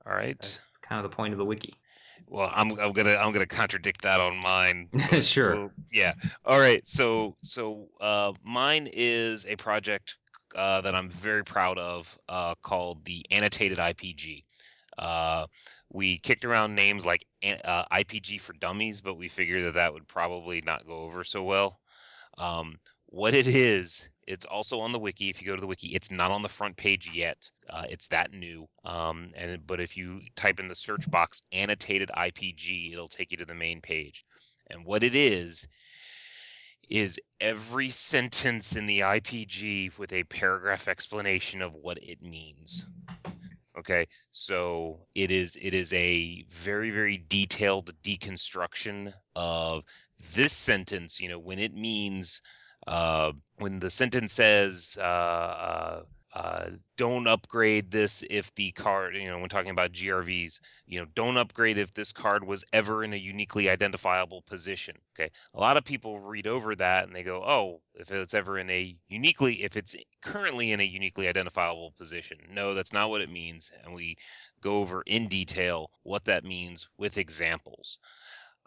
[0.06, 0.40] All right.
[0.40, 1.74] That's kind of the point of the wiki.
[2.26, 4.88] Well, I'm I'm gonna I'm gonna contradict that on mine.
[5.10, 5.56] but Sure.
[5.56, 6.14] we'll- yeah.
[6.44, 6.86] All right.
[6.88, 10.16] So so uh, mine is a project
[10.54, 14.44] uh, that I'm very proud of uh, called the Annotated IPG.
[15.00, 15.46] Uh,
[15.90, 17.24] we kicked around names like
[17.64, 21.42] uh, IPG for Dummies, but we figured that that would probably not go over so
[21.42, 21.80] well.
[22.38, 25.30] Um, what it is, it's also on the wiki.
[25.30, 27.50] If you go to the wiki, it's not on the front page yet.
[27.68, 28.68] Uh, it's that new.
[28.84, 33.38] Um, and but if you type in the search box annotated IPG, it'll take you
[33.38, 34.24] to the main page.
[34.68, 35.66] And what it is
[36.90, 42.84] is every sentence in the IPG with a paragraph explanation of what it means.
[43.80, 49.84] Okay, so it is it is a very very detailed deconstruction of
[50.34, 51.18] this sentence.
[51.18, 52.42] You know, when it means
[52.86, 56.02] uh, when the sentence says uh, uh,
[56.32, 56.66] uh,
[56.96, 61.36] don't upgrade this if the card, you know, when talking about GRVs, you know, don't
[61.36, 64.94] upgrade if this card was ever in a uniquely identifiable position.
[65.16, 65.30] Okay.
[65.54, 68.70] A lot of people read over that and they go, oh, if it's ever in
[68.70, 72.38] a uniquely, if it's currently in a uniquely identifiable position.
[72.48, 73.72] No, that's not what it means.
[73.82, 74.14] And we
[74.60, 77.98] go over in detail what that means with examples.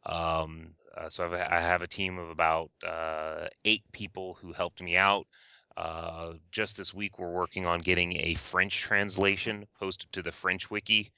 [0.06, 4.82] Um, uh, so I've, I have a team of about uh, eight people who helped
[4.82, 5.28] me out.
[5.76, 10.70] Uh, just this week, we're working on getting a French translation posted to the French
[10.70, 11.12] wiki.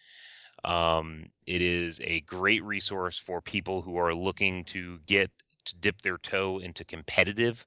[0.64, 5.30] Um, it is a great resource for people who are looking to get
[5.65, 7.65] to dip their toe into competitive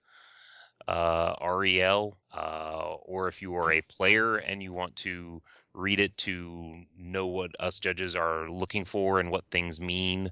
[0.87, 5.43] uh, REL, uh, or if you are a player and you want to
[5.75, 10.31] read it to know what us judges are looking for and what things mean.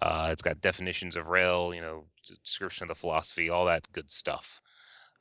[0.00, 2.04] Uh, it's got definitions of rel, you know,
[2.42, 4.60] description of the philosophy, all that good stuff.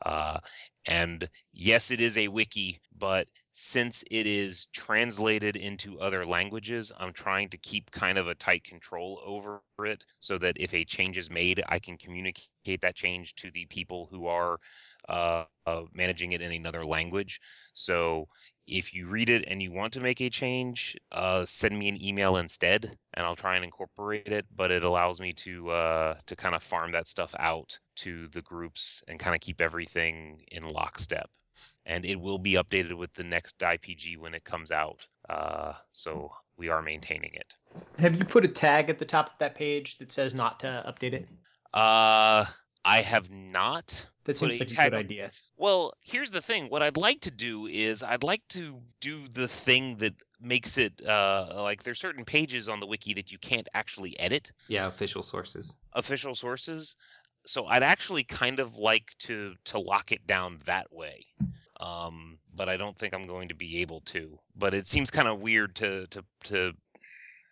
[0.05, 0.39] Uh,
[0.85, 7.13] and yes, it is a wiki, but since it is translated into other languages, I'm
[7.13, 11.17] trying to keep kind of a tight control over it so that if a change
[11.17, 14.59] is made, I can communicate that change to the people who are
[15.07, 17.39] uh, uh, managing it in another language.
[17.73, 18.27] So
[18.67, 22.01] if you read it and you want to make a change, uh, send me an
[22.03, 24.45] email instead, and I'll try and incorporate it.
[24.55, 28.41] But it allows me to uh, to kind of farm that stuff out to the
[28.41, 31.29] groups and kind of keep everything in lockstep.
[31.85, 35.07] And it will be updated with the next IPG when it comes out.
[35.29, 37.53] Uh, so we are maintaining it.
[37.99, 40.83] Have you put a tag at the top of that page that says not to
[40.85, 41.27] update it?
[41.73, 42.45] Uh,
[42.83, 44.05] I have not.
[44.27, 45.31] That seems like a good idea.
[45.57, 46.67] Well, here's the thing.
[46.69, 51.01] What I'd like to do is I'd like to do the thing that makes it
[51.05, 55.23] uh, like there's certain pages on the wiki that you can't actually edit Yeah, official
[55.23, 55.79] sources.
[55.93, 56.95] official sources.
[57.45, 61.25] So I'd actually kind of like to to lock it down that way.
[61.79, 64.39] Um, but I don't think I'm going to be able to.
[64.55, 66.73] But it seems kind of weird to to to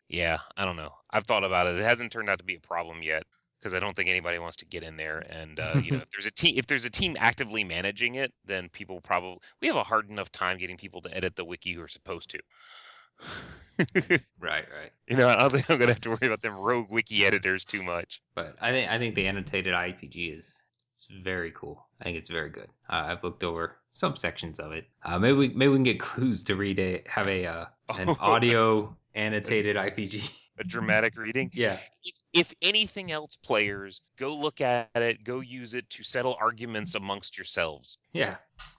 [0.09, 0.93] yeah, I don't know.
[1.11, 1.79] I've thought about it.
[1.79, 3.23] It hasn't turned out to be a problem yet
[3.65, 6.11] because I don't think anybody wants to get in there and uh, you know if
[6.11, 9.75] there's a team if there's a team actively managing it, then people probably we have
[9.75, 12.39] a hard enough time getting people to edit the wiki who are supposed to.
[14.39, 14.91] Right, right.
[15.07, 17.65] you know, I don't think I'm gonna have to worry about them rogue wiki editors
[17.65, 18.21] too much.
[18.35, 20.61] But I think I think the annotated IPG is
[20.95, 21.85] it's very cool.
[21.99, 22.69] I think it's very good.
[22.87, 24.85] Uh, I've looked over some sections of it.
[25.03, 27.65] Uh, maybe we maybe we can get clues to read a have a uh,
[27.97, 28.17] an Oh.
[28.21, 30.29] audio annotated IPG.
[30.57, 31.51] A dramatic reading.
[31.53, 36.35] yeah, if, if anything else, players, go look at it, go use it to settle
[36.39, 37.97] arguments amongst yourselves.
[38.13, 38.35] yeah.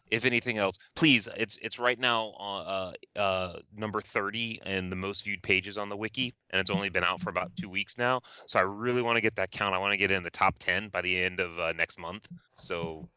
[0.08, 4.94] If anything else, please, it's it's right now uh, uh, uh, number thirty in the
[4.94, 7.98] most viewed pages on the wiki, and it's only been out for about two weeks
[7.98, 8.20] now.
[8.46, 9.74] So I really want to get that count.
[9.74, 11.98] I want to get it in the top ten by the end of uh, next
[11.98, 12.28] month.
[12.54, 13.08] So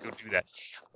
[0.00, 0.44] go do that.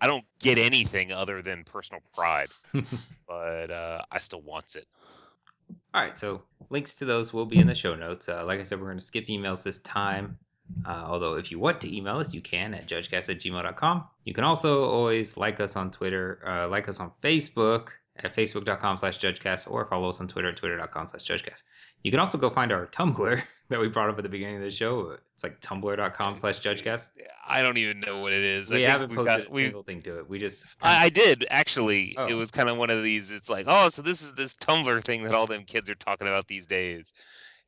[0.00, 2.50] I don't get anything other than personal pride,
[3.26, 4.86] but uh, I still wants it.
[5.94, 8.28] All right, so links to those will be in the show notes.
[8.28, 10.38] Uh, like I said, we're going to skip emails this time.
[10.86, 14.04] Uh, although, if you want to email us, you can at judgecast at gmail.com.
[14.24, 18.96] You can also always like us on Twitter, uh, like us on Facebook at facebook.com
[18.96, 21.62] slash judgecast, or follow us on Twitter at twitter.com slash judgecast.
[22.02, 24.62] You can also go find our Tumblr that we brought up at the beginning of
[24.62, 25.16] the show.
[25.34, 27.10] It's like tumblr.com slash judgecast.
[27.48, 28.70] I don't even know what it is.
[28.70, 30.28] I We think haven't posted got- a we- single thing to it.
[30.28, 30.66] We just.
[30.82, 32.08] I, I did actually.
[32.10, 32.36] It Oh.
[32.36, 33.30] was kind of one of these.
[33.30, 36.26] It's like, oh, so this is this Tumblr thing that all them kids are talking
[36.26, 37.12] about these days.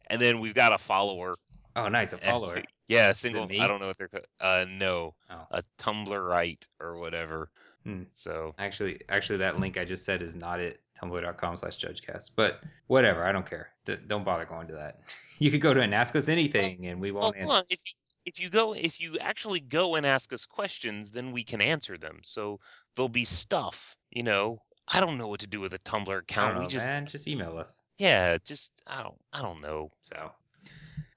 [0.09, 1.37] And then we've got a follower.
[1.77, 2.13] oh, nice.
[2.13, 2.63] A and- follower.
[2.89, 3.45] yeah, a single.
[3.61, 4.11] I don't know what they're.
[4.41, 5.47] Uh, no, Oh.
[5.53, 7.51] a Tumblrite or whatever.
[7.85, 8.03] Hmm.
[8.15, 10.77] So Actually, actually, that link I just said is not at
[11.11, 12.31] tumblr.com slash judgecast.
[12.37, 13.71] But whatever, I don't care.
[13.85, 15.01] D- don't bother going to that.
[15.41, 17.57] You could go to and ask us anything, and we won't hold answer.
[17.57, 17.65] on.
[17.69, 17.93] If you
[18.25, 21.99] if you go if you actually go and ask us questions, then we can answer
[21.99, 22.21] them.
[22.23, 22.61] So
[22.95, 23.97] there'll be stuff.
[24.13, 26.53] You know, I don't know what to do with a Tumblr I account.
[26.53, 27.05] don't know, we just man.
[27.07, 27.83] Just email us.
[27.99, 29.89] yeah, just I don't I don't know.
[30.03, 30.31] So,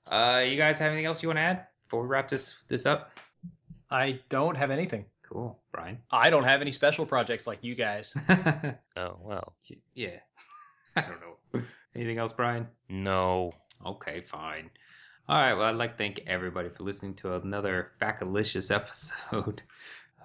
[0.08, 2.88] uh, you guys have anything else you want to add before we wrap this this
[2.88, 3.12] up?
[3.92, 5.06] I don't have anything.
[5.30, 5.98] Cool, Bryan.
[6.12, 8.14] I don't have any special projects like you guys.
[8.96, 9.54] Oh well.
[9.94, 10.20] yeah.
[10.96, 11.62] I don't know.
[11.96, 12.68] Anything else, Bryan?
[12.90, 13.52] No.
[13.86, 14.70] Okay, fine.
[15.30, 15.54] All right.
[15.54, 19.62] Well, I'd like to thank everybody for listening to another Facalicious episode.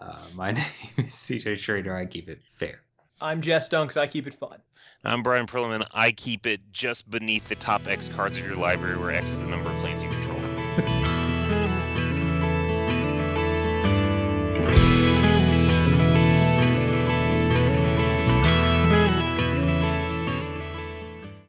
[0.00, 0.64] Uh, my name
[0.96, 1.94] is CJ Schrader.
[1.94, 2.80] I keep it fair.
[3.20, 3.96] I'm Jess Dunks.
[3.96, 4.58] I keep it fun.
[5.04, 5.86] I'm Bryan Prillaman.
[5.94, 9.38] I keep it just beneath the top X cards of your library, where X is
[9.38, 10.31] the number of planes you control.